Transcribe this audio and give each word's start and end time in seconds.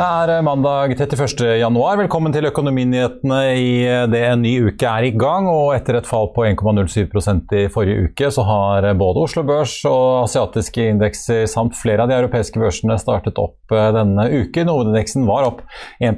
Det 0.00 0.06
er 0.08 0.30
eh, 0.32 0.40
mandag 0.40 0.94
31. 0.94 1.42
januar. 1.60 1.98
Velkommen 2.00 2.32
til 2.32 2.46
Økonominyhetene 2.48 3.40
i 3.52 3.72
eh, 3.84 4.06
det 4.08 4.22
en 4.30 4.40
ny 4.40 4.54
uke 4.70 4.88
er 4.88 5.04
i 5.04 5.10
gang. 5.12 5.44
og 5.44 5.74
Etter 5.74 5.98
et 5.98 6.06
fall 6.08 6.30
på 6.32 6.46
1,07% 6.48 7.52
i 7.58 7.66
forrige 7.68 8.06
uke, 8.06 8.30
så 8.32 8.46
har 8.48 8.86
eh, 8.88 8.96
både 8.96 9.20
Oslo 9.26 9.44
Børs 9.44 9.74
og 9.90 10.22
asiatiske 10.22 10.86
indekser 10.94 11.44
samt 11.52 11.76
flere 11.76 12.06
av 12.06 12.08
de 12.08 12.16
europeiske 12.16 12.62
børsene 12.62 12.96
startet 12.96 13.36
opp 13.42 13.58
denne 13.68 14.24
uken. 14.30 14.70
Hovedindeksen 14.72 15.26
var 15.28 15.50
opp 15.50 15.60
1 16.00 16.16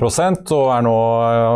og 0.54 0.70
er 0.76 0.86
nå 0.86 0.94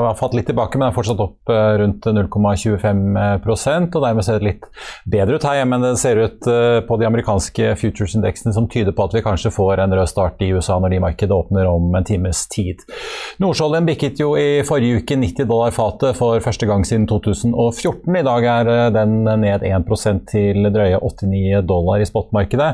har 0.09 0.19
fått 0.19 0.35
litt 0.35 0.51
tilbake, 0.51 0.81
men 0.81 0.89
er 0.89 0.99
fortsatt 0.99 1.23
opp 1.23 1.55
rundt 1.79 2.11
0,25 2.11 3.07
og 3.47 4.03
Dermed 4.03 4.27
ser 4.27 4.43
det 4.43 4.49
litt 4.49 4.67
bedre 5.07 5.39
ut 5.39 5.47
her 5.47 5.61
hjemme 5.61 5.79
enn 5.79 5.87
det 5.87 5.95
ser 6.03 6.19
ut 6.21 6.51
på 6.89 6.99
de 7.01 7.07
amerikanske 7.09 7.73
futures-indeksene, 7.81 8.53
som 8.57 8.69
tyder 8.71 8.95
på 8.97 9.07
at 9.07 9.17
vi 9.17 9.25
kanskje 9.25 9.55
får 9.55 9.87
en 9.87 9.97
rød 9.97 10.11
start 10.11 10.45
i 10.45 10.51
USA 10.53 10.77
når 10.83 10.93
de 10.93 11.03
markedet 11.07 11.39
åpner 11.39 11.71
om 11.71 11.95
en 11.97 12.07
time 12.07 12.16
times 12.17 12.47
tid. 12.49 12.83
Nordsjøoljen 13.43 13.87
bikket 13.87 14.21
jo 14.21 14.33
i 14.39 14.63
forrige 14.67 15.03
uke 15.03 15.19
90 15.21 15.49
dollar 15.49 15.75
fatet 15.77 16.17
for 16.19 16.41
første 16.45 16.67
gang 16.69 16.85
siden 16.87 17.07
2014. 17.11 18.17
I 18.17 18.25
dag 18.27 18.49
er 18.53 18.71
eh, 18.73 18.87
den 18.95 19.19
ned 19.43 19.65
1 19.67 20.25
til 20.31 20.71
drøye 20.73 20.99
89 21.01 21.67
dollar 21.69 22.01
i 22.01 22.09
spotmarkedet, 22.09 22.71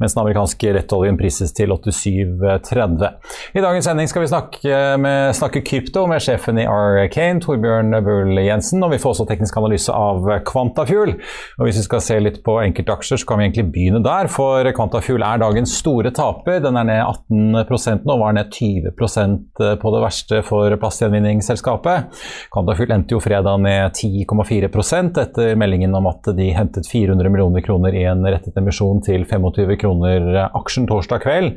mens 0.00 0.16
den 0.16 0.22
amerikanske 0.22 0.72
rettoljen 0.78 1.18
prises 1.20 1.52
til 1.56 1.72
87,30. 1.72 3.12
I 3.56 3.64
dagens 3.64 3.88
sending 3.88 4.10
skal 4.10 4.24
vi 4.24 4.30
snakke, 4.30 4.80
med, 5.00 5.34
snakke 5.36 5.62
krypto 5.66 6.06
med 6.08 6.22
sjefen 6.24 6.60
i 6.60 6.66
Arcane, 6.70 7.42
Torbjørn 7.44 7.98
Bull 8.06 8.40
Jensen, 8.40 8.84
og 8.84 8.94
vi 8.94 9.00
får 9.02 9.14
også 9.14 9.28
teknisk 9.28 9.58
analyse 9.60 9.92
av 9.92 10.24
Quantafuel. 10.48 11.16
Og 11.58 11.66
hvis 11.66 11.80
vi 11.82 11.86
skal 11.86 12.04
se 12.04 12.18
litt 12.22 12.40
på 12.46 12.58
enkeltaksjer, 12.62 13.20
så 13.20 13.28
kan 13.28 13.40
vi 13.40 13.48
egentlig 13.48 13.68
begynne 13.74 14.02
der, 14.04 14.30
for 14.32 14.66
Quantafuel 14.76 15.24
er 15.26 15.42
dagens 15.42 15.76
store 15.76 16.12
taper. 16.16 16.62
Den 16.64 16.80
er 16.80 16.88
ned 16.88 17.02
18% 17.04 18.06
nå, 18.08 18.18
var 18.22 18.36
ned 18.36 18.52
20 18.54 18.85
20 18.92 19.80
på 19.82 19.92
det 19.94 20.02
verste 20.04 20.42
for 20.46 20.76
plastgjenvinningsselskapet. 20.82 22.22
Quantafuel 22.54 22.94
endte 22.96 23.16
jo 23.16 23.22
fredag 23.24 23.60
ned 23.64 23.96
10,4% 23.96 25.20
etter 25.22 25.58
meldingen 25.58 25.94
om 25.96 26.10
at 26.10 26.30
de 26.36 26.50
hentet 26.56 26.88
400 26.90 27.32
millioner 27.32 27.64
kroner 27.66 27.96
i 27.96 28.06
en 28.10 28.24
rettet 28.26 28.56
emisjon 28.58 29.02
til 29.06 29.26
25 29.26 29.76
kroner 29.82 30.46
aksjen 30.46 30.88
torsdag 30.90 31.24
kveld. 31.24 31.56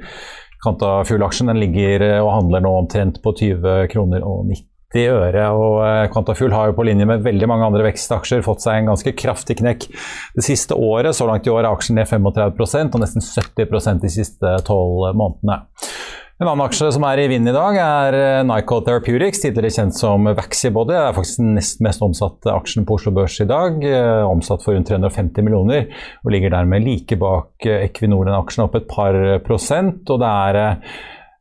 Quantafuel-aksjen 0.63 1.53
ligger 1.55 2.03
og 2.19 2.33
handler 2.33 2.65
nå 2.65 2.73
omtrent 2.81 3.21
på 3.23 3.35
20 3.37 3.87
kroner 3.93 4.25
og 4.27 4.49
90 4.49 4.67
i 4.97 5.05
øre. 5.05 5.43
og 5.53 6.11
Quantafuel 6.13 6.53
har 6.55 6.69
jo 6.69 6.77
på 6.79 6.85
linje 6.87 7.05
med 7.05 7.23
veldig 7.25 7.49
mange 7.49 7.67
andre 7.67 7.85
vekstaksjer 7.85 8.41
fått 8.45 8.63
seg 8.65 8.79
en 8.79 8.91
ganske 8.91 9.13
kraftig 9.17 9.59
knekk 9.61 9.85
det 10.35 10.45
siste 10.45 10.73
året. 10.73 11.13
Så 11.15 11.27
langt 11.29 11.47
i 11.47 11.53
år 11.53 11.63
er 11.63 11.71
aksjen 11.71 11.99
ned 11.99 12.09
35% 12.09 12.97
og 12.97 13.03
nesten 13.03 13.25
70% 13.25 14.01
de 14.05 14.13
siste 14.13 14.55
tolv 14.65 15.11
månedene. 15.13 15.61
En 16.39 16.47
annen 16.47 16.63
aksje 16.63 16.87
som 16.95 17.03
er 17.03 17.19
i 17.19 17.25
vind 17.27 17.49
i 17.51 17.51
dag, 17.51 17.75
er 17.75 18.45
Nycol 18.47 18.85
Therapeutics, 18.85 19.41
tidligere 19.43 19.73
kjent 19.75 19.97
som 19.97 20.23
Vaxibody. 20.37 20.93
Det 20.93 21.01
er 21.01 21.17
faktisk 21.17 21.41
den 21.41 21.49
nest 21.57 21.81
mest 21.83 22.05
omsatte 22.05 22.53
aksjen 22.53 22.85
på 22.87 22.95
Oslo 22.95 23.11
Børs 23.17 23.35
i 23.43 23.47
dag. 23.49 23.83
Eh, 23.83 24.23
omsatt 24.23 24.63
for 24.63 24.71
rundt 24.71 24.87
350 24.87 25.43
millioner, 25.43 25.89
og 26.23 26.31
ligger 26.31 26.55
dermed 26.55 26.87
like 26.87 27.19
bak 27.19 27.67
eh, 27.67 27.83
Equinor. 27.89 28.23
Den 28.23 28.37
aksjen 28.37 28.63
opp 28.69 28.79
et 28.79 28.87
par 28.87 29.19
prosent. 29.43 30.07
og 30.07 30.23
det 30.23 30.31
er 30.31 30.79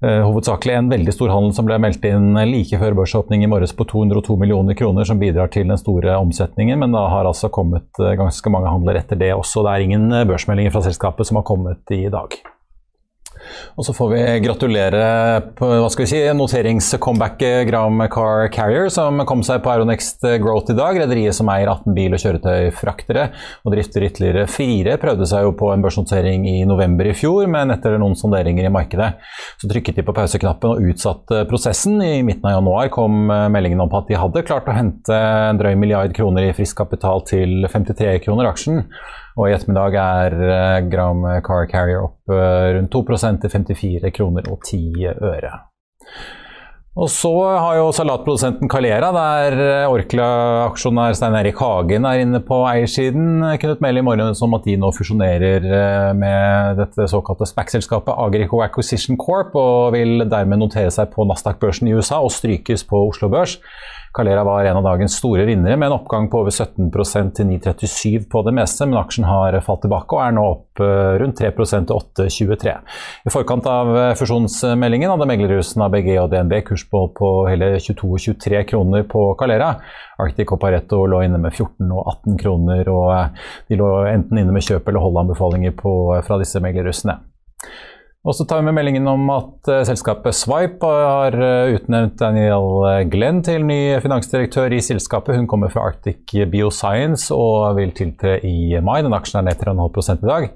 hovedsakelig 0.03 0.75
en 0.75 0.91
veldig 0.91 1.15
stor 1.15 1.31
handel 1.31 1.55
som 1.55 1.67
ble 1.67 1.79
meldt 1.83 2.05
inn 2.07 2.35
like 2.51 2.79
før 2.79 2.99
børsåpning 2.99 3.47
i 3.47 3.51
morges 3.51 3.75
på 3.79 3.87
202 3.87 4.35
millioner 4.43 4.75
kroner, 4.79 5.07
som 5.07 5.23
bidrar 5.23 5.55
til 5.55 5.71
den 5.71 5.79
store 5.79 6.19
omsetningen. 6.19 6.79
Men 6.83 6.99
da 6.99 7.07
har 7.15 7.31
altså 7.31 7.55
kommet 7.55 7.87
ganske 7.95 8.51
mange 8.51 8.75
handler 8.75 8.99
etter 8.99 9.19
det 9.19 9.31
også. 9.39 9.63
Det 9.63 9.77
er 9.77 9.89
ingen 9.89 10.11
børsmeldinger 10.27 10.75
fra 10.75 10.87
selskapet 10.91 11.31
som 11.31 11.39
har 11.39 11.47
kommet 11.47 11.87
i 11.95 12.09
dag. 12.11 12.43
Og 13.79 13.87
så 13.87 13.95
får 13.97 14.13
vi 14.13 14.23
gratulere 14.45 15.03
på, 15.59 15.69
hva 15.69 15.89
skal 15.93 16.05
vi 16.05 16.11
si, 16.11 16.23
noteringscomebacket 16.37 17.69
Gram 17.69 18.03
Car 18.13 18.49
Carrier, 18.55 18.89
som 18.93 19.23
kom 19.29 19.45
seg 19.47 19.63
på 19.65 19.73
Aeronext 19.73 20.27
Growth 20.43 20.73
i 20.75 20.79
dag. 20.79 20.99
Rederiet 21.03 21.37
som 21.37 21.51
eier 21.53 21.71
18 21.71 21.97
bil- 21.97 22.17
og 22.17 22.23
kjøretøyfraktere 22.23 23.29
og 23.65 23.75
drifter 23.75 24.07
ytterligere 24.09 24.47
fire, 24.51 24.99
prøvde 25.01 25.29
seg 25.29 25.47
jo 25.47 25.55
på 25.59 25.71
en 25.73 25.85
børsnotering 25.85 26.49
i 26.51 26.57
november 26.69 27.11
i 27.11 27.15
fjor, 27.17 27.47
men 27.51 27.75
etter 27.75 27.99
noen 28.01 28.17
sonderinger 28.19 28.69
i 28.69 28.73
markedet 28.75 29.13
så 29.61 29.71
trykket 29.71 30.01
de 30.01 30.07
på 30.07 30.17
pauseknappen 30.17 30.75
og 30.75 30.91
utsatte 30.93 31.45
prosessen. 31.51 32.01
I 32.03 32.25
midten 32.27 32.49
av 32.49 32.59
januar 32.59 32.93
kom 32.95 33.27
meldingen 33.29 33.85
om 33.85 33.95
at 33.99 34.11
de 34.11 34.19
hadde 34.19 34.45
klart 34.49 34.69
å 34.69 34.77
hente 34.77 35.15
en 35.15 35.61
drøy 35.61 35.75
milliard 35.79 36.15
kroner 36.17 36.49
i 36.49 36.55
frisk 36.57 36.79
kapital 36.83 37.25
til 37.29 37.65
53 37.69 38.19
kroner 38.27 38.51
aksjen. 38.51 38.85
Og 39.39 39.47
i 39.47 39.55
ettermiddag 39.55 39.95
er 40.03 40.35
eh, 40.43 40.83
Gram 40.91 41.23
Car 41.47 41.69
Carrier 41.71 42.03
opp 42.09 42.35
eh, 42.35 42.75
rundt 42.75 42.95
2% 42.95 43.45
til 43.45 43.55
54 43.55 44.15
kroner 44.17 44.51
og 44.51 44.65
10 44.67 45.07
øre. 45.15 45.53
Og 46.99 47.07
så 47.15 47.31
har 47.31 47.77
jo 47.79 47.93
salatprodusenten 47.95 48.67
Calera, 48.67 49.13
der 49.15 49.55
eh, 49.63 49.93
Orkla-aksjonær 49.93 51.15
Stein 51.15 51.37
Erik 51.39 51.61
Hagen 51.63 52.09
er 52.11 52.25
inne 52.25 52.41
på 52.43 52.59
eiersiden, 52.67 53.45
kunnet 53.63 53.85
melde 53.85 54.03
i 54.03 54.07
morgen 54.09 54.43
om 54.49 54.59
at 54.59 54.67
de 54.67 54.75
nå 54.83 54.91
fusjonerer 54.97 55.69
med 56.19 56.83
dette 56.83 57.07
såkalte 57.13 57.47
SPAC-selskapet 57.47 58.19
Agrico 58.19 58.65
Acquisition 58.67 59.21
Corp, 59.21 59.55
og 59.55 59.95
vil 59.95 60.27
dermed 60.27 60.65
notere 60.65 60.91
seg 60.91 61.15
på 61.15 61.29
Nasdaq-børsen 61.31 61.87
i 61.87 61.95
USA 61.95 62.19
og 62.25 62.35
strykes 62.35 62.83
på 62.91 63.07
Oslo 63.13 63.31
Børs. 63.31 63.61
Calera 64.13 64.45
var 64.45 64.65
en 64.65 64.77
av 64.77 64.85
dagens 64.87 65.17
store 65.19 65.45
vinnere 65.49 65.77
med 65.77 65.87
en 65.87 65.97
oppgang 65.99 66.29
på 66.31 66.41
over 66.43 66.55
17% 66.55 67.35
til 67.37 67.49
9,37 67.51 68.29
på 68.31 68.43
det 68.47 68.55
meste, 68.57 68.87
men 68.87 69.01
aksjen 69.01 69.27
har 69.29 69.59
falt 69.65 69.83
tilbake 69.85 70.17
og 70.17 70.23
er 70.25 70.35
nå 70.37 70.45
opp 70.55 70.83
eh, 70.85 71.17
rundt 71.21 71.41
3% 71.43 71.91
til 71.91 71.99
8,23. 71.99 72.75
I 73.29 73.35
forkant 73.35 73.69
av 73.71 73.93
eh, 73.95 74.15
fusjonsmeldingen 74.19 75.13
hadde 75.13 75.29
meglerhusene 75.29 75.89
ABG 75.89 76.11
og 76.23 76.31
DNB 76.33 76.57
kursmål 76.71 77.13
på 77.19 77.33
hele 77.51 77.75
22-23 77.85 78.65
kroner 78.73 79.05
på 79.11 79.29
Calera. 79.41 79.75
Arctic 80.19 80.55
og 80.55 80.63
Pareto 80.63 81.05
lå 81.07 81.23
inne 81.27 81.41
med 81.43 81.53
14 81.55 81.93
og 81.93 82.09
18 82.17 82.41
kroner, 82.41 82.89
og 82.95 83.13
eh, 83.19 83.53
de 83.69 83.79
lå 83.81 83.93
enten 84.09 84.41
inne 84.41 84.57
med 84.57 84.65
kjøp- 84.65 84.89
eller 84.89 85.05
holdanbefalinger 85.05 85.77
fra 86.25 86.41
disse 86.41 86.65
meglerhusene. 86.65 87.21
Og 88.27 88.35
så 88.35 88.45
tar 88.45 88.59
vi 88.59 88.67
med 88.67 88.75
meldingen 88.75 89.07
om 89.07 89.29
at 89.31 89.69
uh, 89.71 89.85
selskapet 89.87 90.35
Swipe 90.35 90.89
har 90.91 91.37
uh, 91.39 91.71
utnevnt 91.77 92.17
Daniel 92.19 93.07
Glenn 93.13 93.45
til 93.47 93.63
ny 93.65 93.95
finansdirektør 94.03 94.75
i 94.75 94.81
selskapet. 94.83 95.37
Hun 95.39 95.47
kommer 95.51 95.71
fra 95.71 95.87
Arctic 95.93 96.35
Bioscience 96.51 97.31
og 97.35 97.79
vil 97.79 97.95
tiltre 97.95 98.41
i 98.43 98.75
mai. 98.83 98.99
Den 99.07 99.15
aksjen 99.15 99.39
er 99.41 99.49
ned 99.53 99.63
3,5 99.63 100.19
i 100.19 100.29
dag. 100.33 100.49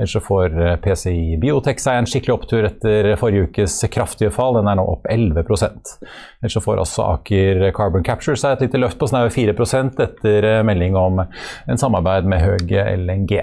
Ellers 0.00 0.16
så 0.16 0.24
får 0.24 0.56
eh, 0.56 0.76
PCI 0.80 1.36
Biotech 1.42 1.82
seg 1.82 2.00
en 2.00 2.08
skikkelig 2.08 2.38
opptur 2.38 2.64
etter 2.64 3.10
forrige 3.20 3.50
ukes 3.50 3.76
kraftige 3.92 4.32
fall. 4.32 4.56
Den 4.56 4.72
er 4.72 4.80
nå 4.80 4.88
opp 4.88 5.04
11 5.12 5.44
Ellers 5.44 6.56
så 6.56 6.64
får 6.64 6.80
også 6.86 7.04
Aker 7.18 7.66
Carbon 7.76 8.06
Capture 8.06 8.40
seg 8.40 8.56
et 8.56 8.64
lite 8.64 8.80
løft 8.80 9.00
på 9.00 9.12
snaue 9.12 9.28
4% 9.28 10.00
etter 10.08 10.50
melding 10.64 10.96
om 10.96 11.20
en 11.20 11.84
samarbeid 11.84 12.24
med 12.32 12.46
Høg 12.48 12.78
LNG. 12.80 13.42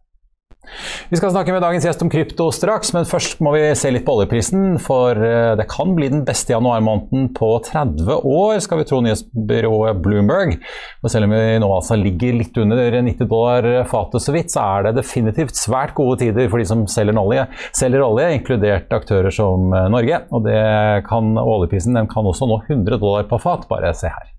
Vi 1.11 1.17
skal 1.17 1.31
snakke 1.33 1.51
med 1.51 1.63
dagens 1.63 1.83
gjest 1.87 2.03
om 2.05 2.09
krypto 2.11 2.45
straks, 2.53 2.93
men 2.95 3.07
først 3.09 3.41
må 3.43 3.51
vi 3.55 3.63
se 3.75 3.89
litt 3.91 4.05
på 4.07 4.13
oljeprisen. 4.15 4.77
For 4.81 5.17
eh, 5.17 5.53
det 5.59 5.65
kan 5.71 5.95
bli 5.97 6.07
den 6.13 6.23
beste 6.27 6.53
januarmåneden 6.53 7.31
på 7.37 7.49
30 7.67 8.21
år, 8.29 8.59
skal 8.63 8.81
vi 8.81 8.87
tro 8.87 9.01
nyhetsbyrået 9.03 10.01
Bloomberg. 10.05 10.59
Og 11.01 11.11
selv 11.11 11.27
om 11.27 11.35
vi 11.35 11.59
nå 11.61 11.71
altså 11.75 11.97
ligger 11.99 12.37
litt 12.39 12.59
under 12.61 12.99
90 13.01 13.31
dollar 13.31 13.69
fatet 13.91 14.23
så 14.23 14.35
vidt, 14.35 14.53
så 14.53 14.67
er 14.77 14.87
det 14.87 14.97
definitivt 15.01 15.57
svært 15.59 15.95
gode 15.97 16.21
tider 16.23 16.51
for 16.51 16.61
de 16.61 16.67
som 16.69 16.85
selger 16.89 17.19
olje, 17.19 17.47
selger 17.77 18.05
olje 18.05 18.29
inkludert 18.37 18.93
aktører 19.01 19.33
som 19.33 19.73
eh, 19.75 19.89
Norge. 19.91 20.23
Og 20.31 20.45
det 20.47 20.61
kan, 21.09 21.33
oljeprisen 21.41 21.97
den 21.97 22.11
kan 22.11 22.29
også 22.29 22.47
nå 22.47 22.61
100 22.67 23.01
dollar 23.01 23.27
på 23.27 23.41
fat. 23.41 23.67
Bare 23.71 23.95
se 23.97 24.13
her. 24.13 24.31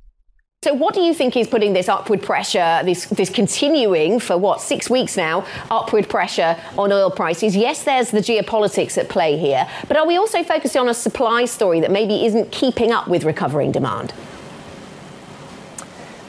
So, 0.65 0.73
what 0.73 0.95
do 0.95 1.01
you 1.01 1.13
think 1.13 1.37
is 1.37 1.49
putting 1.49 1.73
this 1.73 1.89
upward 1.89 2.23
pressure, 2.23 2.83
this, 2.85 3.07
this 3.07 3.31
continuing 3.31 4.21
for 4.21 4.39
what, 4.39 4.61
six 4.61 4.89
weeks 4.89 5.17
now, 5.17 5.45
upward 5.73 6.09
pressure 6.09 6.57
on 6.79 6.93
oil 6.93 7.11
prices? 7.11 7.57
Yes, 7.57 7.83
there's 7.83 8.13
the 8.13 8.21
geopolitics 8.21 8.97
at 8.97 9.09
play 9.09 9.37
here, 9.37 9.67
but 9.89 9.97
are 9.97 10.07
we 10.07 10.17
also 10.17 10.45
focusing 10.45 10.81
on 10.81 10.89
a 10.89 10.95
supply 10.95 11.47
story 11.47 11.81
that 11.81 11.91
maybe 11.91 12.25
isn't 12.27 12.53
keeping 12.53 12.93
up 12.93 13.09
with 13.09 13.25
recovering 13.25 13.73
demand? 13.73 14.15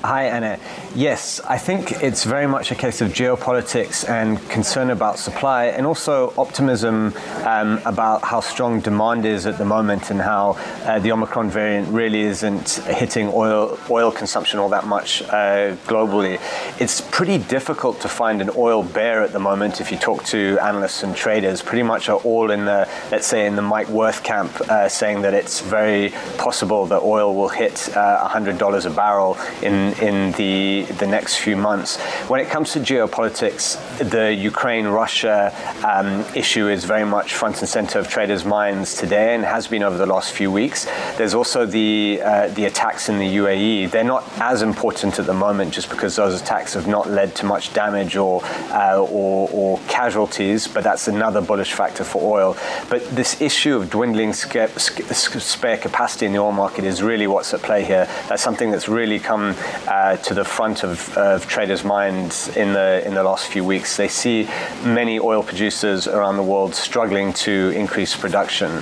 Hi, 0.06 0.26
Anna. 0.26 0.60
Yes, 0.96 1.40
I 1.48 1.58
think 1.58 2.04
it's 2.04 2.26
very 2.26 2.46
much 2.46 2.72
a 2.72 2.76
case 2.76 3.00
of 3.00 3.14
geopolitics 3.14 4.08
and 4.10 4.38
concern 4.50 4.90
about 4.90 5.18
supply, 5.18 5.68
and 5.68 5.86
also 5.86 6.34
optimism 6.38 7.14
um, 7.46 7.80
about 7.86 8.22
how 8.22 8.42
strong 8.42 8.82
demand 8.82 9.26
is 9.26 9.46
at 9.46 9.58
the 9.58 9.64
moment 9.64 10.12
and 10.12 10.20
how 10.20 10.58
uh, 10.84 11.00
the 11.00 11.14
Omicron 11.14 11.50
variant 11.50 11.88
really 11.88 12.20
isn't 12.20 12.70
hitting 12.86 13.30
oil 13.34 13.80
oil 13.90 14.12
consumption 14.12 14.60
all 14.60 14.68
that 14.68 14.86
much 14.86 15.22
uh, 15.22 15.78
globally. 15.88 16.38
It's 16.82 17.00
pretty 17.00 17.38
difficult 17.38 18.02
to 18.02 18.10
find 18.10 18.42
an 18.42 18.50
oil 18.58 18.84
bear 18.84 19.22
at 19.22 19.32
the 19.32 19.40
moment. 19.40 19.80
If 19.80 19.90
you 19.90 19.98
talk 19.98 20.26
to 20.26 20.58
analysts 20.62 21.04
and 21.04 21.16
traders, 21.16 21.62
pretty 21.62 21.84
much 21.84 22.10
are 22.10 22.20
all 22.26 22.52
in 22.52 22.66
the 22.66 22.90
let's 23.10 23.26
say 23.26 23.46
in 23.46 23.56
the 23.56 23.62
Mike 23.62 23.88
Worth 23.88 24.22
camp, 24.22 24.52
uh, 24.70 24.90
saying 24.90 25.22
that 25.22 25.34
it's 25.34 25.62
very 25.62 26.10
possible 26.38 26.88
that 26.88 27.02
oil 27.04 27.34
will 27.34 27.48
hit 27.48 27.76
$100 27.94 28.62
uh, 28.62 28.90
a 28.90 28.94
barrel 28.94 29.38
in 29.62 29.93
in 30.02 30.32
the 30.34 30.84
the 31.00 31.08
next 31.08 31.38
few 31.38 31.56
months. 31.56 32.00
When 32.28 32.40
it 32.40 32.50
comes 32.50 32.72
to 32.74 32.80
geopolitics, 32.80 33.78
the 33.98 34.34
Ukraine-Russia 34.34 35.54
um, 35.86 36.26
issue 36.36 36.68
is 36.70 36.86
very 36.86 37.06
much 37.06 37.34
front 37.34 37.60
and 37.60 37.70
center 37.70 38.00
of 38.00 38.08
traders' 38.08 38.46
minds 38.46 38.96
today, 38.96 39.36
and 39.36 39.44
has 39.44 39.68
been 39.68 39.84
over 39.84 39.98
the 39.98 40.06
last 40.06 40.32
few 40.34 40.52
weeks. 40.52 40.86
There's 41.18 41.34
also 41.34 41.66
the 41.66 42.22
uh, 42.24 42.48
the 42.50 42.66
attacks 42.66 43.10
in 43.10 43.18
the 43.20 43.36
UAE. 43.38 43.92
They're 43.92 44.04
not 44.04 44.24
as 44.40 44.62
important 44.62 45.20
at 45.20 45.26
the 45.26 45.34
moment, 45.34 45.74
just 45.74 45.90
because 45.90 46.16
those 46.16 46.40
attacks 46.42 46.74
have 46.74 46.88
not 46.88 47.10
led 47.10 47.36
to 47.36 47.46
much 47.46 47.74
damage 47.74 48.16
or 48.16 48.44
uh, 48.72 49.00
or, 49.00 49.50
or, 49.52 49.80
casualties. 49.88 50.68
But 50.68 50.84
that's 50.84 51.08
another 51.08 51.42
bullish 51.42 51.74
factor 51.74 52.04
for 52.04 52.22
oil. 52.38 52.58
But 52.90 53.02
this 53.16 53.42
issue 53.42 53.76
of 53.78 53.90
dwindling 53.90 54.34
spare 54.34 55.78
capacity 55.78 56.26
in 56.26 56.34
the 56.34 56.40
oil 56.40 56.52
market 56.52 56.86
is 56.86 57.02
really 57.02 57.28
what's 57.28 57.54
at 57.54 57.62
play 57.62 57.84
here. 57.84 58.08
That's 58.28 58.42
something 58.42 58.72
that's 58.72 58.88
really 58.88 59.20
come 59.20 59.56
uh, 59.88 60.18
to 60.18 60.34
the 60.34 60.46
front 60.46 60.84
of, 60.84 61.16
of, 61.18 61.48
traders' 61.48 61.84
minds 61.84 62.56
in 62.56 62.74
the 62.74 63.06
in 63.06 63.14
the 63.14 63.24
last 63.24 63.48
few 63.48 63.64
weeks. 63.64 63.98
They 63.98 64.08
see 64.08 64.46
many 64.84 65.20
oil 65.20 65.44
producers 65.44 66.08
around 66.08 66.38
the 66.38 66.44
world 66.44 66.76
struggling 66.76 67.34
to 67.34 67.72
increase 67.76 68.16
production. 68.16 68.82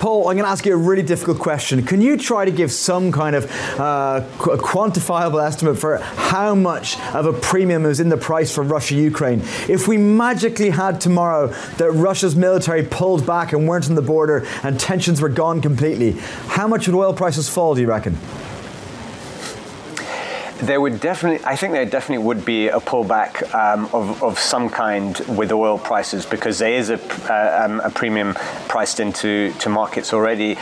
Paul, 0.00 0.28
I'm 0.28 0.36
going 0.36 0.46
to 0.46 0.50
ask 0.50 0.64
you 0.64 0.72
a 0.72 0.78
really 0.78 1.02
difficult 1.02 1.38
question. 1.38 1.84
Can 1.84 2.00
you 2.00 2.16
try 2.16 2.46
to 2.46 2.50
give 2.50 2.72
some 2.72 3.12
kind 3.12 3.36
of 3.36 3.44
uh, 3.78 4.24
qu- 4.38 4.56
quantifiable 4.56 5.44
estimate 5.44 5.78
for 5.78 5.98
how 5.98 6.54
much 6.54 6.98
of 7.12 7.26
a 7.26 7.34
premium 7.34 7.84
is 7.84 8.00
in 8.00 8.08
the 8.08 8.16
price 8.16 8.50
for 8.50 8.64
Russia 8.64 8.94
Ukraine? 8.94 9.40
If 9.68 9.88
we 9.88 9.98
magically 9.98 10.70
had 10.70 11.02
tomorrow 11.02 11.48
that 11.76 11.90
Russia's 11.92 12.34
military 12.34 12.82
pulled 12.82 13.26
back 13.26 13.52
and 13.52 13.68
weren't 13.68 13.90
on 13.90 13.94
the 13.94 14.00
border 14.00 14.46
and 14.62 14.80
tensions 14.80 15.20
were 15.20 15.28
gone 15.28 15.60
completely, 15.60 16.12
how 16.46 16.66
much 16.66 16.88
would 16.88 16.96
oil 16.96 17.12
prices 17.12 17.50
fall, 17.50 17.74
do 17.74 17.82
you 17.82 17.88
reckon? 17.88 18.16
There 20.62 20.80
would 20.80 21.00
definitely, 21.00 21.44
I 21.44 21.56
think 21.56 21.72
there 21.72 21.86
definitely 21.86 22.24
would 22.24 22.44
be 22.44 22.68
a 22.68 22.80
pullback 22.80 23.54
um, 23.54 23.86
of, 23.92 24.22
of 24.22 24.38
some 24.38 24.68
kind 24.68 25.18
with 25.28 25.52
oil 25.52 25.78
prices 25.78 26.26
because 26.26 26.58
there 26.58 26.72
is 26.72 26.90
a, 26.90 27.00
uh, 27.32 27.64
um, 27.64 27.80
a 27.80 27.90
premium 27.90 28.34
priced 28.68 29.00
into 29.00 29.52
to 29.54 29.68
markets 29.68 30.12
already. 30.12 30.56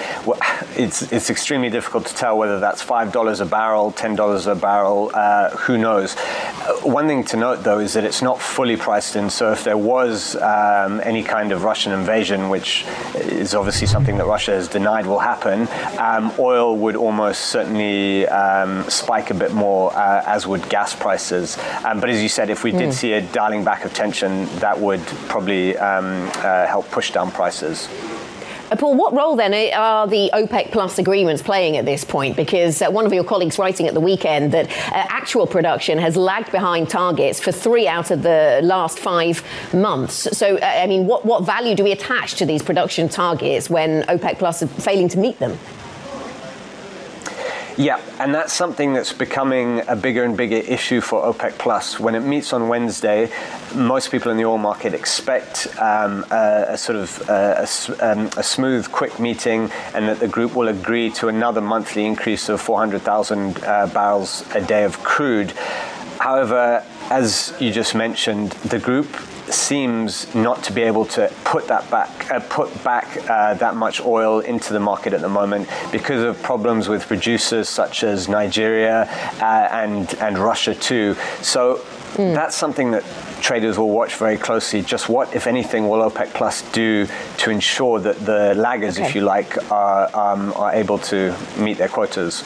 It's, 0.77 1.11
it's 1.13 1.31
extremely 1.31 1.71
difficult 1.71 2.07
to 2.07 2.15
tell 2.15 2.39
whether 2.39 2.61
that's 2.61 2.85
$5 2.85 3.41
a 3.41 3.45
barrel, 3.45 3.93
$10 3.93 4.47
a 4.47 4.55
barrel, 4.55 5.11
uh, 5.15 5.51
who 5.51 5.79
knows. 5.79 6.17
Uh, 6.17 6.75
one 6.83 7.07
thing 7.09 7.25
to 7.25 7.37
note 7.37 7.65
though 7.65 7.81
is 7.81 7.95
that 7.95 8.05
it's 8.05 8.23
not 8.23 8.41
fully 8.41 8.77
priced 8.77 9.17
in, 9.17 9.29
so 9.31 9.53
if 9.53 9.65
there 9.65 9.79
was 9.79 10.37
um, 10.37 11.01
any 11.03 11.23
kind 11.25 11.51
of 11.51 11.65
Russian 11.65 11.93
invasion, 11.93 12.49
which 12.49 12.85
is 13.17 13.55
obviously 13.55 13.87
something 13.87 14.17
that 14.19 14.27
Russia 14.27 14.53
has 14.53 14.69
denied 14.69 15.07
will 15.07 15.19
happen, 15.19 15.69
um, 15.99 16.33
oil 16.39 16.77
would 16.77 16.95
almost 16.95 17.47
certainly 17.47 18.29
um, 18.29 18.89
spike 18.89 19.31
a 19.31 19.35
bit 19.35 19.53
more 19.53 19.88
uh, 19.95 20.23
as 20.27 20.47
would 20.47 20.69
gas 20.69 20.95
prices. 20.95 21.59
Um, 21.85 22.01
but 22.01 22.11
as 22.11 22.23
you 22.23 22.29
said, 22.29 22.51
if 22.51 22.65
we 22.65 22.73
did 22.73 22.91
mm. 22.91 22.93
see 22.93 23.13
a 23.13 23.23
dialing 23.23 23.65
back 23.65 23.85
of 23.85 23.93
tension, 23.95 24.47
that 24.61 24.79
would 24.79 25.05
probably 25.29 25.77
um, 25.77 26.31
uh, 26.37 26.67
help 26.67 26.91
push 26.91 27.11
down 27.11 27.31
prices. 27.31 27.89
Uh, 28.71 28.77
Paul, 28.77 28.97
what 28.97 29.15
role 29.15 29.35
then 29.35 29.55
are 29.75 30.07
the 30.07 30.31
OPEC 30.35 30.73
Plus 30.73 30.99
agreements 30.99 31.41
playing 31.41 31.79
at 31.79 31.87
this 31.87 32.05
point? 32.05 32.37
Because 32.37 32.83
uh, 32.83 32.91
one 32.91 33.07
of 33.07 33.13
your 33.15 33.25
colleagues 33.25 33.59
writing 33.59 33.87
at 33.87 33.95
the 33.95 34.01
weekend 34.01 34.53
that 34.53 34.69
uh, 34.69 35.07
actual 35.09 35.47
production 35.47 35.99
has 35.99 36.17
lagged 36.17 36.53
behind 36.53 36.91
targets 36.91 37.41
for 37.41 37.51
three 37.51 37.89
out 37.89 38.11
of 38.11 38.23
the 38.23 38.61
last 38.63 38.99
five 38.99 39.43
months. 39.73 40.37
So, 40.37 40.59
uh, 40.59 40.65
I 40.65 40.87
mean, 40.87 41.07
what, 41.07 41.25
what 41.25 41.45
value 41.45 41.75
do 41.75 41.85
we 41.85 41.93
attach 41.93 42.35
to 42.35 42.47
these 42.47 42.63
production 42.63 43.09
targets 43.09 43.71
when 43.71 44.03
OPEC 44.03 44.39
Plus 44.39 44.63
are 44.63 44.67
failing 44.67 45.09
to 45.09 45.19
meet 45.19 45.39
them? 45.39 45.59
Yeah, 47.79 48.01
and 48.19 48.35
that's 48.35 48.53
something 48.53 48.93
that's 48.93 49.13
becoming 49.13 49.83
a 49.87 49.95
bigger 49.95 50.25
and 50.25 50.37
bigger 50.37 50.57
issue 50.57 51.01
for 51.01 51.23
OPEC 51.33 51.59
Plus. 51.59 52.01
When 52.01 52.17
it 52.17 52.23
meets 52.23 52.53
on 52.53 52.67
Wednesday, 52.67 53.31
most 53.73 54.11
people 54.11 54.33
in 54.33 54.37
the 54.37 54.45
oil 54.47 54.59
market 54.59 54.95
expect 54.95 55.69
um, 55.79 56.27
a, 56.33 56.67
a, 56.71 56.77
sort 56.77 56.99
of 56.99 57.31
uh, 57.31 57.65
a, 57.65 58.11
um, 58.11 58.31
a, 58.37 58.43
smooth, 58.43 58.91
quick 58.91 59.21
meeting, 59.21 59.71
and 59.95 60.09
that 60.09 60.19
the 60.19 60.27
group 60.27 60.57
will 60.57 60.67
agree 60.67 61.09
to 61.13 61.29
another 61.29 61.61
monthly 61.61 62.05
increase 62.05 62.49
of 62.49 62.61
400,000 62.61 63.63
uh, 63.63 63.87
barrels 63.87 64.45
a 64.57 64.61
day 64.61 64.83
of 64.83 65.01
crude. 65.05 65.53
However, 66.19 66.85
as 67.11 67.55
you 67.61 67.71
just 67.71 67.95
mentioned, 67.95 68.51
the 68.67 68.81
group 68.81 69.07
seems 69.53 70.35
not 70.35 70.63
to 70.65 70.73
be 70.73 70.83
able 70.83 71.05
to 71.07 71.33
put 71.45 71.69
that 71.69 71.91
back, 71.91 72.31
uh, 72.31 72.41
put 72.49 72.69
back 72.85 73.29
uh, 73.29 73.55
that 73.55 73.77
much 73.77 74.01
oil 74.01 74.41
into 74.41 74.73
the 74.73 74.81
market 74.81 75.13
at 75.13 75.21
the 75.21 75.29
moment 75.29 75.69
because 75.93 76.23
of 76.23 76.43
problems 76.43 76.89
with 76.89 77.07
producers 77.07 77.69
such 77.69 78.03
as 78.03 78.29
Nigeria 78.29 79.03
uh, 79.41 79.69
and 79.71 80.15
and 80.21 80.39
Russia 80.39 80.75
too. 80.75 81.15
So 81.43 81.77
mm. 82.15 82.35
that's 82.35 82.57
something 82.57 82.91
that 82.93 83.05
traders 83.41 83.79
will 83.79 83.91
watch 83.91 84.15
very 84.17 84.37
closely. 84.37 84.83
Just 84.83 85.09
what, 85.09 85.35
if 85.35 85.47
anything, 85.47 85.89
will 85.89 86.11
OPEC 86.11 86.33
Plus 86.35 86.63
do 86.73 87.07
to 87.39 87.51
ensure 87.51 87.99
that 88.01 88.19
the 88.21 88.55
laggers, 88.57 88.99
okay. 88.99 89.07
if 89.07 89.15
you 89.15 89.23
like, 89.23 89.71
are 89.71 90.15
um, 90.15 90.53
are 90.55 90.73
able 90.73 90.99
to 90.99 91.35
meet 91.59 91.79
their 91.79 91.89
quotas? 91.89 92.45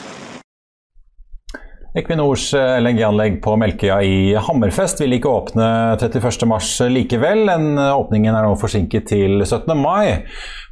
Equinors 1.93 2.47
eh, 2.57 2.79
LNG-anlegg 2.81 3.35
på 3.43 3.53
Melkøya 3.61 3.99
i 4.01 4.15
Hammerfest 4.41 5.03
vil 5.03 5.13
ikke 5.19 5.29
åpne 5.29 5.67
31.3 6.01 6.87
likevel. 6.89 7.45
Den 7.45 7.77
eh, 7.77 7.93
åpningen 7.93 8.33
er 8.33 8.47
nå 8.47 8.55
forsinket 8.57 9.11
til 9.11 9.43
17. 9.45 9.69
mai. 9.77 10.23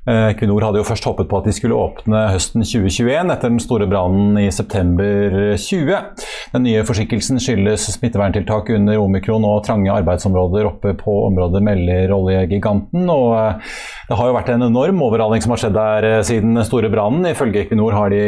Eh, 0.09 0.31
Equinor 0.31 0.65
hadde 0.65 0.81
jo 0.81 0.85
først 0.88 1.06
håpet 1.06 1.29
på 1.29 1.38
at 1.38 1.45
de 1.45 1.53
skulle 1.53 1.77
åpne 1.77 2.23
høsten 2.33 2.65
2021 2.65 3.29
etter 3.35 3.51
den 3.51 3.62
store 3.62 3.85
brannen 3.91 4.39
i 4.41 4.47
september 4.50 5.53
20. 5.62 6.25
Den 6.56 6.65
nye 6.65 6.81
forsinkelsen 6.88 7.38
skyldes 7.44 7.85
smitteverntiltak 8.00 8.73
under 8.73 8.97
omikron 8.97 9.45
og 9.45 9.62
trange 9.68 9.94
arbeidsområder 9.94 10.71
oppe 10.71 10.95
på 10.97 11.19
området, 11.27 11.62
melder 11.69 12.15
oljegiganten. 12.18 13.06
Og 13.13 13.35
eh, 13.38 13.77
det 14.11 14.17
har 14.19 14.27
jo 14.27 14.35
vært 14.35 14.49
en 14.51 14.65
enorm 14.67 14.99
overhaling 15.05 15.43
som 15.43 15.53
har 15.53 15.61
skjedd 15.61 15.75
der 15.77 16.07
eh, 16.09 16.17
siden 16.27 16.59
store 16.67 16.89
brannen. 16.91 17.29
Ifølge 17.31 17.63
Equinor 17.63 17.95
har 17.95 18.11
de 18.11 18.19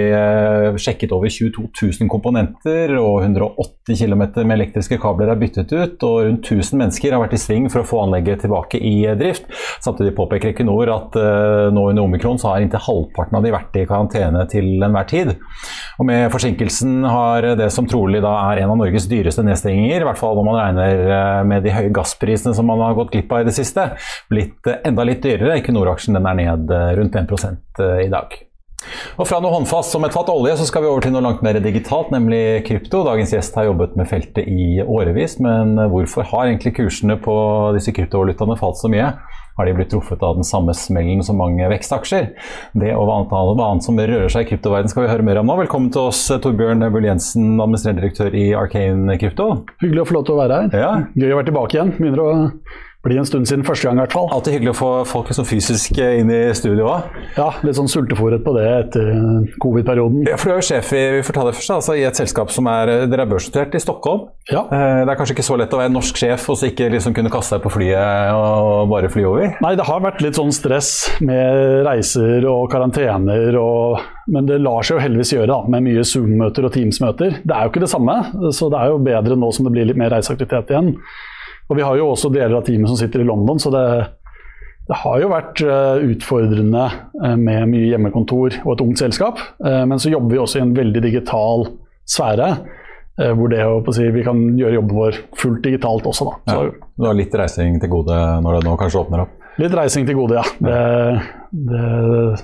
sjekket 0.79 1.11
over 1.11 1.27
22 1.27 1.67
000 1.99 2.11
komponenter, 2.11 2.95
og 3.01 3.25
180 3.25 3.99
km 3.99 4.23
med 4.47 4.55
elektriske 4.55 4.99
kabler 5.03 5.33
er 5.33 5.41
byttet 5.41 5.73
ut. 5.75 6.07
Og 6.07 6.29
rundt 6.29 6.47
1000 6.47 6.79
mennesker 6.79 7.11
har 7.11 7.23
vært 7.25 7.35
i 7.35 7.41
sving 7.41 7.67
for 7.73 7.83
å 7.83 7.87
få 7.89 7.99
anlegget 8.05 8.45
tilbake 8.45 8.79
i 8.79 8.95
drift. 9.19 9.49
Samtidig 9.83 10.15
påpeker 10.15 10.53
Equinor 10.53 10.93
at 10.93 11.19
nå 11.73 11.85
under 11.91 12.05
omikron 12.05 12.39
så 12.39 12.53
har 12.53 12.63
inntil 12.63 12.83
halvparten 12.83 13.37
av 13.37 13.43
de 13.43 13.53
vært 13.53 13.75
i 13.81 13.85
karantene 13.89 14.47
til 14.51 14.71
enhver 14.87 15.09
tid. 15.11 15.33
Og 15.99 16.07
med 16.07 16.29
forsinkelsen 16.33 17.03
har 17.05 17.45
det 17.59 17.69
som 17.73 17.87
trolig 17.89 18.21
da 18.23 18.33
er 18.49 18.63
en 18.63 18.73
av 18.73 18.79
Norges 18.79 19.05
dyreste 19.11 19.43
nedstenginger, 19.45 20.01
i 20.01 20.07
hvert 20.07 20.19
fall 20.19 20.37
når 20.37 20.47
man 20.47 20.59
regner 20.59 21.03
eh, 21.17 21.41
med 21.49 21.65
de 21.65 21.73
høye 21.75 21.91
gassprisene 21.93 22.55
som 22.57 22.67
man 22.69 22.81
har 22.83 22.95
gått 22.97 23.13
glipp 23.13 23.33
av 23.33 23.43
i 23.43 23.47
det 23.49 23.55
siste, 23.55 23.85
blitt 24.31 24.69
eh, 24.69 24.79
enda 24.87 25.05
litt 25.07 25.23
dyrere. 25.23 25.59
Equinor-aksjen 25.73 26.19
er 26.19 26.39
ned 26.39 26.73
eh, 26.73 26.89
rundt 26.99 27.15
1% 27.17 27.85
i 28.05 28.09
dag. 28.11 28.35
Og 29.15 29.27
Fra 29.29 29.39
noe 29.39 29.53
håndfast 29.53 29.93
som 29.95 30.03
et 30.03 30.13
fatt 30.13 30.29
olje 30.29 30.57
så 30.59 30.65
skal 30.67 30.83
vi 30.83 30.89
over 30.91 31.05
til 31.05 31.13
noe 31.15 31.23
langt 31.23 31.43
mer 31.45 31.55
digitalt, 31.63 32.11
nemlig 32.11 32.65
krypto. 32.67 33.05
Dagens 33.07 33.31
gjest 33.33 33.55
har 33.55 33.69
jobbet 33.69 33.95
med 33.99 34.09
feltet 34.09 34.49
i 34.49 34.83
årevis, 34.83 35.37
men 35.43 35.77
hvorfor 35.91 36.27
har 36.33 36.49
egentlig 36.49 36.75
kursene 36.81 37.15
på 37.23 37.35
disse 37.77 37.95
kryptovalutaene 37.95 38.59
falt 38.59 38.81
så 38.81 38.91
mye? 38.91 39.13
har 39.57 39.65
de 39.65 39.73
blitt 39.77 39.91
truffet 39.93 40.23
av 40.25 40.37
den 40.39 40.47
samme 40.47 40.73
smellen 40.73 41.21
som 41.25 41.37
mange 41.37 41.67
vekstaksjer. 41.69 42.31
Det 42.79 42.93
og 42.95 43.05
hva 43.05 43.19
annet, 43.19 43.33
hva 43.33 43.67
annet 43.67 43.85
som 43.85 43.99
rører 43.99 44.31
seg 44.33 44.47
i 44.47 44.49
kryptoverden 44.49 44.89
skal 44.91 45.05
vi 45.05 45.11
høre 45.11 45.25
mer 45.27 45.41
om 45.41 45.49
nå. 45.49 45.57
Velkommen 45.61 45.91
til 45.93 46.09
oss, 46.09 46.23
Torbjørn 46.43 46.81
Bull 46.93 47.05
Jensen, 47.05 47.51
administrerende 47.61 48.01
direktør 48.01 48.33
i 48.37 48.47
Arcane 48.57 49.19
Krypto. 49.21 49.51
Hyggelig 49.83 50.05
å 50.05 50.07
få 50.09 50.17
lov 50.17 50.25
til 50.25 50.35
å 50.35 50.39
være 50.41 50.57
her. 50.63 50.79
Ja. 50.85 50.95
Gøy 51.13 51.29
å 51.29 51.37
være 51.37 51.49
tilbake 51.51 51.77
igjen. 51.77 51.93
Begynner 51.99 52.23
å 52.23 52.31
blir 53.03 53.19
en 53.19 53.25
stund 53.27 53.47
siden 53.49 53.65
første 53.67 53.87
gang, 53.89 53.97
i 53.99 54.03
hvert 54.05 54.13
fall. 54.15 54.29
Alltid 54.31 54.53
hyggelig 54.55 54.71
å 54.73 54.77
få 54.79 54.89
folk 55.09 55.27
liksom 55.31 55.47
fysisk 55.49 55.97
inn 55.99 56.29
i 56.31 56.41
studio 56.55 56.85
òg. 56.87 57.09
Ja, 57.35 57.49
litt 57.67 57.75
sånn 57.75 57.89
sultefòret 57.91 58.43
på 58.45 58.53
det 58.55 58.63
etter 58.77 59.09
covid-perioden. 59.63 60.23
Ja, 60.29 60.37
for 60.39 60.49
du 60.49 60.55
er 60.55 60.61
jo 60.61 60.67
sjef 60.69 60.93
i, 60.95 61.01
vi 61.17 61.25
får 61.27 61.35
ta 61.35 61.43
det 61.49 61.55
først, 61.57 61.73
altså, 61.75 61.97
i 61.99 62.05
et 62.07 62.19
selskap 62.19 62.53
som 62.55 62.69
er 62.71 62.93
Dere 63.11 63.25
er 63.25 63.31
børsnotert 63.33 63.75
i 63.75 63.81
Stockholm. 63.83 64.29
Ja. 64.51 64.63
Eh, 64.71 65.01
Det 65.03 65.11
er 65.11 65.19
kanskje 65.19 65.35
ikke 65.35 65.47
så 65.49 65.57
lett 65.59 65.73
å 65.75 65.81
være 65.81 65.91
norsk 65.91 66.15
sjef 66.23 66.47
og 66.53 66.57
så 66.59 66.69
ikke 66.71 66.87
liksom 66.93 67.15
kunne 67.17 67.31
kaste 67.33 67.57
deg 67.57 67.65
på 67.65 67.73
flyet 67.75 68.31
og 68.37 68.87
bare 68.91 69.11
fly 69.11 69.23
over? 69.27 69.51
Nei, 69.63 69.73
det 69.79 69.85
har 69.87 69.99
vært 70.03 70.23
litt 70.23 70.39
sånn 70.39 70.51
stress 70.55 70.93
med 71.23 71.83
reiser 71.87 72.47
og 72.47 72.69
karantener 72.71 73.59
og 73.59 73.99
Men 74.31 74.45
det 74.47 74.61
lar 74.63 74.85
seg 74.87 74.95
jo 74.95 75.01
heldigvis 75.03 75.33
gjøre, 75.33 75.47
da, 75.51 75.57
med 75.67 75.83
mye 75.83 76.03
Zoom-møter 76.07 76.63
og 76.63 76.71
Teams-møter. 76.71 77.41
Det 77.43 77.51
er 77.51 77.65
jo 77.65 77.71
ikke 77.73 77.81
det 77.83 77.89
samme, 77.91 78.13
så 78.55 78.69
det 78.71 78.79
er 78.79 78.93
jo 78.93 79.01
bedre 79.03 79.35
nå 79.35 79.49
som 79.51 79.65
det 79.67 79.73
blir 79.75 79.89
litt 79.89 79.99
mer 79.99 80.13
reiseaktivitet 80.15 80.71
igjen. 80.71 80.93
Og 81.73 81.79
vi 81.79 81.85
har 81.87 81.97
jo 81.97 82.11
også 82.13 82.29
deler 82.29 82.53
av 82.59 82.67
teamet 82.67 82.91
som 82.91 82.99
sitter 82.99 83.23
i 83.23 83.25
London, 83.25 83.57
så 83.57 83.71
det, 83.73 83.81
det 84.85 84.97
har 85.01 85.23
jo 85.23 85.31
vært 85.31 85.63
eh, 85.65 86.03
utfordrende 86.13 86.83
eh, 86.85 87.33
med 87.33 87.71
mye 87.71 87.87
hjemmekontor 87.89 88.59
og 88.61 88.75
et 88.75 88.83
ungt 88.85 89.01
selskap. 89.01 89.41
Eh, 89.65 89.81
Men 89.89 89.97
så 89.97 90.11
jobber 90.13 90.35
vi 90.35 90.41
også 90.43 90.59
i 90.59 90.65
en 90.67 90.75
veldig 90.77 91.01
digital 91.01 91.65
sfære, 92.05 92.53
hvor 93.37 93.49
det 93.51 93.59
å 93.61 93.93
si, 93.93 94.07
vi 94.09 94.23
kan 94.25 94.39
gjøre 94.57 94.73
jobben 94.79 94.97
vår 94.97 95.17
fullt 95.37 95.59
digitalt 95.65 96.07
også. 96.09 96.25
Da. 96.49 96.53
Ja. 96.57 96.85
Du 96.97 97.05
har 97.05 97.13
litt 97.17 97.35
reising 97.37 97.75
til 97.81 97.91
gode 97.91 98.15
når 98.41 98.57
det 98.57 98.61
nå 98.65 98.73
kanskje 98.81 99.03
åpner 99.03 99.21
opp? 99.25 99.35
Litt 99.61 99.73
reising 99.77 100.07
til 100.07 100.17
gode, 100.17 100.39
ja. 100.39 100.43
Det, 100.65 100.77
det, 101.69 101.81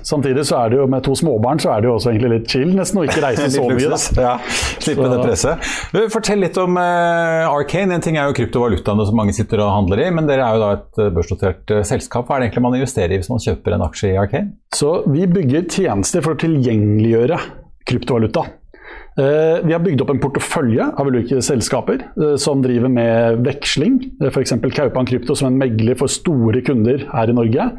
samtidig 0.06 0.44
så 0.46 0.60
er 0.60 0.70
det 0.70 0.78
jo 0.78 0.84
med 0.90 1.02
to 1.02 1.16
småbarn 1.18 1.58
så 1.62 1.72
er 1.74 1.82
det 1.82 1.90
jo 1.90 1.94
også 1.96 2.12
egentlig 2.12 2.30
litt 2.36 2.52
chill 2.52 2.70
nesten 2.76 3.00
å 3.00 3.06
ikke 3.08 3.22
reise 3.24 3.48
så 3.56 3.64
mye. 3.66 3.88
da. 3.90 3.98
Ja, 4.22 4.34
Slippe 4.78 5.08
det 5.10 5.18
presset. 5.24 5.70
Fortell 6.14 6.44
litt 6.44 6.60
om 6.62 6.78
uh, 6.78 7.50
Arcane. 7.50 7.96
En 7.96 8.04
ting 8.04 8.20
er 8.20 8.30
jo 8.30 8.36
kryptovalutaene 8.38 9.08
som 9.08 9.18
mange 9.18 9.34
sitter 9.34 9.64
og 9.64 9.72
handler 9.74 10.04
i, 10.04 10.08
men 10.14 10.30
dere 10.30 10.46
er 10.46 10.58
jo 10.58 10.62
da 10.62 10.70
et 10.78 11.02
eh, 11.02 11.10
børsnotert 11.16 11.74
uh, 11.74 11.82
selskap. 11.88 12.28
Hva 12.28 12.38
er 12.38 12.44
det 12.44 12.50
egentlig 12.50 12.66
man 12.68 12.78
investerer 12.78 13.16
i 13.16 13.20
hvis 13.22 13.32
man 13.32 13.42
kjøper 13.42 13.74
en 13.74 13.86
aksje 13.88 14.12
i 14.12 14.20
Arcane? 14.20 14.54
Så 14.76 15.00
vi 15.10 15.26
bygger 15.26 15.66
tjenester 15.66 16.22
for 16.22 16.38
å 16.38 16.42
tilgjengeliggjøre 16.46 17.42
kryptovaluta. 17.90 18.46
Eh, 19.18 19.58
Vi 19.66 19.74
har 19.74 19.82
bygd 19.82 20.04
opp 20.04 20.12
en 20.14 20.22
portefølje 20.22 20.86
av 20.98 21.08
ulike 21.10 21.40
selskaper 21.44 22.04
eh, 22.06 22.36
som 22.40 22.62
driver 22.64 22.92
med 22.92 23.42
veksling. 23.46 23.98
F.eks. 24.30 24.54
Kaupan 24.76 25.08
Krypto 25.08 25.36
som 25.36 25.50
en 25.50 25.60
megler 25.60 25.98
for 25.98 26.10
store 26.10 26.62
kunder 26.66 27.04
her 27.10 27.32
i 27.32 27.36
Norge. 27.36 27.70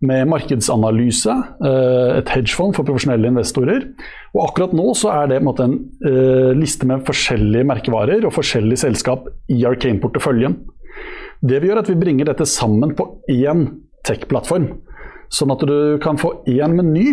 Med 0.00 0.28
markedsanalyse, 0.30 1.32
eh, 1.66 2.18
et 2.20 2.30
hedgefond 2.32 2.76
for 2.76 2.88
profesjonelle 2.88 3.28
investorer. 3.28 3.88
Og 4.32 4.44
akkurat 4.46 4.76
nå 4.76 4.94
så 4.96 5.10
er 5.12 5.28
det 5.28 5.40
en, 5.40 5.48
måte, 5.50 5.66
en 5.66 5.76
eh, 6.06 6.52
liste 6.56 6.88
med 6.88 7.04
forskjellige 7.08 7.68
merkevarer 7.68 8.24
og 8.24 8.36
forskjellige 8.38 8.86
selskap 8.86 9.28
i 9.52 9.60
Arcane-porteføljen. 9.68 10.56
Det 11.40 11.60
vi 11.60 11.68
gjør 11.68 11.80
er 11.80 11.82
at 11.84 11.90
vi 11.92 12.00
bringer 12.00 12.28
dette 12.28 12.46
sammen 12.48 12.94
på 12.96 13.06
én 13.32 13.66
tech-plattform. 14.08 14.70
Sånn 15.30 15.52
at 15.54 15.62
du 15.68 16.00
kan 16.02 16.18
få 16.20 16.32
én 16.50 16.74
meny 16.74 17.12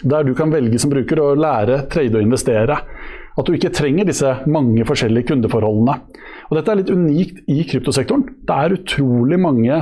der 0.00 0.26
du 0.26 0.32
kan 0.34 0.52
velge 0.52 0.80
som 0.80 0.90
bruker 0.92 1.20
å 1.20 1.32
lære, 1.38 1.84
trade 1.92 2.16
og 2.18 2.24
investere. 2.24 2.78
At 3.32 3.48
du 3.48 3.54
ikke 3.56 3.72
trenger 3.72 4.08
disse 4.08 4.28
mange 4.50 4.84
forskjellige 4.88 5.30
kundeforholdene. 5.30 5.94
Og 6.50 6.58
Dette 6.58 6.72
er 6.72 6.80
litt 6.82 6.92
unikt 6.92 7.42
i 7.50 7.62
kryptosektoren. 7.68 8.26
Det 8.48 8.56
er 8.56 8.76
utrolig 8.76 9.38
mange 9.40 9.78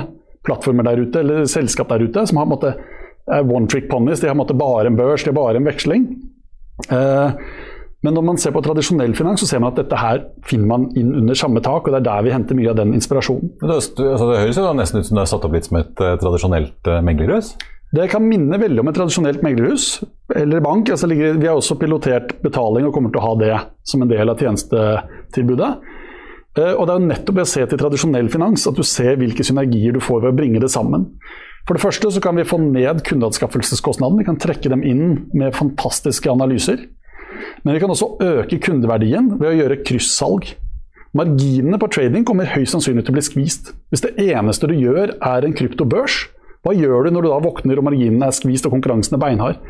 plattformer 0.47 0.87
der 0.87 1.03
ute, 1.05 1.23
eller 1.23 1.49
selskap 1.51 1.91
der 1.91 2.07
ute 2.07 2.25
som 2.29 2.41
har 2.41 2.49
måte, 2.49 2.77
er 3.31 3.47
one 3.47 3.69
trick 3.71 3.91
ponies. 3.91 4.23
De 4.23 4.31
har 4.31 4.39
måte 4.39 4.57
bare 4.59 4.91
en 4.91 4.99
børs, 4.99 5.25
de 5.25 5.33
har 5.33 5.39
bare 5.39 5.61
en 5.61 5.69
veksling. 5.69 6.07
Eh, 6.89 7.43
men 8.01 8.17
når 8.17 8.25
man 8.25 8.39
ser 8.41 8.55
på 8.55 8.63
tradisjonell 8.65 9.13
finans, 9.17 9.43
så 9.43 9.49
ser 9.51 9.61
man 9.61 9.75
at 9.75 9.83
dette 9.83 9.99
her 10.01 10.23
finner 10.49 10.71
man 10.71 10.87
inn 10.97 11.11
under 11.19 11.37
samme 11.37 11.61
tak, 11.65 11.85
og 11.85 11.93
det 11.93 12.01
er 12.01 12.07
der 12.07 12.25
vi 12.25 12.33
henter 12.33 12.57
mye 12.57 12.71
av 12.73 12.79
den 12.79 12.95
inspirasjonen. 12.97 13.53
Altså, 13.67 13.93
det 13.99 14.15
høres 14.23 14.61
jo 14.61 14.71
nesten 14.79 15.03
ut 15.03 15.11
som 15.11 15.21
det 15.21 15.27
er 15.27 15.33
satt 15.35 15.45
opp 15.49 15.57
litt 15.57 15.69
som 15.69 15.81
et 15.83 16.01
eh, 16.07 16.17
tradisjonelt 16.23 16.89
uh, 16.89 17.03
meglerhus. 17.05 17.53
Det 17.91 18.07
kan 18.13 18.23
minne 18.23 18.59
veldig 18.61 18.85
om 18.85 18.89
et 18.91 18.95
tradisjonelt 18.95 19.43
meglerhus 19.43 19.87
eller 20.39 20.63
bank. 20.63 20.93
Altså 20.95 21.09
ligger, 21.11 21.41
vi 21.41 21.49
har 21.49 21.59
også 21.59 21.75
pilotert 21.81 22.37
betaling 22.45 22.87
og 22.87 22.95
kommer 22.95 23.11
til 23.11 23.19
å 23.19 23.25
ha 23.25 23.33
det 23.41 23.57
som 23.91 24.05
en 24.05 24.13
del 24.13 24.31
av 24.31 24.39
tjenestetilbudet. 24.39 25.71
Eh, 26.59 26.73
Og 26.75 26.87
det 26.87 26.95
er 26.95 27.01
jo 27.01 27.09
nettopp 27.09 27.37
ved 27.41 27.47
å 27.47 27.51
se 27.51 27.67
til 27.67 27.81
tradisjonell 27.81 28.31
finans 28.31 28.67
at 28.71 28.79
du 28.79 28.85
ser 28.87 29.19
hvilke 29.19 29.47
synergier 29.47 29.95
du 29.95 30.01
får 30.03 30.23
ved 30.23 30.33
å 30.33 30.39
bringe 30.39 30.63
det 30.63 30.71
sammen. 30.71 31.09
For 31.67 31.75
det 31.77 31.83
første 31.83 32.11
så 32.15 32.23
kan 32.23 32.39
vi 32.39 32.47
få 32.47 32.59
ned 32.63 33.03
kundeanskaffelseskostnaden. 33.07 34.19
Vi 34.19 34.27
kan 34.27 34.39
trekke 34.41 34.71
dem 34.71 34.83
inn 34.87 35.27
med 35.35 35.55
fantastiske 35.55 36.31
analyser. 36.31 36.87
Men 37.65 37.75
vi 37.75 37.83
kan 37.83 37.91
også 37.93 38.17
øke 38.23 38.59
kundeverdien 38.63 39.35
ved 39.39 39.51
å 39.51 39.57
gjøre 39.59 39.83
kryssalg. 39.87 40.55
Marginene 41.17 41.79
på 41.83 41.91
trading 41.91 42.25
kommer 42.27 42.47
høyst 42.47 42.75
sannsynlig 42.77 43.05
til 43.05 43.13
å 43.13 43.19
bli 43.19 43.27
skvist. 43.27 43.73
Hvis 43.91 44.05
det 44.07 44.15
eneste 44.31 44.71
du 44.71 44.77
gjør 44.79 45.17
er 45.19 45.47
en 45.47 45.57
kryptobørs, 45.59 46.29
hva 46.67 46.75
gjør 46.77 47.07
du 47.07 47.15
når 47.15 47.25
du 47.25 47.31
da 47.33 47.39
våkner 47.45 47.81
og 47.81 47.87
marginene 47.89 48.27
er 48.29 48.37
skvist 48.37 48.67
og 48.69 48.75
konkurransen 48.75 49.17
er 49.17 49.23
beinhard? 49.23 49.61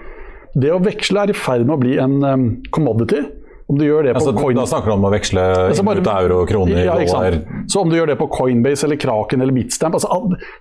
Det 0.58 0.72
å 0.74 0.80
veksle 0.82 1.22
er 1.22 1.30
i 1.30 1.36
ferd 1.36 1.62
med 1.68 1.76
å 1.76 1.82
bli 1.82 1.92
en 2.02 2.16
um, 2.26 2.48
commodity. 2.74 3.20
Om 3.70 3.78
du 3.78 3.84
gjør 3.86 4.08
det 4.08 4.16
på 4.16 4.18
Altså, 4.18 4.32
coin... 4.34 4.56
da 4.58 4.64
snakker 4.66 4.90
du 4.90 4.94
om 4.96 5.04
å 5.06 5.12
veksle 5.12 5.42
Altså 5.68 5.84
bare- 5.86 6.02
ut 6.02 6.08
euro, 6.10 6.40
kroner, 6.50 6.80
ja, 6.82 6.96
dollar? 6.98 7.36
Så 7.70 7.84
om 7.84 7.92
du 7.92 7.94
gjør 7.94 8.10
det 8.10 8.16
på 8.18 8.26
Coinbase 8.34 8.88
eller 8.88 8.98
Kraken 8.98 9.44
eller 9.44 9.54
Bitstamp 9.54 9.94
altså 9.94 10.10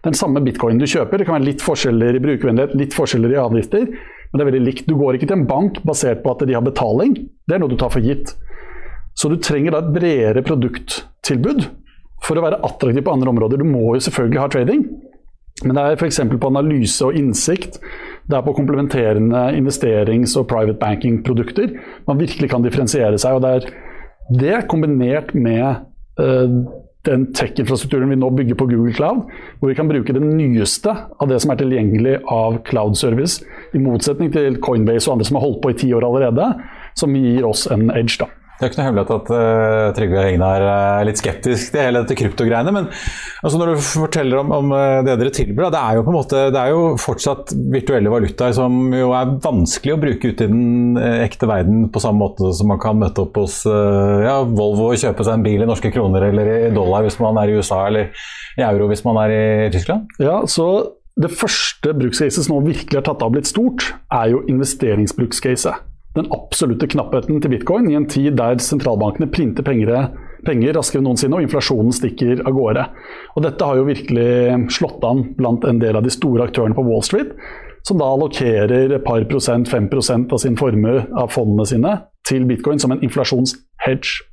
Den 0.06 0.14
samme 0.14 0.44
bitcoinen 0.46 0.78
du 0.78 0.86
kjøper, 0.86 1.18
det 1.18 1.26
kan 1.26 1.40
være 1.40 1.48
litt 1.48 1.66
forskjeller 1.66 2.20
i 2.20 2.22
brukervennlighet, 2.22 2.76
litt 2.78 2.94
forskjeller 2.94 3.34
i 3.34 3.40
avgifter, 3.42 3.90
men 3.90 4.38
det 4.38 4.46
er 4.46 4.50
veldig 4.52 4.62
likt. 4.62 4.86
Du 4.86 4.94
går 5.00 5.18
ikke 5.18 5.32
til 5.32 5.40
en 5.40 5.48
bank 5.50 5.82
basert 5.90 6.22
på 6.22 6.36
at 6.36 6.46
de 6.46 6.54
har 6.54 6.62
betaling, 6.62 7.18
det 7.50 7.58
er 7.58 7.64
noe 7.64 7.74
du 7.74 7.80
tar 7.82 7.90
for 7.90 8.06
gitt. 8.06 8.36
Så 9.18 9.34
du 9.34 9.40
trenger 9.42 9.74
da 9.74 9.82
et 9.82 9.90
bredere 9.96 10.46
produkttilbud 10.46 11.66
for 12.28 12.38
å 12.38 12.46
være 12.46 12.62
attraktiv 12.68 13.08
på 13.08 13.18
andre 13.18 13.34
områder. 13.34 13.58
Du 13.58 13.66
må 13.66 13.96
jo 13.96 14.04
selvfølgelig 14.06 14.44
ha 14.44 14.52
trading, 14.54 14.86
men 15.66 15.76
det 15.76 15.84
er 15.84 16.00
f.eks. 16.00 16.22
på 16.40 16.52
analyse 16.52 17.06
og 17.06 17.18
innsikt. 17.18 17.80
Det 18.30 18.38
er 18.38 18.46
på 18.46 18.56
komplementerende 18.58 19.48
investerings- 19.58 20.36
og 20.40 20.48
private 20.52 20.78
banking-produkter 20.80 21.74
man 22.08 22.20
virkelig 22.20 22.52
kan 22.52 22.66
differensiere 22.66 23.18
seg. 23.18 23.38
og 23.38 23.42
Det 23.42 23.56
er 23.56 23.70
det 24.40 24.68
kombinert 24.70 25.34
med 25.34 25.66
eh, 26.22 26.60
den 27.08 27.26
tech-infrastrukturen 27.34 28.12
vi 28.12 28.18
nå 28.20 28.30
bygger 28.36 28.58
på 28.60 28.68
Google 28.70 28.94
Cloud, 28.94 29.24
hvor 29.60 29.72
vi 29.72 29.78
kan 29.78 29.90
bruke 29.90 30.14
det 30.14 30.24
nyeste 30.24 30.92
av 30.92 31.32
det 31.32 31.40
som 31.42 31.54
er 31.54 31.62
tilgjengelig 31.62 32.18
av 32.28 32.60
cloud 32.68 32.98
service, 33.00 33.40
i 33.74 33.82
motsetning 33.82 34.34
til 34.36 34.60
Coinbase 34.64 35.08
og 35.08 35.18
andre 35.18 35.30
som 35.30 35.40
har 35.40 35.48
holdt 35.48 35.62
på 35.64 35.74
i 35.74 35.80
ti 35.80 35.94
år 35.96 36.06
allerede, 36.06 36.52
som 37.00 37.16
gir 37.16 37.48
oss 37.48 37.66
en 37.72 37.90
edge. 37.96 38.20
da. 38.20 38.30
Det 38.60 38.66
er 38.66 38.72
ikke 38.74 38.80
noe 38.82 38.88
hemmelighet 38.90 39.12
at 39.16 39.30
uh, 39.32 39.90
Trygve 39.96 40.24
Hegnar 40.26 40.64
er 40.68 41.06
litt 41.08 41.20
skeptisk 41.22 41.72
til 41.72 41.80
hele 41.80 42.02
dette 42.04 42.18
kryptogreiene. 42.20 42.74
Men 42.76 42.90
altså, 42.92 43.56
når 43.56 43.72
du 43.72 43.86
forteller 43.86 44.42
om, 44.42 44.52
om 44.52 44.74
eh, 44.76 45.00
det 45.08 45.16
dere 45.22 45.32
tilbyr, 45.32 45.70
det 45.72 45.80
er 45.80 45.96
jo 45.96 46.04
på 46.04 46.12
en 46.12 46.18
måte, 46.18 46.42
det 46.52 46.60
er 46.60 46.74
jo 46.74 46.82
fortsatt 47.00 47.54
virtuelle 47.72 48.12
valutaer 48.12 48.52
som 48.58 48.92
jo 48.92 49.14
er 49.16 49.32
vanskelig 49.46 49.96
å 49.96 50.02
bruke 50.02 50.34
ute 50.34 50.50
i 50.50 50.52
den 50.52 51.00
eh, 51.00 51.22
ekte 51.24 51.48
verden 51.48 51.88
på 51.94 52.04
samme 52.04 52.20
måte 52.26 52.52
som 52.58 52.68
man 52.74 52.82
kan 52.84 53.00
møte 53.00 53.24
opp 53.24 53.40
hos 53.40 53.62
uh, 53.70 54.20
ja, 54.26 54.36
Volvo 54.44 54.90
og 54.90 55.00
kjøpe 55.00 55.24
seg 55.24 55.40
en 55.40 55.46
bil 55.48 55.64
i 55.64 55.70
norske 55.70 55.94
kroner 55.96 56.28
eller 56.28 56.54
i 56.58 56.72
dollar 56.76 57.08
hvis 57.08 57.20
man 57.24 57.40
er 57.40 57.54
i 57.54 57.60
USA, 57.62 57.86
eller 57.88 58.12
i 58.60 58.66
euro 58.68 58.90
hvis 58.92 59.06
man 59.08 59.22
er 59.24 59.36
i 59.38 59.44
Tyskland. 59.72 60.12
Ja, 60.20 60.42
så 60.52 60.68
Det 61.20 61.32
første 61.36 61.92
brukscaset 61.96 62.46
som 62.46 62.54
nå 62.56 62.62
virkelig 62.68 62.96
har 62.96 63.04
tatt 63.08 63.24
av 63.24 63.32
blitt 63.34 63.48
stort, 63.50 63.94
er 64.08 64.30
jo 64.32 64.44
investeringsbrukscaset. 64.52 65.88
Den 66.20 66.32
absolutte 66.36 66.90
knappheten 66.92 67.40
til 67.40 67.54
bitcoin 67.54 67.88
i 67.88 67.96
en 67.96 68.08
tid 68.12 68.36
der 68.40 68.60
sentralbankene 68.64 69.30
printer 69.32 69.64
penger, 69.64 70.10
penger 70.44 70.76
raskere 70.76 71.00
enn 71.00 71.08
noensinne 71.08 71.38
og 71.38 71.46
inflasjonen 71.46 71.96
stikker 71.96 72.44
av 72.44 72.56
gårde. 72.58 72.84
Og 73.38 73.46
Dette 73.46 73.70
har 73.70 73.80
jo 73.80 73.88
virkelig 73.88 74.30
slått 74.76 75.06
an 75.08 75.30
blant 75.40 75.68
en 75.70 75.80
del 75.80 75.96
av 75.96 76.04
de 76.04 76.12
store 76.12 76.50
aktørene 76.50 76.76
på 76.76 76.84
Wall 76.90 77.06
Street, 77.08 77.32
som 77.88 78.02
da 78.02 78.10
allokerer 78.12 78.92
et 78.98 79.06
par 79.06 79.24
prosent, 79.30 79.70
5% 79.72 80.36
av 80.36 80.42
sin 80.44 80.60
formue 80.60 81.06
av 81.16 81.32
fondene 81.32 81.68
sine 81.70 81.96
til 82.28 82.44
bitcoin 82.50 82.82
som 82.84 82.92
en 82.92 83.06
inflasjonshedge. 83.06 84.26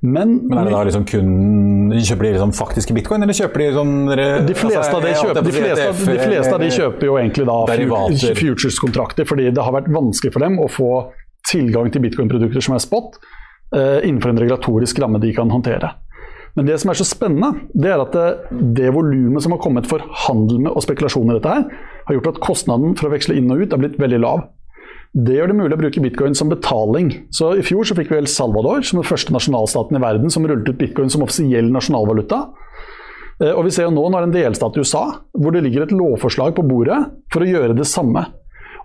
Men, 0.00 0.36
Men 0.46 0.60
er 0.60 0.68
det 0.68 0.72
da 0.76 0.80
liksom 0.86 1.04
kun 1.10 1.30
Kjøper 1.90 2.28
de 2.28 2.30
liksom 2.36 2.52
faktiske 2.54 2.94
bitcoin, 2.94 3.24
eller 3.24 3.34
kjøper 3.34 3.64
de 3.64 3.68
sånn 3.74 3.94
de 4.06 4.54
fleste, 4.54 4.92
av 4.94 5.02
de, 5.02 5.14
kjøper, 5.18 5.42
de, 5.42 5.54
fleste, 5.56 5.86
de 6.06 6.18
fleste 6.22 6.52
av 6.54 6.62
de 6.62 6.68
kjøper 6.70 7.08
jo 7.08 7.16
egentlig 7.18 7.46
da 7.48 7.56
futures-kontrakter, 8.38 9.26
fordi 9.26 9.48
det 9.50 9.64
har 9.64 9.74
vært 9.74 9.88
vanskelig 9.90 10.34
for 10.36 10.46
dem 10.46 10.60
å 10.62 10.68
få 10.70 10.90
tilgang 11.50 11.90
til 11.90 12.04
bitcoin-produkter 12.04 12.62
som 12.62 12.76
er 12.76 12.84
spot, 12.84 13.18
eh, 13.74 14.04
innenfor 14.06 14.30
en 14.30 14.42
regulatorisk 14.44 15.00
ramme 15.02 15.18
de 15.22 15.32
kan 15.34 15.50
håndtere. 15.50 15.90
Men 16.54 16.66
det 16.66 16.78
som 16.82 16.92
er 16.92 16.98
så 16.98 17.06
spennende, 17.06 17.66
det 17.74 17.90
er 17.92 18.02
at 18.02 18.14
det, 18.14 18.62
det 18.78 18.92
volumet 18.94 19.44
som 19.44 19.54
har 19.54 19.60
kommet 19.62 19.88
for 19.90 20.02
handel 20.26 20.62
med 20.64 20.72
og 20.74 20.84
spekulasjon 20.84 21.30
i 21.30 21.36
dette 21.36 21.52
her, 21.54 21.66
har 22.08 22.16
gjort 22.16 22.32
at 22.32 22.40
kostnaden 22.44 22.96
for 22.98 23.08
å 23.08 23.12
veksle 23.14 23.36
inn 23.38 23.50
og 23.54 23.62
ut 23.62 23.74
er 23.74 23.82
blitt 23.82 23.98
veldig 24.00 24.22
lav. 24.24 24.46
Det 25.16 25.38
gjør 25.38 25.50
det 25.50 25.56
mulig 25.56 25.76
å 25.76 25.80
bruke 25.80 26.02
bitcoin 26.04 26.34
som 26.36 26.50
betaling. 26.52 27.10
Så 27.34 27.54
I 27.58 27.64
fjor 27.64 27.86
så 27.88 27.96
fikk 27.96 28.10
vi 28.12 28.18
El 28.20 28.28
Salvador 28.30 28.84
som 28.84 29.00
den 29.00 29.08
første 29.08 29.32
nasjonalstaten 29.32 29.96
i 29.96 30.02
verden 30.02 30.32
som 30.32 30.44
rullet 30.46 30.68
ut 30.68 30.80
bitcoin 30.80 31.08
som 31.12 31.24
offisiell 31.24 31.70
nasjonalvaluta. 31.72 32.42
Eh, 33.40 33.54
Og 33.54 33.64
vi 33.64 33.72
ser 33.74 33.88
jo 33.88 33.94
nå, 33.94 34.04
nå 34.04 34.20
det 34.20 34.28
en 34.28 34.36
delstat 34.36 34.76
i 34.76 34.84
USA 34.84 35.04
hvor 35.32 35.54
det 35.54 35.64
ligger 35.64 35.86
et 35.86 35.94
lovforslag 35.96 36.54
på 36.58 36.66
bordet 36.68 36.98
for 37.32 37.44
å 37.44 37.48
gjøre 37.48 37.78
det 37.78 37.88
samme. 37.88 38.26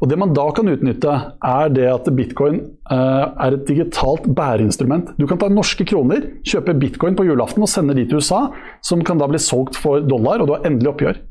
Og 0.03 0.09
Det 0.09 0.17
man 0.19 0.33
da 0.35 0.49
kan 0.51 0.67
utnytte, 0.67 1.11
er 1.47 1.69
det 1.71 1.85
at 1.87 2.07
bitcoin 2.11 2.57
uh, 2.91 3.31
er 3.39 3.55
et 3.55 3.69
digitalt 3.69 4.25
bæreinstrument. 4.35 5.13
Du 5.15 5.23
kan 5.29 5.39
ta 5.39 5.47
norske 5.47 5.85
kroner, 5.87 6.25
kjøpe 6.43 6.75
bitcoin 6.75 7.15
på 7.15 7.23
julaften 7.23 7.63
og 7.63 7.71
sende 7.71 7.95
de 7.95 8.03
til 8.09 8.19
USA, 8.19 8.49
som 8.83 9.05
kan 9.05 9.21
da 9.21 9.29
bli 9.31 9.39
solgt 9.39 9.79
for 9.79 10.03
dollar, 10.03 10.43
og 10.43 10.49
du 10.49 10.55
har 10.57 10.67
endelig 10.67 10.91
oppgjør. 10.91 11.21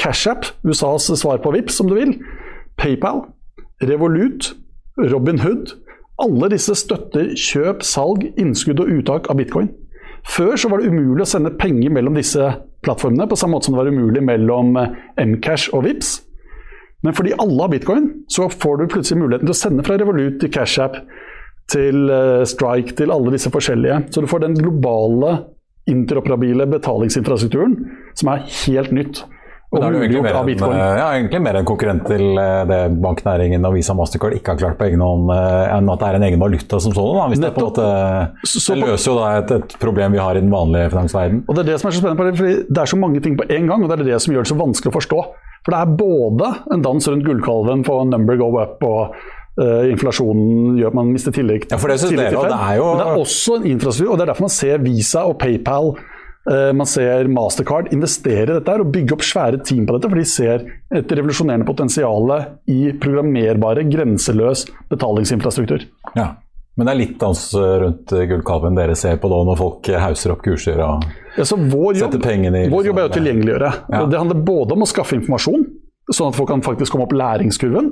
CashApp, 0.00 0.48
USAs 0.64 1.10
svar 1.20 1.42
på 1.44 1.52
VIPS 1.58 1.82
om 1.84 1.92
du 1.92 1.96
vil. 1.98 2.14
PayPal, 2.80 3.26
Revolut, 3.84 4.54
Robinhood. 4.96 5.74
Alle 6.22 6.48
disse 6.48 6.72
støtter 6.78 7.34
kjøp, 7.36 7.82
salg, 7.84 8.24
innskudd 8.40 8.80
og 8.80 8.92
uttak 8.98 9.28
av 9.28 9.36
bitcoin. 9.40 9.68
Før 10.26 10.56
så 10.58 10.70
var 10.72 10.80
det 10.80 10.90
umulig 10.90 11.22
å 11.22 11.28
sende 11.28 11.52
penger 11.60 11.92
mellom 11.92 12.16
disse 12.16 12.48
plattformene, 12.86 13.28
på 13.28 13.36
samme 13.38 13.56
måte 13.56 13.68
som 13.68 13.76
det 13.76 13.82
var 13.82 13.92
umulig 13.92 14.22
mellom 14.24 14.78
eh, 14.80 15.26
Mcash 15.28 15.74
og 15.76 15.84
VIPS. 15.86 16.14
Men 17.04 17.14
fordi 17.14 17.36
alle 17.38 17.60
har 17.60 17.70
bitcoin, 17.70 18.08
så 18.32 18.48
får 18.50 18.80
du 18.80 18.88
plutselig 18.90 19.20
muligheten 19.20 19.46
til 19.46 19.54
å 19.54 19.58
sende 19.60 19.84
fra 19.86 19.98
Revolut 20.00 20.40
til 20.40 20.50
CashApp 20.50 20.96
til 21.70 22.10
eh, 22.10 22.42
Strike, 22.48 22.96
til 22.98 23.12
alle 23.14 23.34
disse 23.36 23.52
forskjellige. 23.52 24.06
Så 24.10 24.24
du 24.24 24.30
får 24.30 24.46
den 24.46 24.56
globale, 24.58 25.36
interoperabile 25.86 26.66
betalingsinfrastrukturen 26.66 27.76
som 28.18 28.32
er 28.32 28.46
helt 28.64 28.94
nytt 28.96 29.20
og 29.66 29.80
da 29.82 29.88
er 29.88 29.96
det 29.96 30.02
egentlig 30.04 30.22
mer, 30.22 30.36
en, 30.46 30.76
ja, 30.78 31.06
egentlig 31.16 31.40
mer 31.42 31.56
en 31.58 31.66
konkurrent 31.66 32.04
til 32.06 32.38
eh, 32.38 32.60
det 32.70 32.78
banknæringen 33.02 33.66
og 33.66 33.74
Visa 33.74 33.96
Mastercard 33.98 34.36
ikke 34.36 34.54
har 34.54 34.60
klart 34.60 34.76
på 34.78 34.86
egen 34.86 35.02
hånd, 35.02 35.32
eh, 35.34 35.72
enn 35.74 35.90
at 35.90 36.02
det 36.02 36.06
er 36.06 36.18
en 36.20 36.26
egen 36.28 36.42
valuta 36.42 36.78
som 36.82 36.94
sådan. 36.94 37.32
Hvis 37.32 37.42
det, 37.42 37.50
på 37.56 37.64
en 37.64 37.66
måte, 37.66 37.88
det 38.46 38.76
løser 38.78 39.10
jo 39.10 39.16
da 39.18 39.32
et, 39.40 39.54
et, 39.58 39.74
problem 39.82 40.14
vi 40.14 40.22
har 40.22 40.38
i 40.38 40.44
den 40.44 40.52
vanlige 40.54 40.92
finansverdenen. 40.94 41.42
Og 41.48 41.58
Det 41.58 41.64
er 41.64 41.70
det 41.72 41.80
som 41.82 41.90
er 41.90 41.96
så 41.96 42.02
spennende, 42.04 42.20
på 42.20 42.28
det, 42.28 42.36
fordi 42.38 42.54
det 42.70 42.84
er 42.84 42.92
så 42.92 43.00
mange 43.00 43.24
ting 43.24 43.34
på 43.40 43.48
en 43.58 43.66
gang, 43.72 43.82
og 43.82 43.90
det 43.90 43.98
er 43.98 44.10
det 44.12 44.20
som 44.22 44.36
gjør 44.36 44.46
det 44.46 44.52
så 44.52 44.58
vanskelig 44.60 44.92
å 44.92 44.96
forstå. 45.00 45.24
For 45.66 45.74
det 45.74 45.80
er 45.82 45.96
både 45.98 46.52
en 46.76 46.86
dans 46.86 47.10
rundt 47.10 47.26
gullkalven 47.26 47.82
på 47.86 47.98
number 48.12 48.38
go 48.38 48.52
up 48.62 48.86
og 48.86 49.18
Uh, 49.56 49.86
inflasjonen 49.88 50.74
gjør 50.76 50.90
at 50.90 50.96
man 50.98 51.14
mister 51.14 51.32
tillegg. 51.32 51.62
Ja, 51.70 51.78
for 51.80 51.88
det 51.88 51.94
synes 52.02 52.12
dere, 52.12 52.28
det 52.28 52.58
er 52.60 52.74
jo... 52.76 52.90
Men 52.90 52.98
det 53.00 53.06
er 53.06 53.20
også 53.22 53.54
en 53.56 53.62
infrastruktur, 53.70 54.10
og 54.12 54.18
det 54.18 54.26
er 54.26 54.28
derfor 54.28 54.44
man 54.44 54.52
ser 54.52 54.82
Visa 54.84 55.22
og 55.24 55.38
PayPal 55.40 55.94
man 56.46 56.86
ser 56.86 57.26
Mastercard 57.32 57.88
investere 57.94 58.44
i 58.46 58.54
dette 58.54 58.74
og 58.78 58.90
bygge 58.94 59.16
opp 59.16 59.24
svære 59.26 59.58
team 59.66 59.86
på 59.88 59.96
dette, 59.96 60.10
for 60.12 60.20
de 60.20 60.26
ser 60.30 60.66
et 60.94 61.14
revolusjonerende 61.18 61.66
potensial 61.66 62.30
i 62.70 62.92
programmerbare, 63.02 63.82
grenseløs 63.90 64.62
betalingsinfrastruktur. 64.92 65.88
Ja, 66.14 66.28
Men 66.76 66.86
det 66.86 66.92
er 66.92 67.00
litt 67.00 67.16
dans 67.18 67.42
rundt 67.56 68.14
gullkalven 68.30 68.78
dere 68.78 68.94
ser 69.00 69.18
på 69.18 69.30
da, 69.32 69.40
når 69.48 69.58
folk 69.58 69.90
hauser 70.04 70.36
opp 70.36 70.44
kurser 70.44 70.78
og 70.84 71.06
ja, 71.36 71.44
vår 71.50 71.98
jobb, 71.98 72.12
setter 72.12 72.22
pengene 72.22 72.62
i 72.66 72.70
Vår 72.72 72.92
jobb 72.92 73.00
er 73.00 73.10
å 73.10 73.14
tilgjengeliggjøre. 73.16 73.72
Ja. 73.90 74.04
Det 74.06 74.20
handler 74.20 74.46
både 74.46 74.76
om 74.76 74.84
å 74.84 74.88
skaffe 74.88 75.18
informasjon, 75.18 75.66
sånn 76.12 76.30
at 76.30 76.38
folk 76.38 76.52
kan 76.52 76.62
faktisk 76.64 76.94
komme 76.94 77.08
opp 77.08 77.16
læringskurven. 77.16 77.90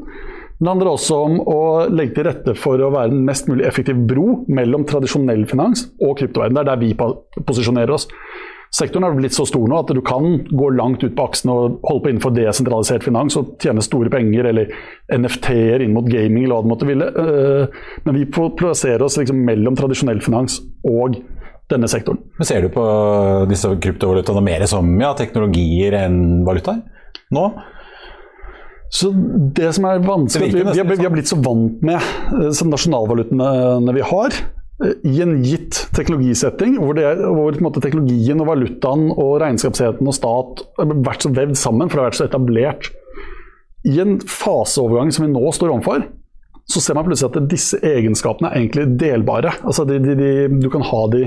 Men 0.59 0.67
det 0.67 0.73
handler 0.73 0.91
også 0.93 1.21
om 1.27 1.39
å 1.51 1.61
legge 1.91 2.15
til 2.19 2.29
rette 2.29 2.55
for 2.59 2.81
å 2.81 2.93
være 2.95 3.11
en 3.11 3.25
mest 3.27 3.49
mulig 3.51 3.67
effektiv 3.67 4.05
bro 4.09 4.45
mellom 4.47 4.87
tradisjonell 4.89 5.47
finans 5.51 5.89
og 5.99 6.19
kryptoverden. 6.21 6.57
Det 6.57 6.63
er 6.63 6.71
der 6.71 6.83
vi 6.83 7.45
posisjonerer 7.49 7.95
oss. 7.97 8.07
Sektoren 8.75 9.05
har 9.07 9.15
blitt 9.15 9.35
så 9.37 9.45
stor 9.47 9.69
nå 9.71 9.77
at 9.79 9.91
du 9.95 10.01
kan 10.03 10.41
gå 10.51 10.69
langt 10.75 11.05
ut 11.05 11.13
på 11.15 11.27
aksen 11.29 11.53
og 11.53 11.77
holde 11.87 12.03
på 12.03 12.11
innenfor 12.11 12.33
desentralisert 12.35 13.05
finans 13.07 13.37
og 13.39 13.53
tjene 13.63 13.83
store 13.87 14.11
penger, 14.11 14.49
eller 14.51 14.73
NFT-er 15.15 15.85
inn 15.85 15.95
mot 15.95 16.09
gaming 16.11 16.43
eller 16.43 16.57
hva 16.57 16.65
det 16.65 16.73
måtte 16.73 16.89
ville. 16.89 17.07
Eh, 17.07 17.85
men 18.07 18.19
vi 18.19 18.27
plasserer 18.35 19.05
oss 19.07 19.19
liksom 19.21 19.45
mellom 19.47 19.79
tradisjonell 19.79 20.23
finans 20.25 20.59
og 20.91 21.21
denne 21.71 21.91
sektoren. 21.91 22.19
Men 22.39 22.49
Ser 22.51 22.67
du 22.67 22.73
på 22.75 22.85
disse 23.51 23.71
kryptovalutaene 23.85 24.43
mer 24.45 24.67
som 24.71 24.91
ja, 25.01 25.15
teknologier 25.19 25.95
enn 26.03 26.43
valutaer 26.47 26.83
nå? 27.35 27.47
Så 28.95 29.11
det 29.57 29.73
som 29.75 29.89
er 29.89 30.03
vanskelig, 30.05 30.53
vi, 30.55 30.61
vi, 30.63 30.83
vi, 30.87 31.03
har 31.03 31.13
blitt 31.13 31.31
så 31.31 31.39
vant 31.43 31.81
med 31.83 32.53
som 32.55 32.71
nasjonalvalutaene 32.71 33.95
vi 33.97 34.05
har, 34.07 34.37
uh, 34.85 34.93
i 35.03 35.15
en 35.25 35.39
gitt 35.43 35.81
teknologisetting, 35.97 36.77
hvor, 36.79 36.95
det 36.99 37.07
er, 37.09 37.23
hvor 37.27 37.57
måte, 37.65 37.83
teknologien 37.83 38.43
og 38.43 38.53
valutaen 38.53 39.09
og 39.11 39.39
regnskapsheten 39.43 40.11
og 40.11 40.15
stat 40.15 40.63
har 40.79 40.93
vært 41.07 41.27
så 41.27 41.33
vevd 41.35 41.59
sammen, 41.59 41.91
for 41.91 41.99
det 41.99 42.05
har 42.05 42.13
vært 42.13 42.21
så 42.21 42.29
etablert. 42.29 42.93
I 43.85 43.99
en 44.05 44.21
faseovergang 44.21 45.11
som 45.13 45.27
vi 45.27 45.33
nå 45.33 45.43
står 45.53 45.75
overfor, 45.75 46.07
så 46.71 46.81
ser 46.81 46.97
man 46.97 47.05
plutselig 47.05 47.35
at 47.35 47.51
disse 47.51 47.81
egenskapene 47.85 48.49
er 48.49 48.63
egentlig 48.63 48.87
delbare. 49.01 49.53
Altså 49.67 49.85
de, 49.89 49.99
de, 50.01 50.15
de, 50.17 50.31
du 50.63 50.71
kan 50.73 50.87
ha 50.87 51.01
de 51.13 51.27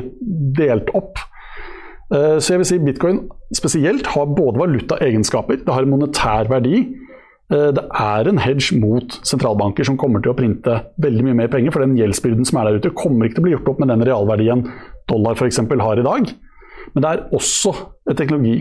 delt 0.58 0.90
opp. 0.98 1.20
Uh, 2.08 2.40
så 2.40 2.56
jeg 2.56 2.64
vil 2.64 2.70
si 2.72 2.80
Bitcoin 2.80 3.20
spesielt 3.56 4.08
har 4.16 4.32
både 4.32 4.64
valutaegenskaper, 4.64 5.66
det 5.68 5.76
har 5.76 5.84
en 5.84 5.92
monetær 5.92 6.48
verdi. 6.54 6.86
Eh, 7.48 7.70
det 7.72 7.84
er 7.96 8.28
en 8.28 8.42
hedge 8.44 8.76
mot 8.80 9.18
sentralbanker 9.28 9.88
som 9.88 9.98
kommer 10.00 10.24
til 10.24 10.34
å 10.34 10.38
printe 10.38 10.82
veldig 11.04 11.30
mye 11.30 11.40
mer 11.44 11.52
penger. 11.54 11.72
For 11.76 11.86
den 11.86 11.96
gjeldsbyrden 12.00 12.48
som 12.48 12.60
er 12.60 12.70
der 12.70 12.82
ute, 12.82 12.96
kommer 12.98 13.28
ikke 13.28 13.40
til 13.40 13.46
å 13.46 13.48
bli 13.48 13.56
gjort 13.56 13.72
opp 13.72 13.82
med 13.84 13.94
den 13.94 14.06
realverdien 14.10 14.68
dollar 15.08 15.40
f.eks. 15.40 15.64
har 15.64 16.02
i 16.02 16.06
dag. 16.08 16.36
Men 16.94 17.04
det 17.04 17.10
er 17.10 17.26
også 17.36 17.74
teknologi. 18.18 18.60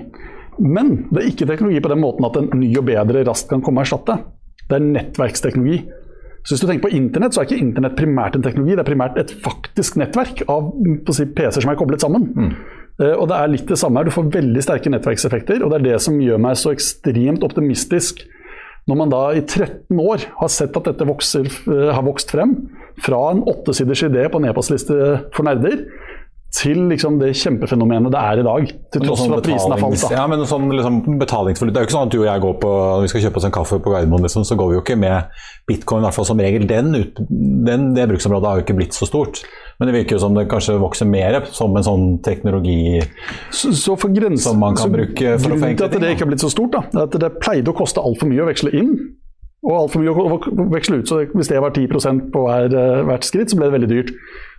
Men 0.63 0.95
det 1.11 1.21
er 1.21 1.31
ikke 1.33 1.51
teknologi 1.51 1.83
på 1.85 1.93
den 1.93 2.03
måten 2.03 2.27
at 2.29 2.39
en 2.41 2.51
ny 2.57 2.71
og 2.79 2.87
bedre 2.89 3.27
raskt 3.27 3.51
kan 3.51 3.63
komme 3.65 3.83
og 3.83 3.89
erstatte. 3.89 4.21
Det 4.67 4.79
er 4.79 4.87
nettverksteknologi. 4.87 5.83
Så 6.47 6.55
hvis 6.55 6.63
du 6.63 6.69
tenker 6.69 6.87
på 6.87 6.95
Internett, 6.95 7.35
så 7.35 7.43
er 7.43 7.49
ikke 7.49 7.59
Internett 7.59 7.97
primært 7.99 8.37
en 8.39 8.45
teknologi, 8.45 8.77
det 8.79 8.85
er 8.85 8.87
primært 8.87 9.17
et 9.19 9.33
faktisk 9.43 9.97
nettverk 9.99 10.45
av 10.47 10.69
si, 11.11 11.27
PC-er 11.27 11.65
som 11.65 11.73
er 11.73 11.79
koblet 11.79 12.05
sammen. 12.05 12.29
Mm. 12.37 12.53
Uh, 13.03 13.15
og 13.19 13.27
det 13.29 13.37
er 13.37 13.51
litt 13.51 13.67
det 13.69 13.79
samme 13.81 13.99
her. 13.99 14.07
Du 14.07 14.15
får 14.15 14.31
veldig 14.37 14.63
sterke 14.63 14.93
nettverkseffekter, 14.95 15.65
og 15.67 15.73
det 15.73 15.81
er 15.81 15.87
det 15.89 15.97
som 16.07 16.21
gjør 16.23 16.39
meg 16.47 16.55
så 16.61 16.71
ekstremt 16.71 17.43
optimistisk 17.47 18.23
når 18.87 18.99
man 19.01 19.11
da 19.11 19.23
i 19.35 19.43
13 19.43 19.99
år 19.99 20.27
har 20.39 20.51
sett 20.53 20.77
at 20.79 20.91
dette 20.91 21.07
vokser, 21.09 21.47
eh, 21.47 21.89
har 21.91 22.05
vokst 22.07 22.31
frem, 22.35 22.55
fra 23.03 23.19
en 23.33 23.43
åttesiders 23.45 24.07
idé 24.07 24.29
på 24.31 24.41
en 24.41 24.49
e-postliste 24.49 24.95
for 25.35 25.45
nerder, 25.45 25.83
til 26.57 26.87
liksom 26.89 27.19
det 27.21 27.35
kjempefenomenet 27.37 28.13
det 28.15 28.21
er 28.21 28.41
i 28.41 28.45
dag. 28.47 28.71
Til 28.95 29.03
tross 29.05 29.25
for 29.27 29.37
at 29.37 29.45
prisen 29.45 29.75
har 29.75 29.81
falt. 29.83 29.99
Da. 30.01 30.11
Ja, 30.17 30.25
men 30.31 30.45
sånn 30.49 30.71
liksom, 30.73 31.03
Det 31.19 31.29
er 31.29 31.45
jo 31.53 31.85
ikke 31.85 31.93
sånn 31.93 32.09
at 32.09 32.15
du 32.15 32.19
og 32.23 32.29
jeg 32.29 32.43
går 32.47 32.57
på 32.63 32.71
når 32.73 33.05
vi 33.05 33.11
skal 33.13 33.25
kjøpe 33.27 33.41
oss 33.43 33.49
en 33.49 33.55
kaffe 33.57 33.79
på 33.83 33.93
Gardermoen, 33.93 34.25
liksom, 34.25 34.47
så 34.49 34.57
går 34.59 34.71
vi 34.71 34.79
jo 34.79 34.85
ikke 34.85 34.97
med 35.01 35.43
bitcoin, 35.69 36.05
i 36.05 36.09
hvert 36.09 36.17
fall 36.17 36.29
som 36.31 36.41
regel. 36.41 36.65
Den, 36.71 36.93
den, 37.69 37.91
det 37.97 38.09
bruksområdet 38.13 38.49
har 38.49 38.61
jo 38.61 38.67
ikke 38.67 38.79
blitt 38.79 38.97
så 38.97 39.09
stort. 39.09 39.43
Men 39.77 39.91
det 39.91 39.99
virker 39.99 40.17
jo 40.17 40.23
som 40.23 40.39
det 40.39 40.47
kanskje 40.49 40.79
vokser 40.81 41.11
mer 41.11 41.43
som 41.53 41.77
en 41.77 41.85
sånn 41.85 42.07
teknologi 42.25 43.03
så, 43.53 43.75
så 43.77 43.99
for 44.01 44.15
grensen, 44.15 44.55
som 44.55 44.63
man 44.63 44.79
kan 44.79 44.93
bruke 44.95 45.37
for 45.37 45.53
å 45.53 45.61
forenkle 45.61 45.61
ting. 45.61 45.61
Grunnen 45.61 45.77
til 45.77 45.87
at 45.91 46.01
det 46.01 46.15
ikke 46.15 46.25
har 46.25 46.33
blitt 46.33 46.47
så 46.47 46.53
stort, 46.55 46.73
da, 46.79 46.85
er 46.97 47.05
at 47.05 47.21
det 47.21 47.33
pleide 47.43 47.73
å 47.73 47.77
koste 47.77 48.01
altfor 48.01 48.31
mye 48.33 48.47
å 48.47 48.49
veksle 48.49 48.73
inn. 48.79 48.95
Og 49.67 49.75
altfor 49.83 50.05
mye 50.05 50.13
å 50.15 50.69
veksle 50.73 51.01
ut. 51.03 51.11
Så 51.11 51.25
hvis 51.35 51.51
det 51.51 51.61
var 51.61 51.75
10% 51.75 52.29
på 52.33 52.45
hver, 52.47 52.71
eh, 52.71 53.03
hvert 53.09 53.27
skritt, 53.27 53.51
så 53.51 53.59
ble 53.59 53.69
det 53.69 53.77
veldig 53.77 53.91
dyrt. 53.91 54.13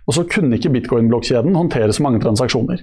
Og 0.08 0.16
så 0.16 0.24
kunne 0.30 0.56
ikke 0.56 0.72
bitcoin-blokkjeden 0.72 1.56
håndtere 1.56 1.92
så 1.92 2.04
mange 2.04 2.22
transaksjoner. 2.22 2.80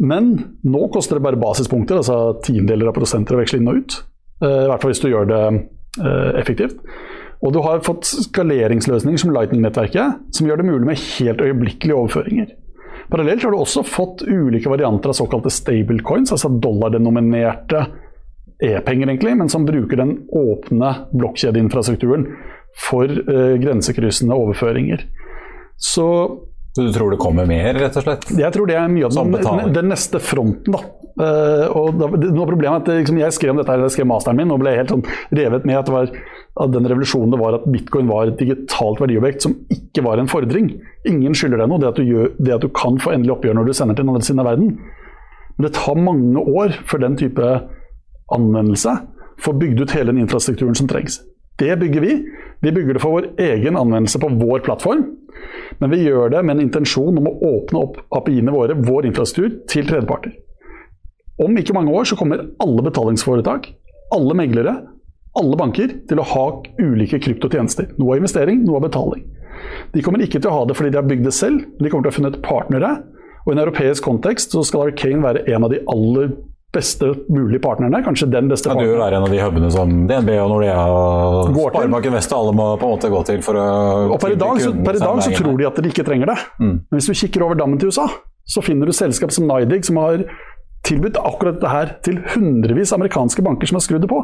Men 0.00 0.32
nå 0.64 0.88
koster 0.92 1.16
det 1.16 1.24
bare 1.24 1.40
basispunkter, 1.40 2.00
altså 2.00 2.38
tiendedeler 2.44 2.90
av 2.90 2.96
prosenter 2.96 3.36
å 3.36 3.40
veksle 3.40 3.60
inn 3.60 3.70
og 3.70 3.80
ut. 3.80 3.98
Eh, 4.44 4.62
I 4.64 4.68
hvert 4.70 4.82
fall 4.82 4.92
hvis 4.92 5.04
du 5.04 5.10
gjør 5.10 5.28
det 5.30 5.42
eh, 5.52 6.30
effektivt. 6.40 6.80
Og 7.44 7.52
du 7.52 7.60
har 7.64 7.84
fått 7.84 8.08
skaleringsløsninger 8.08 9.20
som 9.20 9.32
Lightning-nettverket, 9.36 10.22
som 10.36 10.48
gjør 10.48 10.62
det 10.62 10.68
mulig 10.70 10.88
med 10.88 11.02
helt 11.18 11.42
øyeblikkelige 11.44 11.96
overføringer. 11.96 12.54
Parallelt 13.12 13.44
har 13.44 13.52
du 13.52 13.60
også 13.60 13.84
fått 13.86 14.24
ulike 14.26 14.72
varianter 14.72 15.12
av 15.12 15.18
såkalte 15.18 15.52
stablecoins, 15.52 16.32
altså 16.34 16.50
dollardenominerte 16.50 17.84
e-penger, 18.64 19.12
egentlig, 19.12 19.36
men 19.36 19.52
som 19.52 19.66
bruker 19.68 20.00
den 20.00 20.16
åpne 20.32 20.92
blokkjedeinfrastrukturen 21.12 22.24
for 22.88 23.04
uh, 23.06 23.54
grensekryssende 23.60 24.34
overføringer. 24.34 25.04
Så 25.76 26.06
du 26.76 26.92
tror 26.92 27.10
det 27.10 27.16
kommer 27.16 27.46
mer, 27.48 27.72
rett 27.74 27.96
og 27.96 28.04
slett? 28.04 28.26
Jeg 28.36 28.52
tror 28.52 28.68
det 28.68 28.76
er 28.76 28.88
mye 28.92 29.08
av 29.08 29.14
den, 29.16 29.72
den 29.72 29.88
neste 29.88 30.20
fronten. 30.20 30.74
da. 30.74 30.82
Uh, 31.16 31.64
og 31.72 31.94
da, 31.96 32.10
noe 32.12 32.44
problemet 32.44 32.74
er 32.74 32.98
at 32.98 33.00
liksom, 33.00 33.16
Jeg 33.22 33.32
skrev 33.32 33.54
om 33.54 33.60
dette, 33.62 33.72
her, 33.72 33.80
jeg 33.86 33.94
skrev 33.94 34.08
masteren 34.10 34.36
min 34.36 34.50
og 34.52 34.58
ble 34.60 34.74
helt 34.76 34.90
sånn 34.92 35.04
revet 35.32 35.64
med 35.64 35.78
at 35.78 35.88
det 35.88 35.94
var 35.94 36.10
at, 36.10 36.74
den 36.74 36.88
revolusjonen 36.92 37.32
det 37.32 37.38
var 37.40 37.56
at 37.56 37.64
bitcoin 37.72 38.10
var 38.10 38.28
et 38.28 38.36
digitalt 38.42 39.00
verdiobjekt 39.00 39.46
som 39.46 39.54
ikke 39.72 40.04
var 40.04 40.20
en 40.20 40.28
fordring. 40.28 40.68
Ingen 41.08 41.36
skylder 41.36 41.62
deg 41.62 41.72
noe, 41.72 41.80
det 41.80 41.88
at, 41.94 42.02
gjør, 42.04 42.34
det 42.36 42.54
at, 42.58 42.66
du 42.66 42.68
kan 42.76 43.00
få 43.00 43.14
endelig 43.14 43.38
oppgjør 43.38 43.56
når 43.56 43.70
du 43.70 43.74
sender 43.78 43.96
til 43.96 44.04
den 44.04 44.12
andre 44.12 44.28
siden 44.28 44.44
av 44.44 44.50
verden. 44.50 44.76
Men 45.56 45.68
det 45.68 45.72
tar 45.78 46.04
mange 46.04 46.44
år 46.44 46.76
før 46.84 47.06
den 47.06 47.16
type 47.22 47.52
anvendelse 48.36 48.98
får 49.40 49.58
bygd 49.62 49.80
ut 49.86 49.96
hele 49.96 50.12
den 50.12 50.20
infrastrukturen 50.26 50.76
som 50.76 50.88
trengs. 50.90 51.22
Det 51.60 51.76
bygger 51.80 52.00
vi. 52.04 52.16
Vi 52.60 52.72
bygger 52.72 52.96
det 52.96 53.02
for 53.02 53.16
vår 53.16 53.28
egen 53.40 53.76
anvendelse 53.76 54.20
på 54.20 54.28
vår 54.28 54.64
plattform. 54.66 55.04
Men 55.78 55.92
vi 55.92 56.02
gjør 56.04 56.32
det 56.32 56.42
med 56.44 56.56
en 56.56 56.66
intensjon 56.66 57.18
om 57.20 57.28
å 57.28 57.36
åpne 57.50 57.80
opp 57.82 58.00
API-ene 58.18 58.52
våre, 58.52 58.76
vår 58.80 59.08
infrastruktur, 59.10 59.62
til 59.68 59.88
tredjeparter. 59.88 60.34
Om 61.42 61.56
ikke 61.60 61.76
mange 61.76 61.92
år 61.92 62.08
så 62.08 62.16
kommer 62.16 62.46
alle 62.64 62.84
betalingsforetak, 62.86 63.68
alle 64.16 64.36
meglere, 64.38 64.76
alle 65.36 65.58
banker 65.60 65.92
til 66.08 66.20
å 66.20 66.28
ha 66.30 66.44
ulike 66.80 67.20
kryptotjenester. 67.20 67.90
Noe 68.00 68.14
av 68.14 68.22
investering, 68.22 68.62
noe 68.64 68.80
av 68.80 68.86
betaling. 68.88 69.26
De 69.92 70.02
kommer 70.04 70.24
ikke 70.24 70.40
til 70.40 70.48
å 70.48 70.56
ha 70.56 70.64
det 70.68 70.76
fordi 70.78 70.92
de 70.94 71.00
har 71.00 71.08
bygd 71.08 71.28
det 71.28 71.34
selv, 71.36 71.60
men 71.60 71.84
de 71.84 71.92
kommer 71.92 72.06
til 72.06 72.12
å 72.12 72.14
ha 72.14 72.20
funnet 72.20 72.42
partnere. 72.44 72.92
Og 73.44 73.52
i 73.52 73.56
en 73.56 73.62
europeisk 73.62 74.06
kontekst 74.06 74.56
så 74.56 74.64
skal 74.66 74.88
Arcane 74.88 75.24
være 75.24 75.44
en 75.52 75.66
av 75.66 75.72
de 75.72 75.82
aller 75.92 76.32
beste 76.76 77.08
mulige 77.32 77.62
partnerne. 77.64 78.02
Kanskje 78.06 78.28
den 78.32 78.50
beste 78.52 78.70
partneren. 78.70 78.86
Kan 78.86 78.94
du 78.94 79.00
partneren. 79.00 79.04
være 79.04 79.18
en 79.18 79.26
av 79.26 79.34
de 79.34 79.42
hubene 79.42 79.72
som 79.74 79.94
DNB 80.10 80.32
og 80.44 80.52
Nordea 80.54 80.86
og. 80.92 81.52
Sparebanken 81.56 82.16
Vest 82.16 82.36
og 82.36 82.42
alle 82.44 82.56
må 82.60 82.68
på 82.76 82.88
en 82.88 82.94
måte 82.96 83.12
gå 83.12 83.22
til 83.32 83.44
for 83.46 83.60
å 83.60 83.66
Og 84.14 84.18
per 84.22 84.36
i 84.36 84.40
dag, 84.40 84.62
så, 84.62 84.72
per 84.86 85.00
i 85.00 85.04
dag 85.04 85.22
så 85.26 85.34
tror 85.36 85.60
de 85.60 85.68
at 85.68 85.80
de 85.82 85.92
ikke 85.92 86.06
trenger 86.06 86.32
det. 86.32 86.38
Men 86.62 86.98
hvis 86.98 87.10
du 87.10 87.16
kikker 87.16 87.46
over 87.48 87.58
dammen 87.58 87.80
til 87.82 87.92
USA, 87.92 88.08
så 88.46 88.62
finner 88.62 88.86
du 88.86 88.94
selskap 88.94 89.34
som 89.34 89.48
Nidig, 89.50 89.82
som 89.88 89.98
har 90.04 90.22
tilbudt 90.86 91.18
akkurat 91.18 91.56
dette 91.58 91.70
her 91.72 91.96
til 92.06 92.20
hundrevis 92.34 92.92
av 92.92 93.00
amerikanske 93.00 93.42
banker 93.42 93.66
som 93.66 93.80
har 93.80 93.86
skrudd 93.86 94.04
det 94.06 94.10
på. 94.12 94.20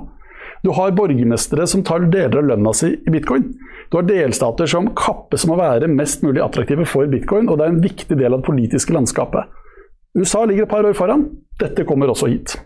Du 0.63 0.71
har 0.77 0.95
borgermestere 0.95 1.67
som 1.67 1.83
tar 1.83 2.05
deler 2.13 2.39
av 2.39 2.47
lønna 2.53 2.73
si 2.77 2.93
i 2.95 3.11
bitcoin. 3.11 3.49
Du 3.91 3.99
har 3.99 4.07
delstater 4.07 4.71
som 4.71 4.93
kappes 4.95 5.43
om 5.47 5.57
å 5.57 5.59
være 5.59 5.91
mest 5.91 6.23
mulig 6.23 6.43
attraktive 6.45 6.87
for 6.87 7.11
bitcoin, 7.11 7.51
og 7.51 7.59
det 7.59 7.67
er 7.67 7.75
en 7.75 7.83
viktig 7.83 8.15
del 8.15 8.31
av 8.31 8.43
det 8.43 8.47
politiske 8.47 8.95
landskapet. 8.95 9.51
USA 10.15 10.45
ligger 10.45 10.67
et 10.67 10.69
par 10.69 10.85
år 10.85 10.93
foran. 10.93 11.25
Dette 11.61 11.85
kommer 11.85 12.07
også 12.13 12.27
hit. 12.27 12.57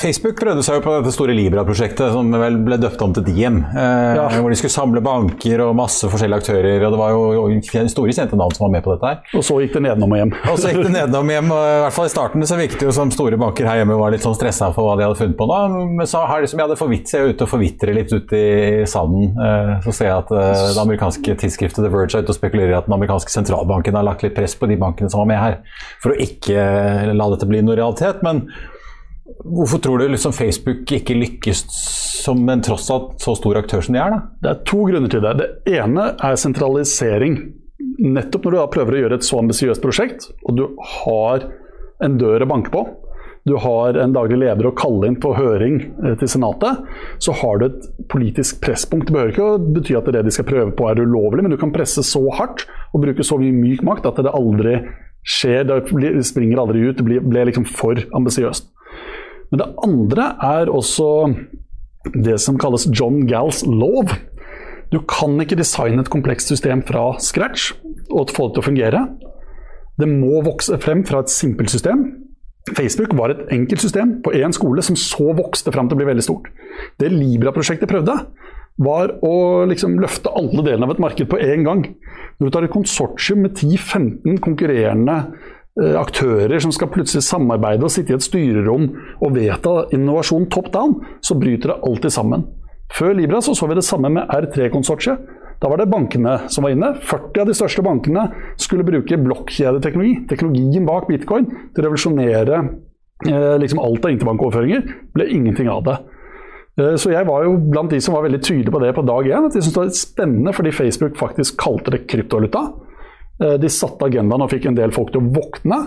Facebook 0.00 0.38
prøvde 0.40 0.62
seg 0.64 0.78
jo 0.78 0.82
på 0.84 0.92
dette 0.96 1.12
store 1.14 1.34
Libra-prosjektet, 1.36 2.12
som 2.14 2.30
vel 2.32 2.56
ble 2.64 2.78
døpt 2.80 3.02
om 3.04 3.12
til 3.14 3.24
Diem. 3.26 3.58
Eh, 3.76 4.14
Ja. 4.16 4.28
Hvor 4.32 4.50
de 4.50 4.56
skulle 4.58 4.72
samle 4.74 5.02
banker 5.04 5.60
og 5.66 5.74
masse 5.76 6.08
forskjellige 6.08 6.40
aktører. 6.42 6.84
og 6.86 6.92
Det 6.92 6.98
var 6.98 7.10
jo 7.10 7.88
store 7.92 8.12
kjente 8.12 8.36
navn 8.36 8.54
som 8.54 8.64
var 8.66 8.72
med 8.72 8.82
på 8.84 8.94
dette 8.96 9.06
her. 9.06 9.18
Og 9.34 9.42
så 9.44 9.58
gikk 9.62 9.74
det 9.74 9.82
nedenom 9.82 10.12
og 10.12 10.18
hjem. 10.18 10.32
Og 10.50 10.58
så 10.58 10.72
gikk 10.72 10.82
det 10.86 10.92
nedenom 10.96 11.28
hjem. 11.30 11.50
og 11.52 11.62
I 11.62 11.80
hvert 11.84 11.92
fall 11.98 12.06
i 12.06 12.14
starten 12.14 12.42
så 12.48 12.56
virket 12.58 12.78
det 12.80 12.88
jo 12.88 12.92
som 12.96 13.10
store 13.14 13.36
banker 13.38 13.66
her 13.68 13.82
hjemme 13.82 13.98
var 13.98 14.10
litt 14.14 14.22
sånn 14.24 14.34
stressa 14.38 14.72
for 14.74 14.88
hva 14.88 14.96
de 14.98 15.04
hadde 15.06 15.18
funnet 15.20 15.36
på 15.38 15.46
nå. 15.50 15.60
Men 15.98 16.06
så 16.06 16.24
har 16.26 16.40
liksom 16.42 16.58
jeg 16.58 16.68
hadde 16.68 16.78
forvitt 16.80 17.12
jeg 17.12 17.34
ute 17.34 17.42
og 17.46 17.52
forvitrer 17.52 17.94
litt 17.94 18.12
ut 18.12 18.32
i 18.32 18.84
sanden. 18.86 19.32
Eh, 19.36 19.80
Så 19.84 19.92
ser 19.92 20.06
jeg 20.10 20.18
at 20.18 20.30
eh, 20.32 20.74
det 20.74 20.82
amerikanske 20.82 21.36
tidsskriftet 21.38 21.84
The 21.84 21.90
Verge 21.92 22.14
er 22.18 22.22
ute 22.24 22.30
og 22.34 22.38
spekulerer 22.38 22.70
i 22.74 22.78
at 22.78 22.86
den 22.86 22.94
amerikanske 22.96 23.30
sentralbanken 23.30 23.94
har 23.94 24.04
lagt 24.04 24.22
litt 24.22 24.34
press 24.34 24.54
på 24.54 24.66
de 24.68 24.76
bankene 24.76 25.10
som 25.10 25.20
var 25.22 25.26
med 25.30 25.38
her, 25.38 25.58
for 26.02 26.12
å 26.12 26.18
ikke 26.18 27.12
la 27.14 27.28
dette 27.30 27.46
bli 27.48 27.60
noe 27.62 27.76
realitet. 27.76 28.22
Men 28.22 28.46
hvorfor 29.44 29.82
tror 29.82 29.98
du 29.98 30.08
liksom 30.12 30.34
Facebook 30.36 30.90
ikke 30.92 31.16
lykkes 31.18 31.64
som 32.22 32.42
en 32.48 32.62
tross 32.62 32.90
alt 32.94 33.18
så 33.22 33.34
stor 33.38 33.58
aktør 33.62 33.84
som 33.84 33.96
de 33.96 34.02
er? 34.02 34.14
da? 34.14 34.20
Det 34.42 34.50
er 34.52 34.64
to 34.68 34.84
grunner 34.88 35.12
til 35.12 35.24
det. 35.24 35.34
Det 35.40 35.78
ene 35.78 36.12
er 36.14 36.38
sentralisering. 36.40 37.38
Nettopp 38.02 38.46
når 38.46 38.54
du 38.54 38.58
da 38.60 38.66
prøver 38.72 38.96
å 38.96 39.04
gjøre 39.04 39.18
et 39.20 39.26
så 39.26 39.40
ambisiøst 39.42 39.82
prosjekt, 39.82 40.28
og 40.46 40.58
du 40.58 40.66
har 41.02 41.48
en 42.02 42.18
dør 42.18 42.44
å 42.44 42.50
banke 42.50 42.72
på, 42.74 42.84
du 43.44 43.56
har 43.58 43.96
en 43.98 44.12
daglig 44.14 44.38
leder 44.38 44.68
å 44.68 44.74
kalle 44.78 45.08
inn 45.10 45.16
på 45.22 45.32
høring 45.34 45.80
eh, 45.82 46.14
til 46.20 46.30
Senatet, 46.30 46.84
så 47.22 47.34
har 47.40 47.58
du 47.58 47.66
et 47.66 47.88
politisk 48.12 48.60
presspunkt. 48.62 49.08
Det 49.08 49.16
behøver 49.16 49.32
ikke 49.34 49.48
å 49.48 49.62
bety 49.78 49.96
at 49.98 50.10
det 50.14 50.22
de 50.28 50.34
skal 50.34 50.46
prøve 50.46 50.74
på 50.78 50.86
er 50.86 51.02
ulovlig, 51.02 51.42
men 51.42 51.54
du 51.54 51.58
kan 51.58 51.74
presse 51.74 52.04
så 52.06 52.22
hardt 52.38 52.68
og 52.92 53.02
bruke 53.02 53.26
så 53.26 53.40
mye 53.42 53.56
myk 53.56 53.82
makt 53.86 54.06
at 54.12 54.22
det 54.22 54.34
aldri 54.36 54.76
skjer, 55.26 55.66
det 55.66 56.22
springer 56.26 56.62
aldri 56.62 56.86
ut, 56.86 56.98
det 56.98 57.06
blir, 57.06 57.44
liksom 57.48 57.66
for 57.66 57.98
ambisiøst. 58.14 58.70
Men 59.52 59.60
det 59.60 59.70
andre 59.84 60.28
er 60.42 60.72
også 60.72 61.08
det 62.16 62.38
som 62.42 62.56
kalles 62.58 62.88
John 62.90 63.26
Galls 63.28 63.62
lov. 63.68 64.14
Du 64.92 64.98
kan 65.08 65.36
ikke 65.40 65.58
designe 65.60 66.02
et 66.02 66.10
komplekst 66.12 66.50
system 66.50 66.82
fra 66.88 67.12
scratch 67.22 67.74
og 68.10 68.32
få 68.32 68.48
det 68.48 68.56
til 68.56 68.64
å 68.64 68.68
fungere. 68.70 69.04
Det 70.00 70.08
må 70.08 70.40
vokse 70.44 70.76
frem 70.80 71.04
fra 71.06 71.20
et 71.22 71.32
simpelt 71.32 71.70
system. 71.72 72.08
Facebook 72.72 73.12
var 73.18 73.32
et 73.32 73.46
enkelt 73.54 73.82
system 73.82 74.16
på 74.24 74.32
én 74.38 74.54
skole 74.54 74.82
som 74.86 74.96
så 74.98 75.32
vokste 75.36 75.72
frem 75.74 75.88
til 75.88 75.98
å 75.98 76.00
bli 76.00 76.08
veldig 76.08 76.24
stort. 76.24 76.48
Det 77.00 77.10
Libra-prosjektet 77.12 77.90
prøvde, 77.90 78.16
var 78.82 79.10
å 79.26 79.34
liksom 79.68 79.98
løfte 80.00 80.32
alle 80.32 80.62
delene 80.64 80.86
av 80.86 80.94
et 80.94 81.02
marked 81.02 81.28
på 81.28 81.40
én 81.42 81.66
gang. 81.66 81.84
Når 82.40 82.48
du 82.48 82.54
tar 82.54 82.66
et 82.66 82.72
konsortium 82.72 83.42
med 83.44 83.58
10-15 83.58 84.38
konkurrerende 84.44 85.18
aktører 85.80 86.60
som 86.60 86.72
skal 86.74 86.90
plutselig 86.92 87.24
samarbeide 87.24 87.86
og 87.86 87.92
sitte 87.94 88.12
i 88.12 88.16
et 88.18 88.24
styrerom 88.24 88.90
og 89.24 89.36
vedta 89.36 89.86
innovasjon 89.96 90.50
top 90.52 90.68
down, 90.74 90.98
så 91.24 91.36
bryter 91.40 91.72
det 91.72 91.78
alltid 91.88 92.12
sammen. 92.12 92.44
Før 92.92 93.14
Libra 93.16 93.40
så, 93.40 93.54
så 93.56 93.68
vi 93.70 93.78
det 93.78 93.86
samme 93.86 94.10
med 94.12 94.28
R3-konsortiet. 94.28 95.22
Da 95.62 95.70
var 95.70 95.78
det 95.78 95.88
bankene 95.88 96.40
som 96.50 96.66
var 96.66 96.74
inne. 96.74 96.90
40 97.06 97.44
av 97.44 97.48
de 97.48 97.54
største 97.56 97.84
bankene 97.86 98.26
skulle 98.60 98.84
bruke 98.84 99.16
blokkjedeteknologi, 99.16 100.26
teknologien 100.28 100.88
bak 100.88 101.06
bitcoin, 101.08 101.46
til 101.72 101.84
å 101.84 101.86
revolusjonere 101.86 102.58
eh, 103.30 103.54
liksom 103.62 103.80
alt 103.80 104.04
av 104.04 104.12
interbankoverføringer. 104.16 104.82
ble 105.14 105.28
ingenting 105.30 105.70
av 105.70 105.84
det. 105.86 105.96
Eh, 106.82 106.96
Så 106.98 107.14
jeg 107.14 107.28
var 107.30 107.46
jo 107.46 107.54
blant 107.70 107.94
de 107.94 108.00
som 108.02 108.16
var 108.18 108.26
veldig 108.26 108.42
tydelige 108.42 108.74
på 108.74 108.82
det 108.82 108.92
på 108.98 109.06
dag 109.06 109.30
én. 109.30 109.46
At 109.46 109.54
de 109.54 109.62
syntes 109.62 109.72
det 109.72 109.80
var 109.80 109.90
litt 109.92 110.02
spennende 110.02 110.56
fordi 110.58 110.74
Facebook 110.74 111.16
faktisk 111.16 111.56
kalte 111.62 111.94
det 111.94 112.04
kryptovaluta. 112.10 112.66
Eh, 113.42 113.56
De 113.58 113.68
satte 113.72 114.06
agendaen 114.06 114.44
og 114.44 114.50
fikk 114.52 114.68
en 114.70 114.78
del 114.78 114.94
folk 114.94 115.12
til 115.12 115.22
å 115.22 115.32
våkne. 115.34 115.78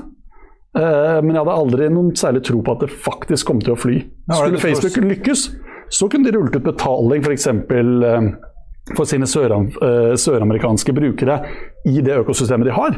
Eh, 0.76 1.22
Men 1.22 1.32
jeg 1.36 1.44
hadde 1.44 1.60
aldri 1.60 1.90
noen 1.90 2.12
særlig 2.20 2.44
tro 2.44 2.62
på 2.62 2.76
at 2.76 2.84
det 2.86 2.92
faktisk 2.92 3.48
kom 3.48 3.62
til 3.64 3.76
å 3.76 3.80
fly. 3.80 4.02
Skulle 4.32 4.60
Facebook 4.60 4.98
lykkes, 5.04 5.46
så 5.90 6.10
kunne 6.12 6.28
de 6.28 6.36
rullet 6.36 6.56
ut 6.56 6.64
betaling 6.66 7.24
f.eks. 7.24 7.48
for 8.96 9.06
sine 9.10 9.26
søramerikanske 9.26 10.92
sør 10.92 10.98
brukere 11.00 11.38
i 11.90 12.02
det 12.06 12.20
økosystemet 12.22 12.68
de 12.68 12.74
har. 12.76 12.98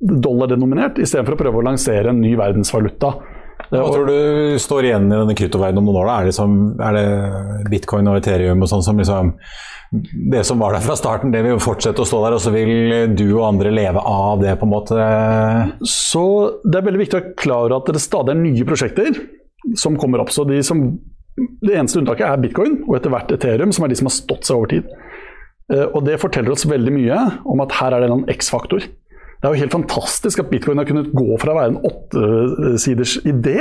Dollar-denominert, 0.00 1.00
istedenfor 1.02 1.34
å 1.34 1.40
prøve 1.40 1.60
å 1.60 1.66
lansere 1.66 2.12
en 2.12 2.20
ny 2.22 2.36
verdensvaluta. 2.38 3.16
Hva 3.70 3.88
tror 3.92 4.06
du 4.08 4.58
står 4.62 4.86
igjen 4.88 5.08
i 5.10 5.16
denne 5.16 5.34
kryptoverdenen 5.36 5.82
om 5.82 5.88
noen 5.90 5.98
år? 6.02 6.06
da? 6.08 6.14
Er 6.14 6.24
det, 6.24 6.30
liksom, 6.32 6.54
er 6.80 6.96
det 6.96 7.70
bitcoin 7.72 8.08
og 8.08 8.16
Ethereum 8.20 8.62
og 8.64 8.70
sånn 8.70 8.84
som 8.86 9.00
liksom 9.00 9.34
Det 10.32 10.42
som 10.44 10.60
var 10.60 10.74
der 10.76 10.84
fra 10.84 10.96
starten, 11.00 11.30
det 11.32 11.40
vil 11.44 11.54
jo 11.54 11.60
fortsette 11.64 12.02
å 12.04 12.08
stå 12.08 12.18
der, 12.26 12.34
og 12.36 12.42
så 12.44 12.52
vil 12.52 13.14
du 13.16 13.26
og 13.38 13.46
andre 13.46 13.70
leve 13.72 14.02
av 14.04 14.42
det, 14.42 14.54
på 14.60 14.66
en 14.68 14.72
måte? 14.72 14.96
Så 15.88 16.24
det 16.64 16.76
er 16.80 16.84
veldig 16.88 17.00
viktig 17.00 17.16
å 17.16 17.22
være 17.22 17.36
klar 17.40 17.72
over 17.72 17.78
at 17.80 17.92
det 17.96 18.02
stadig 18.04 18.34
er 18.34 18.42
nye 18.42 18.66
prosjekter 18.68 19.16
som 19.80 19.96
kommer 20.00 20.20
opp. 20.20 20.32
Så 20.34 20.44
de 20.48 20.60
som, 20.66 20.82
det 21.64 21.72
eneste 21.72 22.02
unntaket 22.02 22.28
er 22.28 22.42
bitcoin 22.44 22.82
og 22.84 22.98
etter 22.98 23.12
hvert 23.14 23.32
Ethereum, 23.32 23.72
som 23.72 23.86
er 23.86 23.92
de 23.94 24.00
som 24.00 24.10
har 24.10 24.16
stått 24.18 24.44
seg 24.48 24.60
over 24.60 24.72
tid. 24.74 24.92
Eh, 25.72 25.86
Og 25.88 26.04
det 26.04 26.20
forteller 26.20 26.52
oss 26.52 26.68
veldig 26.68 26.92
mye 26.94 27.18
om 27.48 27.64
at 27.64 27.72
her 27.80 27.96
er 27.96 28.04
det 28.04 28.10
en 28.12 28.26
X-faktor. 28.36 28.84
Det 29.38 29.46
er 29.46 29.54
jo 29.54 29.62
helt 29.62 29.74
fantastisk 29.74 30.40
at 30.42 30.50
bitcoin 30.50 30.80
har 30.80 30.88
kunnet 30.88 31.12
gå 31.14 31.36
fra 31.38 31.52
å 31.52 31.58
være 31.60 31.72
en 31.74 31.82
åttesiders 31.86 33.20
idé 33.28 33.60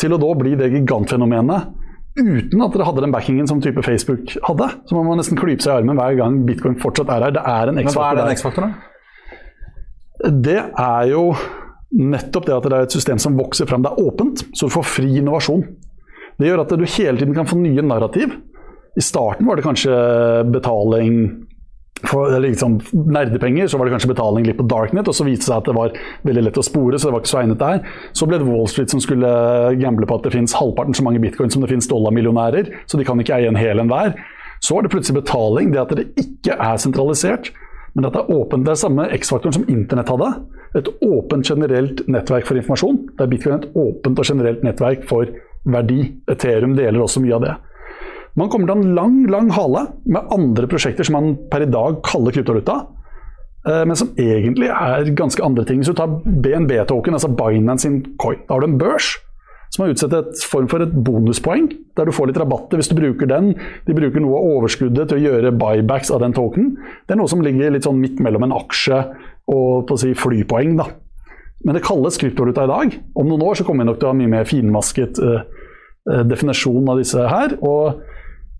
til 0.00 0.14
å 0.14 0.18
da 0.18 0.30
bli 0.40 0.56
det 0.58 0.72
gigantfenomenet 0.72 1.78
uten 2.18 2.60
at 2.60 2.74
dere 2.74 2.84
hadde 2.88 3.04
den 3.04 3.12
backingen 3.14 3.46
som 3.48 3.60
type 3.64 3.80
Facebook 3.86 4.34
hadde. 4.44 4.68
Så 4.88 4.96
man 4.98 5.06
må 5.08 5.14
nesten 5.16 5.38
klype 5.38 5.64
seg 5.64 5.72
i 5.72 5.80
armen 5.80 5.96
hver 6.00 6.16
gang 6.18 6.40
bitcoin 6.48 6.76
fortsatt 6.82 7.12
er 7.14 7.28
her. 7.28 7.36
Det 7.36 7.44
er 7.52 7.70
en 7.70 7.78
Men 7.78 7.86
hva 7.88 7.92
X-faktor 7.92 8.10
er 8.10 8.20
den. 8.20 8.34
X-faktoren? 8.36 8.74
Det 10.42 10.58
er 10.60 11.06
jo 11.12 11.22
nettopp 11.92 12.48
det 12.48 12.56
at 12.56 12.66
det 12.66 12.76
er 12.76 12.88
et 12.88 12.96
system 12.96 13.20
som 13.22 13.38
vokser 13.38 13.68
fram. 13.70 13.84
Det 13.84 13.92
er 13.92 14.02
åpent, 14.02 14.44
så 14.56 14.68
du 14.68 14.74
får 14.74 14.88
fri 14.88 15.08
innovasjon. 15.20 15.64
Det 16.40 16.48
gjør 16.48 16.64
at 16.64 16.74
du 16.74 16.84
hele 16.84 17.16
tiden 17.20 17.36
kan 17.36 17.48
få 17.48 17.58
nye 17.60 17.84
narrativ. 17.84 18.34
I 18.96 19.04
starten 19.04 19.46
var 19.48 19.56
det 19.56 19.64
kanskje 19.64 19.94
betaling 20.52 21.16
for 22.08 22.34
liksom 22.42 22.80
nerdepenger, 22.92 23.68
så 23.70 23.78
var 23.78 23.86
det 23.86 23.94
kanskje 23.94 24.10
betaling 24.10 24.46
litt 24.46 24.58
på 24.58 24.66
darknet, 24.70 25.08
og 25.08 25.14
så 25.14 25.26
viste 25.26 25.44
det 25.44 25.50
seg 25.50 25.60
at 25.60 25.70
det 25.70 25.76
var 25.76 25.96
veldig 26.26 26.44
lett 26.48 26.58
å 26.58 26.64
spore, 26.66 26.98
så 26.98 27.08
det 27.08 27.14
var 27.14 27.22
ikke 27.22 27.32
så 27.32 27.40
egnet 27.42 27.62
der. 27.62 27.82
Så 28.18 28.28
ble 28.28 28.40
det 28.42 28.48
Wall 28.48 28.70
Street 28.70 28.92
som 28.92 29.02
skulle 29.02 29.32
gamble 29.78 30.08
på 30.08 30.18
at 30.18 30.26
det 30.26 30.34
finnes 30.34 30.56
halvparten 30.58 30.98
så 30.98 31.06
mange 31.06 31.22
bitcoin 31.22 31.52
som 31.54 31.62
det 31.62 31.70
finnes 31.70 31.90
dollarmillionærer, 31.90 32.72
så 32.90 32.98
de 32.98 33.06
kan 33.06 33.22
ikke 33.22 33.38
eie 33.38 33.50
en 33.50 33.60
hel 33.60 33.82
en 33.82 33.92
hver. 33.92 34.16
Så 34.62 34.76
var 34.76 34.86
det 34.86 34.92
plutselig 34.94 35.22
betaling, 35.22 35.70
det 35.74 35.82
at 35.82 35.94
det 35.98 36.08
ikke 36.22 36.58
er 36.58 36.82
sentralisert, 36.82 37.52
men 37.94 38.06
at 38.08 38.14
det 38.16 38.22
er 38.22 38.34
åpent. 38.34 38.64
Det 38.66 38.72
er 38.72 38.82
samme 38.82 39.08
X-faktoren 39.18 39.56
som 39.58 39.66
internett 39.70 40.10
hadde. 40.10 40.30
Et 40.78 40.88
åpent 41.04 41.44
generelt 41.44 42.06
nettverk 42.08 42.46
for 42.48 42.58
informasjon. 42.58 43.02
Det 43.18 43.26
er 43.26 43.32
bitcoin 43.32 43.58
et 43.58 43.66
åpent 43.76 44.22
og 44.22 44.28
generelt 44.28 44.62
nettverk 44.64 45.04
for 45.10 45.28
verdi. 45.68 46.06
Ethereum 46.30 46.76
deler 46.78 47.04
også 47.04 47.20
mye 47.22 47.36
av 47.36 47.44
det. 47.44 47.56
Man 48.38 48.48
kommer 48.48 48.70
til 48.70 48.80
en 48.80 48.94
lang 48.96 49.16
lang 49.30 49.50
hale 49.52 49.86
med 50.08 50.30
andre 50.32 50.68
prosjekter 50.70 51.04
som 51.04 51.18
man 51.18 51.34
per 51.52 51.66
i 51.66 51.70
dag 51.70 51.98
kaller 52.06 52.32
kryptovaluta, 52.32 52.78
eh, 53.68 53.82
men 53.84 53.98
som 53.98 54.14
egentlig 54.16 54.70
er 54.72 55.12
ganske 55.18 55.44
andre 55.44 55.66
ting. 55.68 55.82
Hvis 55.82 55.92
du 55.92 55.98
tar 55.98 56.14
BNB-token, 56.24 57.12
altså 57.12 57.28
Binance 57.28 57.84
sin 57.84 58.00
coin, 58.16 58.40
da 58.48 58.56
har 58.56 58.64
du 58.64 58.70
en 58.70 58.80
børs 58.80 59.14
som 59.72 59.84
har 59.84 59.94
utsatt 59.94 60.12
et 60.12 60.42
form 60.44 60.66
for 60.68 60.84
et 60.84 60.92
bonuspoeng, 60.92 61.70
der 61.96 62.08
du 62.08 62.12
får 62.12 62.28
litt 62.28 62.40
rabatter 62.40 62.80
hvis 62.80 62.90
du 62.92 62.96
bruker 62.98 63.28
den. 63.28 63.54
De 63.86 63.96
bruker 63.96 64.20
noe 64.20 64.36
av 64.36 64.58
overskuddet 64.58 65.08
til 65.08 65.20
å 65.20 65.22
gjøre 65.30 65.54
buybacks 65.56 66.12
av 66.12 66.20
den 66.20 66.34
token. 66.36 66.74
Det 67.08 67.14
er 67.14 67.20
noe 67.20 67.30
som 67.32 67.40
ligger 67.44 67.72
litt 67.72 67.88
sånn 67.88 68.00
midt 68.00 68.20
mellom 68.20 68.44
en 68.44 68.52
aksje 68.58 68.98
og 69.52 69.88
si, 69.96 70.12
flypoeng. 70.12 70.76
da. 70.76 70.90
Men 71.64 71.78
det 71.78 71.84
kalles 71.86 72.20
kryptovaluta 72.20 72.66
i 72.66 72.72
dag. 72.72 72.98
Om 73.16 73.30
noen 73.30 73.46
år 73.48 73.58
så 73.58 73.64
kommer 73.64 73.86
vi 73.86 73.92
nok 73.92 74.00
til 74.00 74.10
å 74.10 74.12
ha 74.12 74.18
mye 74.18 74.32
mer 74.34 74.48
finmasket 74.48 75.20
uh, 75.22 75.40
eh, 76.10 76.24
definisjon 76.28 76.92
av 76.92 77.00
disse 77.00 77.24
her. 77.32 77.56
Og 77.64 78.02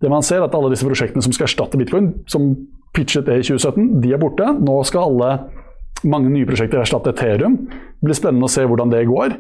det 0.03 0.11
man 0.11 0.25
ser 0.27 0.41
er 0.41 0.49
at 0.49 0.55
alle 0.59 0.73
disse 0.73 0.87
prosjektene 0.87 1.23
som 1.25 1.35
skal 1.35 1.47
erstatte 1.47 1.79
bitcoin, 1.79 2.12
som 2.31 2.53
pitchet 2.97 3.29
det 3.29 3.38
i 3.38 3.47
2017, 3.47 4.01
de 4.03 4.12
er 4.12 4.21
borte. 4.21 4.49
Nå 4.59 4.81
skal 4.88 5.07
alle 5.07 5.31
mange 6.09 6.33
nye 6.33 6.49
prosjekter 6.49 6.83
erstatte 6.83 7.12
Ethereum. 7.15 7.61
Det 7.71 8.09
blir 8.09 8.19
spennende 8.19 8.49
å 8.49 8.53
se 8.53 8.67
hvordan 8.67 8.91
det 8.93 9.07
går. 9.09 9.37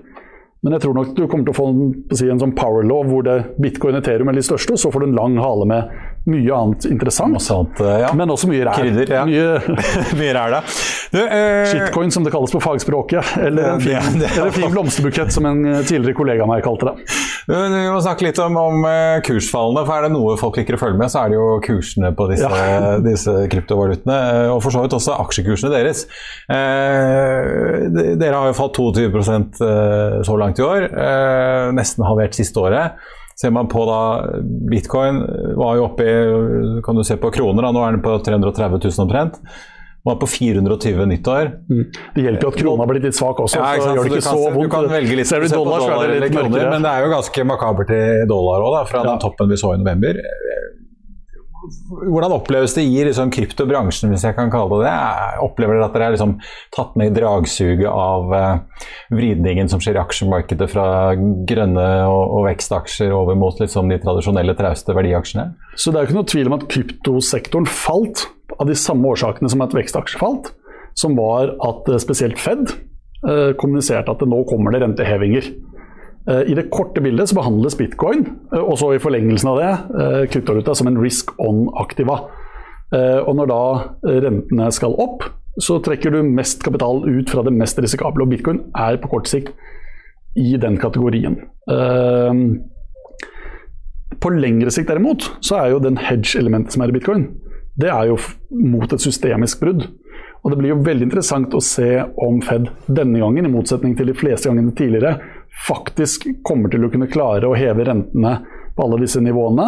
Men 0.62 0.76
jeg 0.76 0.84
tror 0.84 0.94
nok 0.94 1.14
du 1.16 1.24
kommer 1.26 1.48
til 1.48 1.50
å 1.50 1.58
få 1.58 1.68
en, 1.72 1.80
en 2.14 2.42
sånn 2.44 2.54
power 2.54 2.86
law 2.86 3.02
hvor 3.08 3.24
det 3.26 3.40
bitcoin 3.62 3.96
og 3.96 4.04
Ethereum 4.04 4.30
er 4.30 4.38
litt 4.38 4.46
største, 4.46 4.76
og 4.76 4.82
så 4.82 4.92
får 4.94 5.02
du 5.02 5.08
en 5.08 5.18
lang 5.18 5.38
hale 5.42 5.66
med 5.66 5.96
mye 6.30 6.52
annet 6.54 6.84
interessant. 6.86 7.34
Annet, 7.50 7.80
eh, 7.82 8.00
ja. 8.04 8.12
Men 8.14 8.30
også 8.30 8.46
mye 8.50 8.64
ræl. 8.68 8.76
Krydder, 8.78 9.10
ja. 9.10 9.24
Mye 9.26 9.76
Mye 10.20 10.34
ræl, 10.36 10.54
eh, 10.58 11.64
shitcoin, 11.72 12.12
som 12.14 12.22
det 12.26 12.32
kalles 12.34 12.52
på 12.54 12.60
fagspråket. 12.62 13.32
Eller 13.42 13.72
en 13.74 13.78
Det- 13.82 14.02
fin, 14.02 14.18
det- 14.20 14.30
eller 14.38 14.50
fin 14.54 14.70
blomsterbukett, 14.70 15.32
som 15.34 15.46
en 15.50 15.64
eh, 15.66 15.80
tidligere 15.82 16.14
kollega 16.14 16.42
av 16.46 16.48
meg 16.52 16.62
kalte 16.62 16.86
det. 16.92 17.06
du, 17.48 17.54
vi 17.54 17.88
må 17.90 17.98
snakke 18.04 18.22
litt 18.28 18.38
om, 18.38 18.56
om 18.56 18.84
eh, 18.86 19.18
kursfallene. 19.26 19.82
for 19.86 19.96
Er 19.98 20.02
det 20.06 20.12
noe 20.14 20.36
folk 20.38 20.56
liker 20.60 20.78
å 20.78 20.82
følge 20.84 20.98
med, 21.00 21.10
så 21.10 21.24
er 21.24 21.32
det 21.34 21.40
jo 21.40 21.48
kursene 21.66 22.12
på 22.14 22.28
disse, 22.30 22.46
Ja. 22.48 22.98
disse 23.10 23.34
kryptovalutene. 23.50 24.18
eh, 24.46 24.50
Og 24.54 24.62
for 24.62 24.70
så 24.70 24.82
vidt 24.84 24.94
også 24.94 25.18
aksjekursene 25.26 25.72
deres. 25.74 26.04
Eh, 26.48 28.14
dere 28.20 28.36
har 28.38 28.46
jo 28.52 28.56
falt 28.56 28.78
22 28.78 29.10
eh, 29.10 30.20
så 30.26 30.38
langt 30.38 30.58
i 30.62 30.66
år. 30.66 30.86
Eh, 30.92 31.72
nesten 31.76 32.06
halvert 32.06 32.38
siste 32.38 32.62
året. 32.62 32.94
Ser 33.42 33.50
man 33.50 33.66
på 33.66 33.82
da 33.88 34.00
Bitcoin 34.70 35.18
var 35.58 35.76
jo 35.80 35.86
oppe 35.88 36.06
i 36.06 36.80
kan 36.86 36.94
du 36.98 37.02
se 37.06 37.16
på 37.18 37.32
kroner, 37.34 37.66
da, 37.66 37.72
nå 37.74 37.80
er 37.82 37.96
den 37.96 38.02
på 38.04 38.16
330 38.22 38.78
000 38.86 39.06
omtrent. 39.06 39.40
Var 40.02 40.16
på 40.18 40.26
420 40.26 41.04
nyttår. 41.06 41.50
Det 42.14 42.22
hjelper 42.24 42.46
jo 42.48 42.50
at 42.50 42.56
krona 42.58 42.86
blir 42.90 43.04
litt 43.04 43.14
svak 43.14 43.38
også, 43.44 43.60
Ja, 43.60 43.76
så 43.78 43.92
gjør 43.94 44.08
det 44.10 44.16
ikke 44.18 44.24
så 44.26 44.48
vondt. 44.50 44.64
Du 44.66 44.72
kan 44.72 44.88
velge 44.90 45.18
litt 45.20 45.28
Ser 45.30 45.44
du 45.44 45.50
dollar, 45.52 45.84
det 46.02 46.16
eller 46.16 46.32
kroner, 46.34 46.70
men 46.74 46.86
det 46.86 46.90
er 46.90 47.04
jo 47.06 47.12
ganske 47.12 47.44
makabert 47.46 47.92
i 47.94 48.02
dollar 48.30 48.64
òg, 48.66 48.78
fra 48.90 49.02
Ja. 49.02 49.12
den 49.12 49.22
toppen 49.22 49.50
vi 49.52 49.58
så 49.62 49.74
i 49.76 49.78
november. 49.82 50.18
Hvordan 51.62 52.34
oppleves 52.34 52.74
det 52.74 52.82
i 52.88 53.04
liksom, 53.06 53.30
kryptobransjen, 53.34 54.10
hvis 54.10 54.24
jeg 54.26 54.34
kan 54.34 54.50
kalle 54.50 54.80
det 54.80 54.88
det? 54.88 55.36
Opplever 55.44 55.78
dere 55.78 55.86
at 55.86 55.94
dere 55.94 56.08
er 56.10 56.16
liksom, 56.16 56.34
tatt 56.74 56.96
med 56.98 57.12
i 57.12 57.14
dragsuget 57.20 57.86
av 57.88 58.34
eh, 58.34 58.86
vridningen 59.14 59.70
som 59.70 59.82
skjer 59.82 59.98
i 59.98 60.02
aksjemarkedet 60.02 60.68
fra 60.72 60.86
grønne 61.48 61.86
og, 62.10 62.22
og 62.38 62.46
vekstaksjer 62.48 63.14
over 63.14 63.38
mot 63.38 63.62
liksom, 63.62 63.92
de 63.92 64.00
tradisjonelle, 64.02 64.56
trauste 64.58 64.96
verdiaksjene? 64.96 65.52
Så 65.76 65.92
det 65.92 66.00
er 66.00 66.06
jo 66.06 66.10
ikke 66.10 66.20
noe 66.20 66.32
tvil 66.34 66.50
om 66.50 66.58
at 66.58 66.68
kryptosektoren 66.72 67.70
falt 67.70 68.26
av 68.58 68.66
de 68.68 68.76
samme 68.78 69.14
årsakene 69.14 69.50
som 69.52 69.62
at 69.64 69.76
vekstaksjer 69.76 70.22
falt, 70.22 70.52
som 70.98 71.14
var 71.18 71.54
at 71.62 71.92
eh, 71.92 72.02
spesielt 72.02 72.42
Fed 72.42 72.74
eh, 72.74 73.52
kommuniserte 73.60 74.10
at 74.10 74.26
nå 74.26 74.42
kommer 74.50 74.74
det 74.74 74.82
rentehevinger. 74.82 75.52
Eh, 76.28 76.42
I 76.52 76.54
det 76.54 76.70
korte 76.70 77.02
bildet 77.02 77.28
så 77.28 77.38
behandles 77.38 77.76
bitcoin, 77.78 78.24
eh, 78.52 78.62
og 78.62 78.78
så 78.78 78.92
i 78.94 79.02
forlengelsen 79.02 79.50
av 79.50 79.58
det, 79.58 79.72
eh, 79.98 80.26
kryptovaluta 80.30 80.74
som 80.74 80.86
en 80.86 81.00
risk 81.02 81.34
on-aktiva. 81.38 82.28
Og 82.92 83.34
når 83.34 83.46
da 83.48 83.94
rentene 84.04 84.66
skal 84.70 84.92
opp, 85.00 85.22
så 85.58 85.78
trekker 85.80 86.12
du 86.12 86.22
mest 86.22 86.62
kapital 86.62 87.00
ut 87.08 87.30
fra 87.30 87.42
det 87.42 87.54
mest 87.56 87.78
risikable, 87.78 88.20
og 88.20 88.28
bitcoin 88.28 88.60
er 88.76 88.98
på 88.98 89.08
kort 89.08 89.24
sikt 89.24 89.48
i 90.36 90.58
den 90.58 90.76
kategorien. 90.76 91.38
På 94.20 94.28
lengre 94.28 94.70
sikt 94.70 94.88
derimot, 94.88 95.24
så 95.40 95.56
er 95.64 95.70
jo 95.70 95.78
den 95.78 95.96
hedge-elementet 95.96 96.72
som 96.72 96.82
er 96.82 96.88
i 96.88 96.92
bitcoin, 96.92 97.28
det 97.80 97.88
er 97.88 98.08
jo 98.10 98.18
mot 98.50 98.92
et 98.92 99.00
systemisk 99.00 99.60
brudd. 99.60 99.88
Og 100.44 100.50
det 100.50 100.58
blir 100.58 100.74
jo 100.74 100.82
veldig 100.84 101.08
interessant 101.08 101.54
å 101.54 101.62
se 101.64 102.04
om 102.18 102.42
Fed 102.42 102.68
denne 102.92 103.18
gangen, 103.24 103.46
i 103.46 103.48
motsetning 103.48 103.96
til 103.96 104.06
de 104.06 104.12
fleste 104.12 104.50
gangene 104.50 104.76
tidligere, 104.76 105.18
faktisk 105.66 106.26
kommer 106.46 106.72
til 106.72 106.84
å 106.86 106.90
kunne 106.92 107.10
klare 107.10 107.48
å 107.48 107.56
heve 107.56 107.84
rentene 107.86 108.36
på 108.72 108.84
alle 108.86 109.02
disse 109.02 109.20
nivåene, 109.20 109.66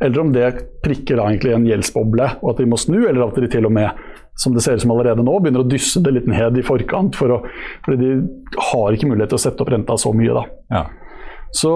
eller 0.00 0.20
om 0.22 0.30
det 0.32 0.46
prikker 0.84 1.18
da 1.18 1.28
egentlig 1.28 1.52
en 1.52 1.66
gjeldsboble, 1.68 2.28
og 2.40 2.52
at 2.52 2.62
de 2.62 2.68
må 2.70 2.78
snu, 2.80 3.02
eller 3.04 3.26
at 3.26 3.36
de 3.36 3.50
til 3.52 3.68
og 3.68 3.74
med, 3.76 4.04
som 4.40 4.54
det 4.56 4.64
ser 4.64 4.78
ut 4.78 4.84
som 4.84 4.94
allerede 4.94 5.24
nå, 5.24 5.34
begynner 5.40 5.64
å 5.64 5.68
dysse 5.68 6.00
det 6.04 6.14
litt 6.16 6.30
ned 6.30 6.56
i 6.56 6.64
forkant, 6.64 7.16
for 7.18 7.36
å, 7.36 7.40
fordi 7.84 8.00
de 8.00 8.62
har 8.70 8.96
ikke 8.96 9.10
mulighet 9.10 9.34
til 9.34 9.40
å 9.40 9.44
sette 9.44 9.64
opp 9.64 9.72
renta 9.72 9.98
så 10.00 10.12
mye 10.16 10.36
da. 10.38 10.46
Ja. 10.72 10.86
Så 11.56 11.72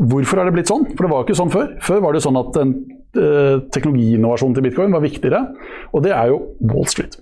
hvorfor 0.00 0.40
er 0.40 0.48
det 0.48 0.56
blitt 0.56 0.72
sånn? 0.72 0.88
For 0.94 1.04
det 1.04 1.12
var 1.12 1.26
ikke 1.26 1.38
sånn 1.38 1.52
før. 1.52 1.74
Før 1.84 2.04
var 2.06 2.16
det 2.16 2.24
sånn 2.24 2.40
at 2.40 2.56
en 2.60 2.74
eh, 3.20 3.56
teknologiinnovasjon 3.76 4.56
til 4.56 4.66
bitcoin 4.68 4.96
var 4.96 5.04
viktigere, 5.04 5.42
og 5.92 6.06
det 6.06 6.16
er 6.16 6.32
jo 6.32 6.40
Wall 6.72 6.88
Street. 6.88 7.20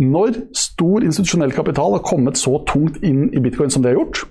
Når 0.00 0.36
stor 0.56 1.04
institusjonell 1.04 1.52
kapital 1.52 1.96
har 1.96 2.04
kommet 2.04 2.40
så 2.40 2.58
tungt 2.68 3.00
inn 3.04 3.26
i 3.32 3.40
bitcoin 3.44 3.72
som 3.72 3.84
det 3.84 3.92
har 3.92 4.00
gjort, 4.00 4.24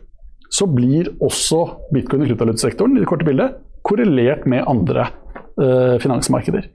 så 0.52 0.68
blir 0.68 1.14
også 1.24 1.62
bitcoin 1.96 2.26
i 2.26 2.30
kryptovalutasektoren 2.30 2.98
i 2.98 3.04
det 3.04 3.10
korte 3.10 3.28
bildet 3.28 3.56
korrelert 3.88 4.46
med 4.50 4.68
andre 4.68 5.08
eh, 5.62 5.96
finansmarkeder. 6.04 6.68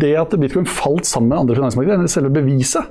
Det 0.00 0.14
at 0.16 0.34
bitcoin 0.40 0.66
falt 0.66 1.06
sammen 1.06 1.28
med 1.30 1.42
andre 1.42 1.58
finansmarkeder, 1.58 2.00
er 2.00 2.12
selve 2.12 2.32
beviset 2.34 2.88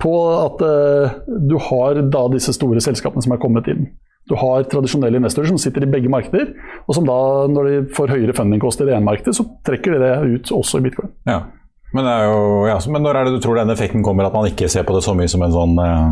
på 0.00 0.14
at 0.38 0.62
eh, 0.64 1.18
du 1.50 1.58
har 1.70 2.00
da 2.12 2.22
disse 2.32 2.54
store 2.56 2.80
selskapene 2.80 3.24
som 3.24 3.34
er 3.34 3.42
kommet 3.42 3.68
inn. 3.72 3.90
Du 4.30 4.36
har 4.38 4.66
tradisjonelle 4.70 5.18
investorer 5.18 5.50
som 5.50 5.58
sitter 5.58 5.84
i 5.84 5.90
begge 5.90 6.10
markeder, 6.12 6.52
og 6.86 6.94
som 6.94 7.06
da, 7.08 7.20
når 7.50 7.66
de 7.66 7.78
får 7.96 8.12
høyere 8.14 8.36
fundingkost 8.36 8.80
i 8.80 8.86
det 8.86 8.94
ene 8.94 9.08
markedet, 9.08 9.34
så 9.36 9.46
trekker 9.66 9.96
de 9.96 10.04
det 10.04 10.36
ut 10.36 10.52
også 10.54 10.78
i 10.78 10.86
bitcoin. 10.86 11.10
Ja. 11.28 11.42
Men, 11.90 12.06
jo, 12.06 12.68
ja, 12.70 12.76
men 12.94 13.02
når 13.02 13.16
er 13.18 13.26
det 13.26 13.32
du 13.34 13.40
tror 13.42 13.58
den 13.58 13.72
effekten 13.74 14.04
kommer, 14.06 14.28
at 14.28 14.36
man 14.36 14.46
ikke 14.46 14.68
ser 14.70 14.84
på 14.86 14.94
det 14.94 15.02
så 15.02 15.16
mye 15.18 15.30
som 15.30 15.42
en 15.42 15.56
sånn 15.56 15.80
eh, 15.82 16.04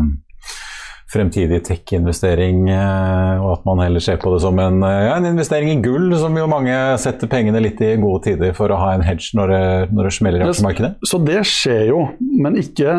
fremtidig 1.09 1.63
tech-investering, 1.65 2.67
eh, 2.69 3.41
og 3.41 3.55
at 3.55 3.63
man 3.65 3.81
heller 3.81 4.03
ser 4.03 4.19
på 4.21 4.29
det 4.35 4.41
som 4.43 4.59
en, 4.61 4.83
eh, 4.85 5.05
ja, 5.07 5.15
en 5.17 5.25
investering 5.25 5.71
i 5.71 5.79
gull, 5.81 6.11
som 6.21 6.35
jo 6.37 6.45
mange 6.51 6.75
setter 7.01 7.27
pengene 7.31 7.61
litt 7.65 7.81
i 7.81 7.95
gode 7.97 8.27
tider 8.27 8.53
for 8.57 8.69
å 8.69 8.77
ha 8.77 8.91
en 8.93 9.05
hedge 9.07 9.31
når 9.33 9.53
det, 9.53 9.63
når 9.95 10.09
det 10.09 10.13
smeller 10.13 10.43
i 10.43 10.49
aksjemarkedet? 10.51 10.91
Så 11.09 11.21
det 11.25 11.39
skjer 11.49 11.87
jo, 11.89 12.03
men 12.19 12.59
ikke, 12.61 12.93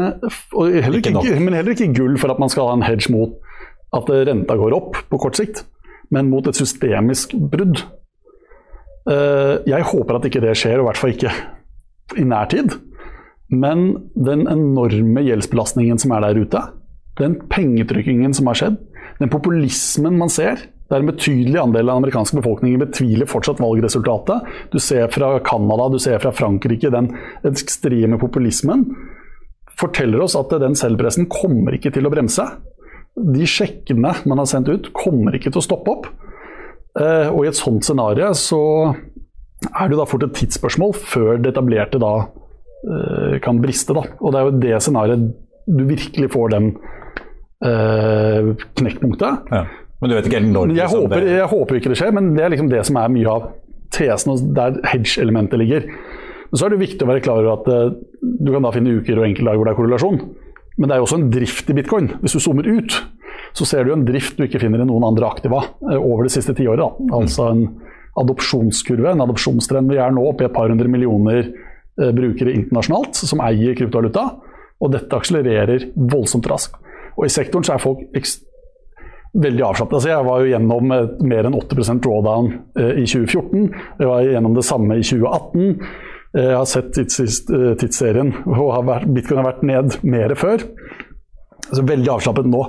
heller 0.50 0.98
Ikke 0.98 1.14
ikke, 1.14 1.38
men 1.38 1.54
heller 1.54 1.76
ikke 1.76 1.92
gull 1.94 2.18
for 2.18 2.34
at 2.34 2.42
man 2.42 2.50
skal 2.50 2.66
ha 2.72 2.74
en 2.80 2.86
hedge 2.88 3.12
mot 3.14 3.38
at 3.94 4.10
renta 4.26 4.58
går 4.58 4.74
opp 4.74 5.00
på 5.10 5.22
kort 5.22 5.38
sikt, 5.38 5.64
men 6.10 6.30
mot 6.30 6.46
et 6.50 6.58
systemisk 6.58 7.36
brudd. 7.38 7.84
Eh, 9.10 9.54
Jeg 9.66 9.86
håper 9.86 10.18
at 10.18 10.26
ikke 10.26 10.42
det 10.42 10.56
skjer, 10.58 10.78
og 10.78 10.84
i 10.84 10.88
hvert 10.90 11.00
fall 11.00 11.14
ikke 11.14 11.32
i 12.18 12.26
nær 12.26 12.50
tid. 12.50 12.74
Men 13.50 14.10
den 14.14 14.46
enorme 14.50 15.22
gjeldsbelastningen 15.26 15.98
som 15.98 16.12
er 16.14 16.26
der 16.26 16.38
ute, 16.42 16.60
den 17.20 17.38
pengetrykkingen 17.52 18.35
som 18.37 18.50
har 18.50 18.59
skjedd, 18.59 18.76
den 19.20 19.33
populismen 19.33 20.16
man 20.18 20.33
ser 20.33 20.62
der 20.90 21.04
en 21.04 21.11
betydelig 21.11 21.59
andel 21.61 21.87
av 21.87 21.94
den 21.94 22.02
amerikanske 22.02 22.40
befolkningen 22.40 22.80
betviler 22.83 23.28
fortsatt 23.30 23.61
valgresultatet. 23.62 24.48
Du 24.72 24.80
ser 24.83 25.06
fra 25.14 25.37
Canada, 25.46 25.87
du 25.92 26.00
ser 26.02 26.18
fra 26.18 26.33
Frankrike 26.35 26.90
den 26.90 27.12
ekstreme 27.46 28.18
populismen. 28.18 28.88
Forteller 29.78 30.24
oss 30.26 30.35
at 30.38 30.50
den 30.61 30.74
selvpressen 30.78 31.28
kommer 31.30 31.76
ikke 31.76 31.92
til 31.94 32.09
å 32.09 32.12
bremse. 32.12 32.42
De 33.14 33.46
sjekkene 33.46 34.16
man 34.26 34.42
har 34.42 34.50
sendt 34.50 34.70
ut, 34.70 34.90
kommer 34.96 35.37
ikke 35.38 35.52
til 35.52 35.62
å 35.62 35.66
stoppe 35.68 35.94
opp. 35.94 36.11
Eh, 36.98 37.30
Og 37.30 37.44
i 37.44 37.52
et 37.52 37.59
sånt 37.59 37.87
scenario 37.87 38.33
så 38.35 38.61
er 39.70 39.90
det 39.92 39.98
da 39.98 40.09
fort 40.09 40.26
et 40.26 40.35
tidsspørsmål 40.40 40.96
før 40.98 41.38
det 41.38 41.52
etablerte 41.52 42.00
da 42.02 42.14
eh, 42.18 43.38
kan 43.44 43.62
briste. 43.62 43.94
Da. 43.94 44.09
Og 44.18 44.35
det 44.35 44.40
er 44.40 44.48
jo 44.48 44.61
det 44.64 44.83
scenarioet 44.83 45.30
du 45.70 45.85
virkelig 45.87 46.33
får 46.35 46.50
den 46.56 46.72
knekkpunktet. 47.60 49.50
Ja. 49.52 49.64
Men 50.00 50.10
du 50.10 50.16
vet 50.16 50.28
ikke 50.30 50.38
helt 50.40 50.52
når? 50.54 50.70
Jeg 50.72 50.88
liksom, 50.88 51.02
håper, 51.04 51.26
jeg 51.28 51.48
håper 51.50 51.78
ikke 51.78 51.92
det 51.92 51.98
skjer, 52.00 52.14
men 52.16 52.30
det 52.32 52.44
er 52.44 52.52
liksom 52.54 52.70
det 52.72 52.80
som 52.88 52.96
er 52.96 53.12
mye 53.12 53.34
av 53.34 53.50
tesen, 53.92 54.32
og 54.32 54.52
der 54.56 54.78
hedge-elementet 54.88 55.60
ligger. 55.60 55.86
Men 56.50 56.58
så 56.58 56.66
er 56.66 56.74
det 56.74 56.80
viktig 56.82 57.06
å 57.06 57.10
være 57.10 57.24
klar 57.24 57.42
over 57.42 57.52
at 57.58 57.68
uh, 57.70 57.98
du 58.20 58.52
kan 58.54 58.64
da 58.64 58.72
finne 58.74 58.96
uker 58.96 59.20
og 59.20 59.26
enkeltdager 59.28 59.60
hvor 59.60 59.68
det 59.68 59.74
er 59.74 59.78
korrelasjon. 59.78 60.20
Men 60.80 60.88
det 60.88 60.96
er 60.96 61.02
jo 61.02 61.06
også 61.06 61.20
en 61.20 61.30
drift 61.34 61.70
i 61.70 61.76
bitcoin. 61.76 62.10
Hvis 62.22 62.36
du 62.36 62.42
zoomer 62.42 62.66
ut, 62.66 62.96
så 63.56 63.66
ser 63.68 63.84
du 63.84 63.92
en 63.92 64.06
drift 64.06 64.38
du 64.38 64.46
ikke 64.46 64.62
finner 64.62 64.82
i 64.82 64.88
noen 64.88 65.04
andre 65.10 65.28
aktiva 65.28 65.62
uh, 65.68 65.98
over 65.98 66.26
det 66.26 66.34
siste 66.34 66.56
tiåret. 66.56 66.80
da. 66.80 67.16
Altså 67.20 67.50
en 67.52 67.64
adopsjonskurve, 68.20 69.12
en 69.12 69.24
adopsjonstrend. 69.26 69.92
Vi 69.92 70.00
er 70.00 70.14
nå 70.14 70.24
oppe 70.26 70.46
i 70.46 70.48
et 70.48 70.56
par 70.56 70.72
hundre 70.72 70.90
millioner 70.90 71.44
uh, 71.44 72.10
brukere 72.16 72.56
internasjonalt 72.56 73.20
som 73.20 73.44
eier 73.44 73.76
kryptovaluta, 73.76 74.30
og 74.80 74.94
dette 74.94 75.12
akselererer 75.12 75.90
voldsomt 75.94 76.48
raskt. 76.48 76.80
Og 77.20 77.26
i 77.28 77.33
sektoren 77.33 77.66
så 77.66 77.74
er 77.76 77.83
folk 77.83 78.06
veldig 79.30 79.64
avslappet. 79.66 79.96
Altså 79.98 80.11
jeg 80.11 80.26
var 80.26 80.42
jo 80.42 80.50
gjennom 80.50 80.92
mer 81.30 81.48
enn 81.48 81.59
80 81.59 82.00
drawdown 82.02 82.48
eh, 82.80 83.02
i 83.02 83.06
2014. 83.06 83.66
Jeg 84.00 84.11
var 84.11 84.26
gjennom 84.26 84.56
det 84.56 84.66
samme 84.66 84.98
i 84.98 85.04
2018. 85.06 85.68
Eh, 86.35 86.48
Jeg 86.48 86.56
har 86.56 86.68
sett 86.70 86.98
eh, 86.98 87.72
tidsserien, 87.78 88.35
og 88.48 88.72
har 88.74 88.87
vært, 88.88 89.11
bitcoin 89.14 89.42
har 89.42 89.50
vært 89.52 89.66
ned 89.68 89.98
mer 90.02 90.35
før. 90.38 90.64
Altså 91.68 91.87
veldig 91.87 92.14
avslappet 92.16 92.50
nå. 92.50 92.64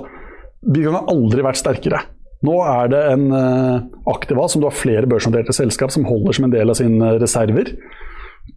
Bitcoin 0.62 1.00
har 1.00 1.10
aldri 1.10 1.46
vært 1.48 1.62
sterkere. 1.62 2.04
Nå 2.42 2.56
er 2.66 2.88
det 2.90 3.00
en 3.06 3.28
aktiva 4.10 4.48
som 4.50 4.58
du 4.58 4.66
har 4.66 4.74
flere 4.74 5.06
børsnoterte 5.06 5.54
selskap 5.54 5.92
som 5.94 6.06
holder 6.08 6.34
som 6.34 6.48
en 6.48 6.54
del 6.54 6.72
av 6.72 6.74
sine 6.74 7.12
reserver. 7.22 7.70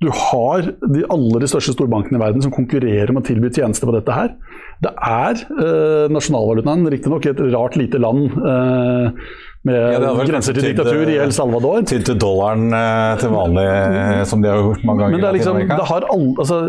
Du 0.01 0.09
har 0.11 0.65
de 0.91 1.03
aller 1.13 1.45
største 1.47 1.71
storbankene 1.75 2.17
i 2.17 2.21
verden 2.21 2.43
som 2.43 2.51
konkurrerer 2.53 3.11
om 3.13 3.21
å 3.21 3.25
tilby 3.25 3.51
tjenester 3.53 3.87
på 3.87 3.93
dette 3.95 4.11
her. 4.11 4.31
Det 4.83 4.91
er 4.91 5.39
eh, 5.39 6.07
nasjonalvalutaen, 6.11 6.83
riktignok 6.91 7.25
i 7.25 7.31
et 7.31 7.43
rart 7.53 7.77
lite 7.79 8.01
land 8.01 8.33
eh, 8.35 9.27
med 9.65 9.95
Ja, 9.95 10.11
grenser 10.27 10.57
til 10.57 10.67
diktatur 10.67 11.09
i 11.09 11.15
El 11.23 11.31
Salvador. 11.33 11.85
Tydd 11.87 12.03
til 12.09 12.17
dollaren 12.21 12.75
eh, 12.75 13.13
til 13.21 13.31
vanlig, 13.33 13.65
eh, 13.65 14.23
som 14.27 14.43
de 14.43 14.51
har 14.51 14.59
gjort 14.61 14.83
mange 14.89 15.05
ganger 15.05 15.15
Men 15.15 15.23
det 15.23 15.29
er 15.29 15.37
liksom, 15.37 15.61
det 15.71 15.87
har 15.91 16.07
all, 16.15 16.25
altså, 16.43 16.59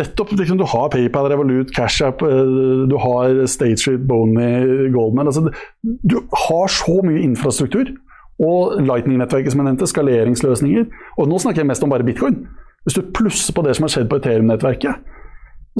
nettopp 0.00 0.34
liksom, 0.38 0.60
Du 0.60 0.66
har 0.74 0.90
PayPal, 0.92 1.30
Revolut, 1.32 1.72
Cash 1.74 2.04
App, 2.06 2.26
eh, 2.26 2.52
du 2.90 2.98
har 3.00 3.40
State 3.50 3.80
Street, 3.80 4.04
Boney, 4.10 4.90
Goldman 4.94 5.32
altså, 5.32 5.48
Du 6.02 6.20
har 6.46 6.68
så 6.74 6.98
mye 7.06 7.22
infrastruktur 7.24 7.94
Og 8.44 8.76
Lightning-nettverket 8.82 9.54
som 9.54 9.62
jeg 9.62 9.70
nevnte, 9.70 9.88
skaleringsløsninger. 9.88 10.86
Og 11.22 11.30
nå 11.30 11.38
snakker 11.38 11.62
jeg 11.62 11.70
mest 11.70 11.84
om 11.86 11.92
bare 11.94 12.06
bitcoin. 12.06 12.42
Hvis 12.84 12.98
du 12.98 13.02
plusser 13.16 13.56
på 13.56 13.64
det 13.64 13.76
som 13.76 13.86
har 13.86 13.94
skjedd 13.94 14.10
på 14.10 14.20
Ethereum-nettverket, 14.20 15.12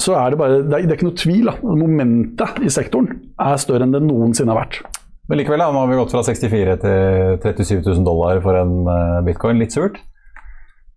så 0.01 0.17
er 0.19 0.33
det 0.33 0.39
bare 0.41 0.63
Det 0.63 0.75
er, 0.75 0.87
det 0.89 0.95
er 0.95 0.99
ikke 0.99 1.11
noe 1.11 1.21
tvil. 1.21 1.51
da. 1.51 1.55
Momentet 1.63 2.63
i 2.65 2.73
sektoren 2.73 3.13
er 3.39 3.61
større 3.63 3.87
enn 3.87 3.95
det 3.95 4.03
noensinne 4.03 4.55
har 4.55 4.65
vært. 4.65 4.81
Men 5.29 5.41
likevel, 5.41 5.63
da, 5.63 5.71
nå 5.73 5.85
har 5.85 5.89
vi 5.89 6.01
gått 6.01 6.13
fra 6.13 6.25
64 6.27 6.81
til 6.83 7.55
37 7.57 7.79
000 7.87 8.03
dollar 8.05 8.43
for 8.45 8.59
en 8.61 8.75
eh, 8.91 9.23
bitcoin. 9.25 9.63
Litt 9.63 9.73
surt? 9.73 10.01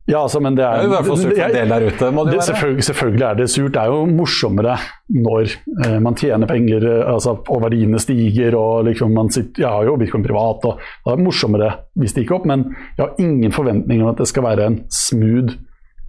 Ja, 0.08 0.22
altså, 0.24 0.40
men 0.40 0.56
det 0.56 0.64
Det 0.64 0.68
er, 0.72 0.84
jo 0.86 0.88
i 0.88 0.94
hvert 0.96 1.08
fall 1.08 1.18
surt 1.20 1.40
en 1.44 1.52
del 1.52 1.72
der 1.74 1.86
ute, 1.90 2.10
må 2.16 2.24
det 2.24 2.38
det, 2.38 2.44
selvfølgelig, 2.48 2.84
selvfølgelig 2.88 3.26
er 3.28 3.40
det 3.40 3.48
surt. 3.52 3.74
Det 3.76 3.82
er 3.82 3.92
jo 3.92 4.06
morsommere 4.08 4.76
når 5.12 5.50
eh, 5.84 5.98
man 6.04 6.16
tjener 6.16 6.48
penger 6.48 6.88
eh, 6.88 7.14
altså, 7.14 7.34
og 7.44 7.64
verdiene 7.66 8.00
stiger. 8.00 8.56
og 8.56 8.88
liksom 8.88 9.12
man 9.16 9.30
sitter, 9.30 9.66
Jeg 9.66 9.70
har 9.70 9.84
jo 9.84 9.98
bitcoin 10.00 10.24
privat, 10.24 10.64
og 10.64 10.80
det 10.80 11.14
er 11.14 11.24
morsommere 11.24 11.72
hvis 12.00 12.16
det 12.16 12.24
gikk 12.24 12.36
opp. 12.40 12.48
Men 12.48 12.70
jeg 12.98 13.04
har 13.04 13.20
ingen 13.20 13.52
forventninger 13.52 14.04
om 14.08 14.14
at 14.14 14.24
det 14.24 14.30
skal 14.32 14.48
være 14.48 14.70
en 14.72 14.80
smooth 14.88 15.56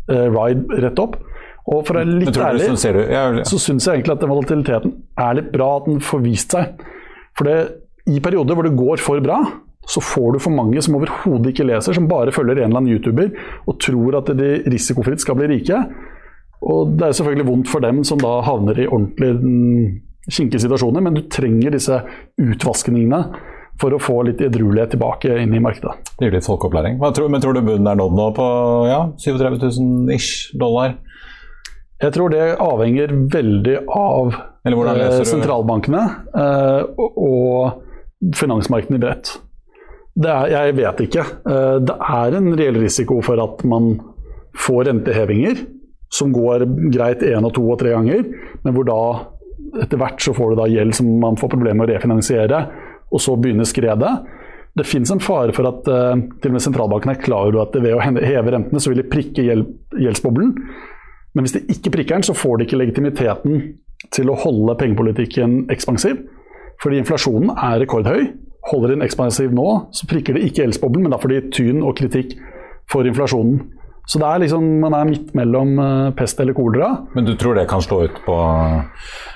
ride 0.08 0.80
rett 0.84 1.02
opp. 1.02 1.18
Og 1.68 1.82
for 1.84 1.98
å 1.98 2.00
være 2.00 2.18
litt 2.22 2.38
ærlig 2.40 2.70
så 2.70 2.80
ser 2.80 2.98
ja, 3.12 3.24
så 3.44 3.60
syns 3.60 3.86
jeg 3.86 3.98
egentlig 3.98 4.14
at 4.16 4.22
den 4.24 4.32
volatiliteten 4.32 4.94
er 5.20 5.34
litt 5.36 5.50
bra 5.52 5.74
at 5.76 5.88
den 5.90 5.98
får 6.04 6.22
vist 6.24 6.54
seg. 6.56 6.78
For 7.36 7.48
det, 7.48 7.56
i 8.08 8.22
perioder 8.24 8.56
hvor 8.56 8.66
det 8.66 8.76
går 8.78 9.02
for 9.04 9.20
bra, 9.24 9.42
så 9.88 10.02
får 10.04 10.34
du 10.34 10.40
for 10.44 10.52
mange 10.52 10.80
som 10.84 10.96
overhodet 10.98 11.52
ikke 11.52 11.66
leser, 11.68 11.96
som 11.96 12.08
bare 12.08 12.32
følger 12.34 12.60
en 12.60 12.70
eller 12.70 12.82
annen 12.82 12.92
YouTuber 12.96 13.30
og 13.68 13.78
tror 13.84 14.18
at 14.20 14.32
de 14.36 14.50
risikofritt 14.68 15.24
skal 15.24 15.38
bli 15.38 15.48
rike. 15.52 15.82
Og 16.68 16.96
det 16.98 17.06
er 17.06 17.16
selvfølgelig 17.16 17.48
vondt 17.48 17.70
for 17.70 17.84
dem 17.84 18.02
som 18.04 18.20
da 18.20 18.38
havner 18.44 18.80
i 18.80 18.88
ordentlig 18.88 19.30
mm, 19.38 19.84
kinkige 20.28 20.64
situasjoner, 20.64 21.04
men 21.04 21.16
du 21.16 21.22
trenger 21.32 21.72
disse 21.72 22.00
utvaskningene 22.42 23.22
for 23.78 23.94
å 23.94 24.00
få 24.02 24.16
litt 24.26 24.40
edruelighet 24.42 24.90
tilbake 24.96 25.36
inn 25.42 25.52
i 25.54 25.60
markedet. 25.62 25.94
Det 26.18 26.26
gir 26.26 26.34
litt 26.34 26.46
folkeopplæring. 26.48 26.96
Hva 26.98 27.12
tror, 27.14 27.28
men 27.30 27.42
tror 27.44 27.54
du 27.54 27.60
bunnen 27.62 27.86
er 27.92 27.98
nådd 28.00 28.16
nå 28.18 28.28
på 28.36 28.46
ja, 28.90 29.00
37 29.22 29.60
000 29.78 30.14
ish 30.16 30.48
dollar? 30.58 30.96
Jeg 31.98 32.14
tror 32.14 32.30
det 32.30 32.44
avhenger 32.62 33.10
veldig 33.32 33.76
av 33.90 34.34
eh, 34.66 35.20
sentralbankene 35.26 36.02
eh, 36.34 36.82
og- 36.98 37.84
finansmarkedene 38.34 38.98
i 38.98 39.02
bredt. 39.02 39.28
Det 40.18 40.30
er, 40.30 40.48
jeg 40.50 40.74
vet 40.74 41.00
ikke. 41.04 41.24
Eh, 41.46 41.76
det 41.86 41.94
er 42.02 42.34
en 42.38 42.48
reell 42.58 42.78
risiko 42.82 43.20
for 43.22 43.38
at 43.42 43.62
man 43.66 43.92
får 44.58 44.88
rentehevinger 44.90 45.60
som 46.10 46.32
går 46.34 46.64
greit 46.90 47.22
én 47.22 47.44
og 47.46 47.52
to 47.54 47.62
og 47.70 47.78
tre 47.78 47.92
ganger, 47.94 48.24
men 48.64 48.74
hvor 48.74 48.86
da 48.88 49.00
etter 49.84 50.00
hvert 50.00 50.22
så 50.24 50.32
får 50.34 50.54
du 50.54 50.60
da 50.62 50.66
gjeld 50.72 50.94
som 50.96 51.10
man 51.20 51.36
får 51.38 51.50
problemer 51.52 51.82
med 51.82 51.90
å 51.90 51.92
refinansiere, 51.92 52.62
og 53.12 53.22
så 53.22 53.36
begynner 53.40 53.68
skredet. 53.68 54.12
Det 54.78 54.86
finnes 54.86 55.10
en 55.10 55.22
fare 55.22 55.54
for 55.56 55.66
at 55.70 55.88
uh, 55.90 56.14
til 56.38 56.50
og 56.52 56.56
med 56.56 56.64
sentralbanken 56.64 57.12
er 57.12 57.20
klar 57.22 57.48
over 57.48 57.64
at 57.64 57.76
ved 57.78 57.96
å 57.96 58.02
heve 58.02 58.54
rentene, 58.54 58.80
så 58.82 58.92
vil 58.92 59.02
de 59.02 59.10
prikke 59.10 59.44
gjeldsboblen. 59.44 60.52
Men 61.34 61.46
hvis 61.46 61.56
de 61.56 61.64
ikke 61.72 61.92
prikker 61.94 62.18
den, 62.18 62.26
så 62.26 62.36
får 62.36 62.58
de 62.58 62.68
ikke 62.68 62.80
legitimiteten 62.80 63.62
til 64.14 64.30
å 64.30 64.36
holde 64.38 64.76
pengepolitikken 64.78 65.64
ekspansiv. 65.72 66.20
Fordi 66.82 67.00
inflasjonen 67.02 67.50
er 67.56 67.80
rekordhøy. 67.82 68.28
Holder 68.68 68.94
den 68.94 69.04
ekspansiv 69.06 69.52
nå, 69.54 69.66
så 69.94 70.06
prikker 70.10 70.36
det 70.36 70.44
ikke 70.46 70.64
gjeldsboblen, 70.64 71.06
men 71.06 71.14
da 71.14 71.18
får 71.20 71.32
de 71.32 71.42
tyn 71.54 71.82
og 71.82 71.96
kritikk 71.98 72.36
for 72.90 73.06
inflasjonen. 73.08 73.60
Så 74.08 74.16
det 74.20 74.24
er 74.24 74.40
liksom, 74.40 74.64
man 74.80 74.94
er 74.96 75.04
midt 75.04 75.34
mellom 75.36 75.74
eh, 75.84 76.06
pest 76.16 76.38
eller 76.40 76.56
kolera. 76.56 76.94
Men 77.12 77.26
du 77.28 77.34
tror 77.36 77.58
det 77.58 77.66
kan 77.68 77.82
slå 77.84 78.06
ut 78.06 78.22
på 78.24 78.36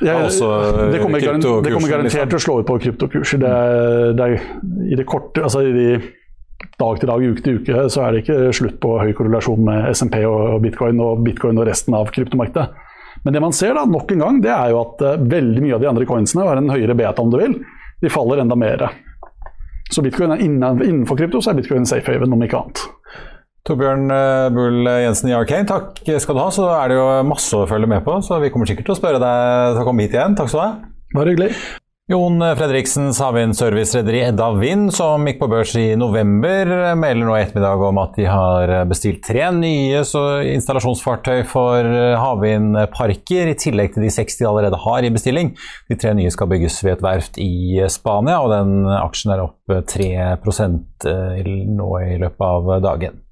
Ja, 0.00 0.16
også, 0.22 0.48
det, 0.92 1.02
kommer 1.02 1.20
kryptokursen, 1.20 1.64
det 1.66 1.74
kommer 1.74 1.92
garantert 1.92 2.14
liksom. 2.14 2.30
til 2.32 2.38
å 2.38 2.44
slå 2.46 2.54
ut 2.62 2.68
på 2.70 2.78
kryptokurser. 2.87 3.42
Det 3.42 3.52
er, 3.52 4.14
det 4.16 4.28
er, 4.28 4.46
I 4.88 4.98
det 5.02 5.06
korte, 5.08 5.44
altså 5.44 5.61
i 5.66 5.74
de 5.76 5.88
dag 6.78 7.00
til 7.00 7.11
dag, 7.11 7.24
uke 7.26 7.44
til 7.44 7.58
uke, 7.61 7.85
så 7.92 8.06
er 8.06 8.14
det 8.14 8.22
ikke 8.22 8.54
slutt 8.56 8.78
på 8.80 8.94
høy 9.02 9.12
korrelasjon 9.18 9.61
med 9.66 9.90
SMP 9.92 10.22
og 10.28 10.62
bitcoin 10.64 11.00
og 11.02 11.20
bitcoin 11.26 11.61
og 11.61 11.68
resten 11.68 11.96
av 11.98 12.08
kryptomarkedet. 12.14 12.88
Men 13.26 13.37
det 13.37 13.42
man 13.44 13.54
ser 13.54 13.76
da, 13.76 13.85
nok 13.87 14.11
en 14.14 14.24
gang, 14.24 14.40
det 14.42 14.50
er 14.54 14.72
jo 14.72 14.80
at 14.82 15.04
eh, 15.04 15.20
veldig 15.37 15.66
mye 15.66 15.76
av 15.76 15.85
de 15.85 15.90
andre 15.92 16.08
coinsene 16.08 16.46
har 16.48 16.58
en 16.58 16.72
høyere 16.72 16.96
beta, 16.98 17.22
om 17.22 17.30
du 17.30 17.37
vil. 17.42 17.58
De 18.02 18.11
faller 18.11 18.40
enda 18.42 18.56
mer. 18.58 18.88
Så 19.92 20.02
bitcoin 20.02 20.32
er 20.32 20.42
innenfor 20.42 21.20
krypto, 21.20 21.42
så 21.44 21.52
er 21.52 21.61
bitcoin 21.61 21.87
safe 21.87 22.08
haven, 22.08 22.32
om 22.32 22.42
ikke 22.42 22.58
annet. 22.58 22.87
Torbjørn 23.68 24.11
eh, 24.11 24.48
Bull 24.55 24.88
Jensen 25.05 25.31
i 25.31 25.37
Arcane, 25.38 25.68
takk 25.68 26.01
skal 26.03 26.35
du 26.35 26.42
ha. 26.42 26.48
Så 26.55 26.66
er 26.75 26.90
det 26.90 26.98
jo 26.98 27.07
masse 27.29 27.55
å 27.55 27.68
følge 27.70 27.90
med 27.90 28.03
på, 28.07 28.18
så 28.27 28.40
vi 28.42 28.51
kommer 28.51 28.66
sikkert 28.70 28.90
til 28.90 28.96
å 28.96 28.98
spørre 28.98 29.22
deg 29.22 29.77
til 29.77 29.85
å 29.85 29.87
komme 29.87 30.09
hit 30.09 30.18
igjen. 30.18 30.35
Takk 30.38 30.51
skal 30.51 30.61
du 30.61 30.66
ha. 30.66 30.98
Bare 31.12 31.35
hyggelig. 31.35 31.55
Jon 32.11 32.42
Fredriksens 32.59 33.20
havvindservicerederi 33.22 34.25
Edda 34.27 34.48
Vind, 34.59 34.90
som 34.92 35.22
gikk 35.25 35.38
på 35.38 35.48
børs 35.48 35.77
i 35.79 35.85
november, 35.96 36.66
melder 36.98 37.29
nå 37.29 37.37
i 37.38 37.44
ettermiddag 37.44 37.85
om 37.87 38.01
at 38.03 38.18
de 38.18 38.27
har 38.27 38.72
bestilt 38.90 39.22
tre 39.25 39.46
nye 39.55 40.03
installasjonsfartøy 40.03 41.46
for 41.48 41.87
havvindparker, 42.18 43.55
i 43.55 43.57
tillegg 43.57 43.94
til 43.94 44.09
de 44.09 44.12
seks 44.12 44.42
de 44.42 44.51
allerede 44.51 44.83
har 44.83 45.07
i 45.07 45.14
bestilling. 45.14 45.55
De 45.88 45.96
tre 46.03 46.12
nye 46.18 46.35
skal 46.35 46.51
bygges 46.51 46.83
ved 46.83 46.98
et 46.98 47.07
verft 47.07 47.38
i 47.40 47.79
Spania, 47.87 48.42
og 48.42 48.51
den 48.51 48.83
aksjen 48.98 49.37
er 49.37 49.46
opp 49.46 49.79
3% 49.94 51.12
nå 51.79 51.92
i 52.03 52.16
løpet 52.27 52.48
av 52.51 52.75
dagen. 52.83 53.22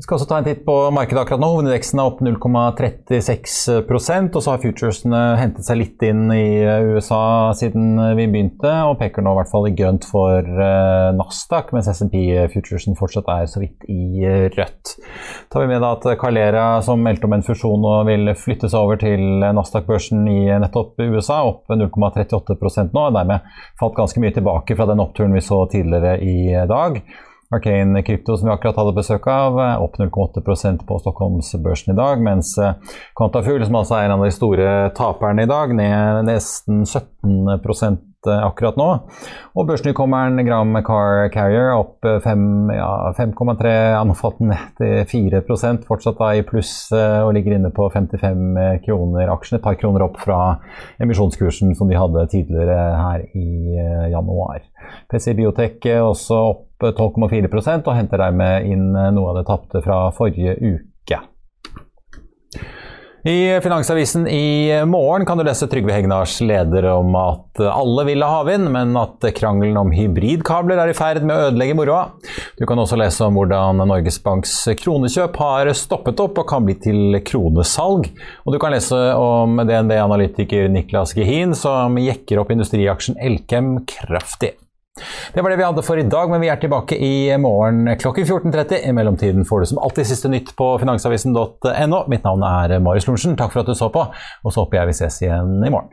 Vi 0.00 0.06
skal 0.06 0.16
også 0.16 0.30
ta 0.30 0.36
en 0.40 0.46
titt 0.46 0.62
på 0.64 0.74
markedet 0.96 1.20
akkurat 1.20 1.42
nå. 1.42 1.48
Hovedindeksen 1.52 2.00
er 2.00 2.06
opp 2.08 2.22
0,36% 2.24 4.36
og 4.38 4.40
så 4.40 4.54
har 4.54 4.62
futuresene 4.62 5.18
hentet 5.36 5.68
seg 5.68 5.76
litt 5.76 6.00
inn 6.08 6.32
i 6.32 6.64
USA 6.88 7.52
siden 7.58 8.00
vi 8.16 8.24
begynte, 8.32 8.70
og 8.88 8.96
peker 9.02 9.20
nå 9.20 9.36
i 9.36 9.38
hvert 9.42 9.52
fall 9.52 9.68
i 9.68 9.74
grønt 9.76 10.08
for 10.08 10.40
eh, 10.40 11.12
Nasdaq, 11.18 11.68
mens 11.76 11.92
SMP 11.92 12.16
futuresen 12.48 12.96
fortsatt 12.96 13.28
er 13.28 13.44
så 13.52 13.60
vidt 13.60 13.84
i 13.92 14.24
rødt. 14.56 14.96
Tar 15.52 15.66
vi 15.66 15.68
med 15.74 15.84
at 15.92 16.08
Calera, 16.24 16.80
som 16.80 17.04
meldte 17.04 17.28
om 17.28 17.36
en 17.36 17.44
fusjon 17.44 17.84
og 17.92 18.08
vil 18.08 18.32
flytte 18.40 18.72
seg 18.72 18.80
over 18.80 18.96
til 19.04 19.20
Nasdaq-børsen 19.52 20.24
i 20.32 20.48
nettopp 20.64 20.96
USA, 21.10 21.44
opp 21.44 21.68
0,38% 21.76 22.96
nå, 22.96 23.10
og 23.10 23.20
dermed 23.20 23.44
falt 23.76 24.00
ganske 24.00 24.24
mye 24.24 24.32
tilbake 24.32 24.80
fra 24.80 24.88
den 24.88 25.04
oppturen 25.04 25.36
vi 25.36 25.44
så 25.44 25.66
tidligere 25.68 26.16
i 26.24 26.56
dag. 26.72 27.04
Arcane 27.50 28.02
Krypto, 28.06 28.36
som 28.36 28.48
vi 28.48 28.52
akkurat 28.54 28.76
hadde 28.78 28.94
besøk 28.94 29.26
av, 29.30 29.58
er 29.58 29.82
opp 29.82 29.96
0,8 29.98 30.42
på 30.86 30.98
Stockholmsbørsen 31.02 31.94
i 31.94 31.98
dag, 31.98 32.22
mens 32.22 32.52
eh, 32.62 32.76
Quantafuel, 33.18 33.64
som 33.66 33.80
altså 33.80 33.98
er 33.98 34.06
en 34.06 34.14
av 34.14 34.22
de 34.22 34.30
store 34.34 34.68
taperne 34.94 35.46
i 35.46 35.50
dag, 35.50 35.74
ned 35.74 36.24
nesten 36.30 36.84
17 36.86 37.58
akkurat 38.28 38.76
nå. 38.76 38.86
Og 39.56 39.66
børsnykommeren 39.68 40.40
Gram 40.46 40.74
Car 40.86 41.28
Carrier 41.32 41.72
opp 41.76 42.04
eh, 42.04 42.18
fem- 42.24 42.70
ja, 42.74 43.12
5,3, 43.16 43.72
nå 43.98 44.40
ned 44.44 44.74
til 44.80 45.04
4% 45.08 45.86
fortsatt 45.88 46.18
da 46.20 46.32
i 46.36 46.44
pluss 46.46 46.90
eh, 46.92 47.20
og 47.24 47.32
ligger 47.36 47.56
inne 47.56 47.72
på 47.74 47.88
55 47.92 48.82
kroner 48.84 49.32
aksjen, 49.32 49.58
et 49.58 49.64
par 49.64 49.78
kroner 49.80 50.04
opp 50.06 50.20
fra 50.20 50.40
emisjonskursen 51.02 51.74
som 51.78 51.88
de 51.90 51.98
hadde 52.00 52.26
tidligere 52.32 52.78
her 52.98 53.24
i 53.32 53.78
eh, 53.78 54.06
januar. 54.12 54.60
PC 55.10 55.32
Biotech 55.38 55.86
også 56.02 56.42
opp 56.50 56.66
12,4 56.80 57.50
og 57.84 57.94
henter 57.94 58.22
dermed 58.22 58.64
inn 58.72 58.86
noe 58.92 59.32
av 59.32 59.36
det 59.36 59.48
tapte 59.50 59.82
fra 59.84 60.06
forrige 60.16 60.56
uke. 60.60 60.89
I 63.22 63.60
Finansavisen 63.60 64.28
i 64.28 64.84
morgen 64.86 65.26
kan 65.26 65.38
du 65.38 65.44
lese 65.44 65.66
Trygve 65.68 65.92
Hegnars 65.92 66.38
leder 66.40 66.86
om 66.88 67.12
at 67.20 67.60
alle 67.60 68.06
vil 68.08 68.24
ha 68.24 68.30
havvind, 68.38 68.70
men 68.72 68.96
at 68.96 69.26
krangelen 69.36 69.76
om 69.76 69.90
hybridkabler 69.92 70.80
er 70.80 70.92
i 70.92 70.94
ferd 70.96 71.26
med 71.28 71.34
å 71.34 71.50
ødelegge 71.50 71.76
moroa. 71.76 72.06
Du 72.56 72.64
kan 72.64 72.80
også 72.80 72.96
lese 72.96 73.28
om 73.28 73.36
hvordan 73.36 73.82
Norges 73.84 74.16
Banks 74.24 74.54
kronekjøp 74.80 75.36
har 75.42 75.68
stoppet 75.76 76.24
opp 76.24 76.40
og 76.40 76.48
kan 76.48 76.64
bli 76.64 76.78
til 76.80 77.20
kronesalg. 77.28 78.08
Og 78.46 78.56
du 78.56 78.60
kan 78.62 78.72
lese 78.72 79.02
om 79.20 79.60
DNB-analytiker 79.68 80.72
Niklas 80.72 81.12
Gehin 81.18 81.52
som 81.52 82.00
jekker 82.00 82.40
opp 82.40 82.56
industriaksjen 82.56 83.20
Elkem 83.20 83.82
kraftig. 83.84 84.54
Det 85.34 85.44
var 85.44 85.52
det 85.52 85.60
vi 85.60 85.66
hadde 85.66 85.84
for 85.86 86.00
i 86.00 86.06
dag, 86.06 86.32
men 86.32 86.42
vi 86.42 86.50
er 86.52 86.60
tilbake 86.60 86.98
i 86.98 87.12
morgen 87.40 87.88
klokken 88.00 88.28
14.30. 88.28 88.84
I 88.88 88.94
mellomtiden 88.96 89.48
får 89.48 89.64
du 89.64 89.70
som 89.72 89.82
alltid 89.82 90.10
siste 90.10 90.30
nytt 90.32 90.54
på 90.58 90.72
finansavisen.no. 90.82 92.04
Mitt 92.10 92.26
navn 92.26 92.46
er 92.46 92.78
Marius 92.84 93.08
Lorentzen. 93.08 93.38
Takk 93.40 93.54
for 93.54 93.64
at 93.64 93.72
du 93.72 93.78
så 93.78 93.90
på, 93.94 94.06
og 94.10 94.54
så 94.54 94.64
håper 94.64 94.82
jeg 94.82 94.92
vi 94.92 95.00
ses 95.02 95.22
igjen 95.24 95.58
i 95.64 95.72
morgen. 95.72 95.92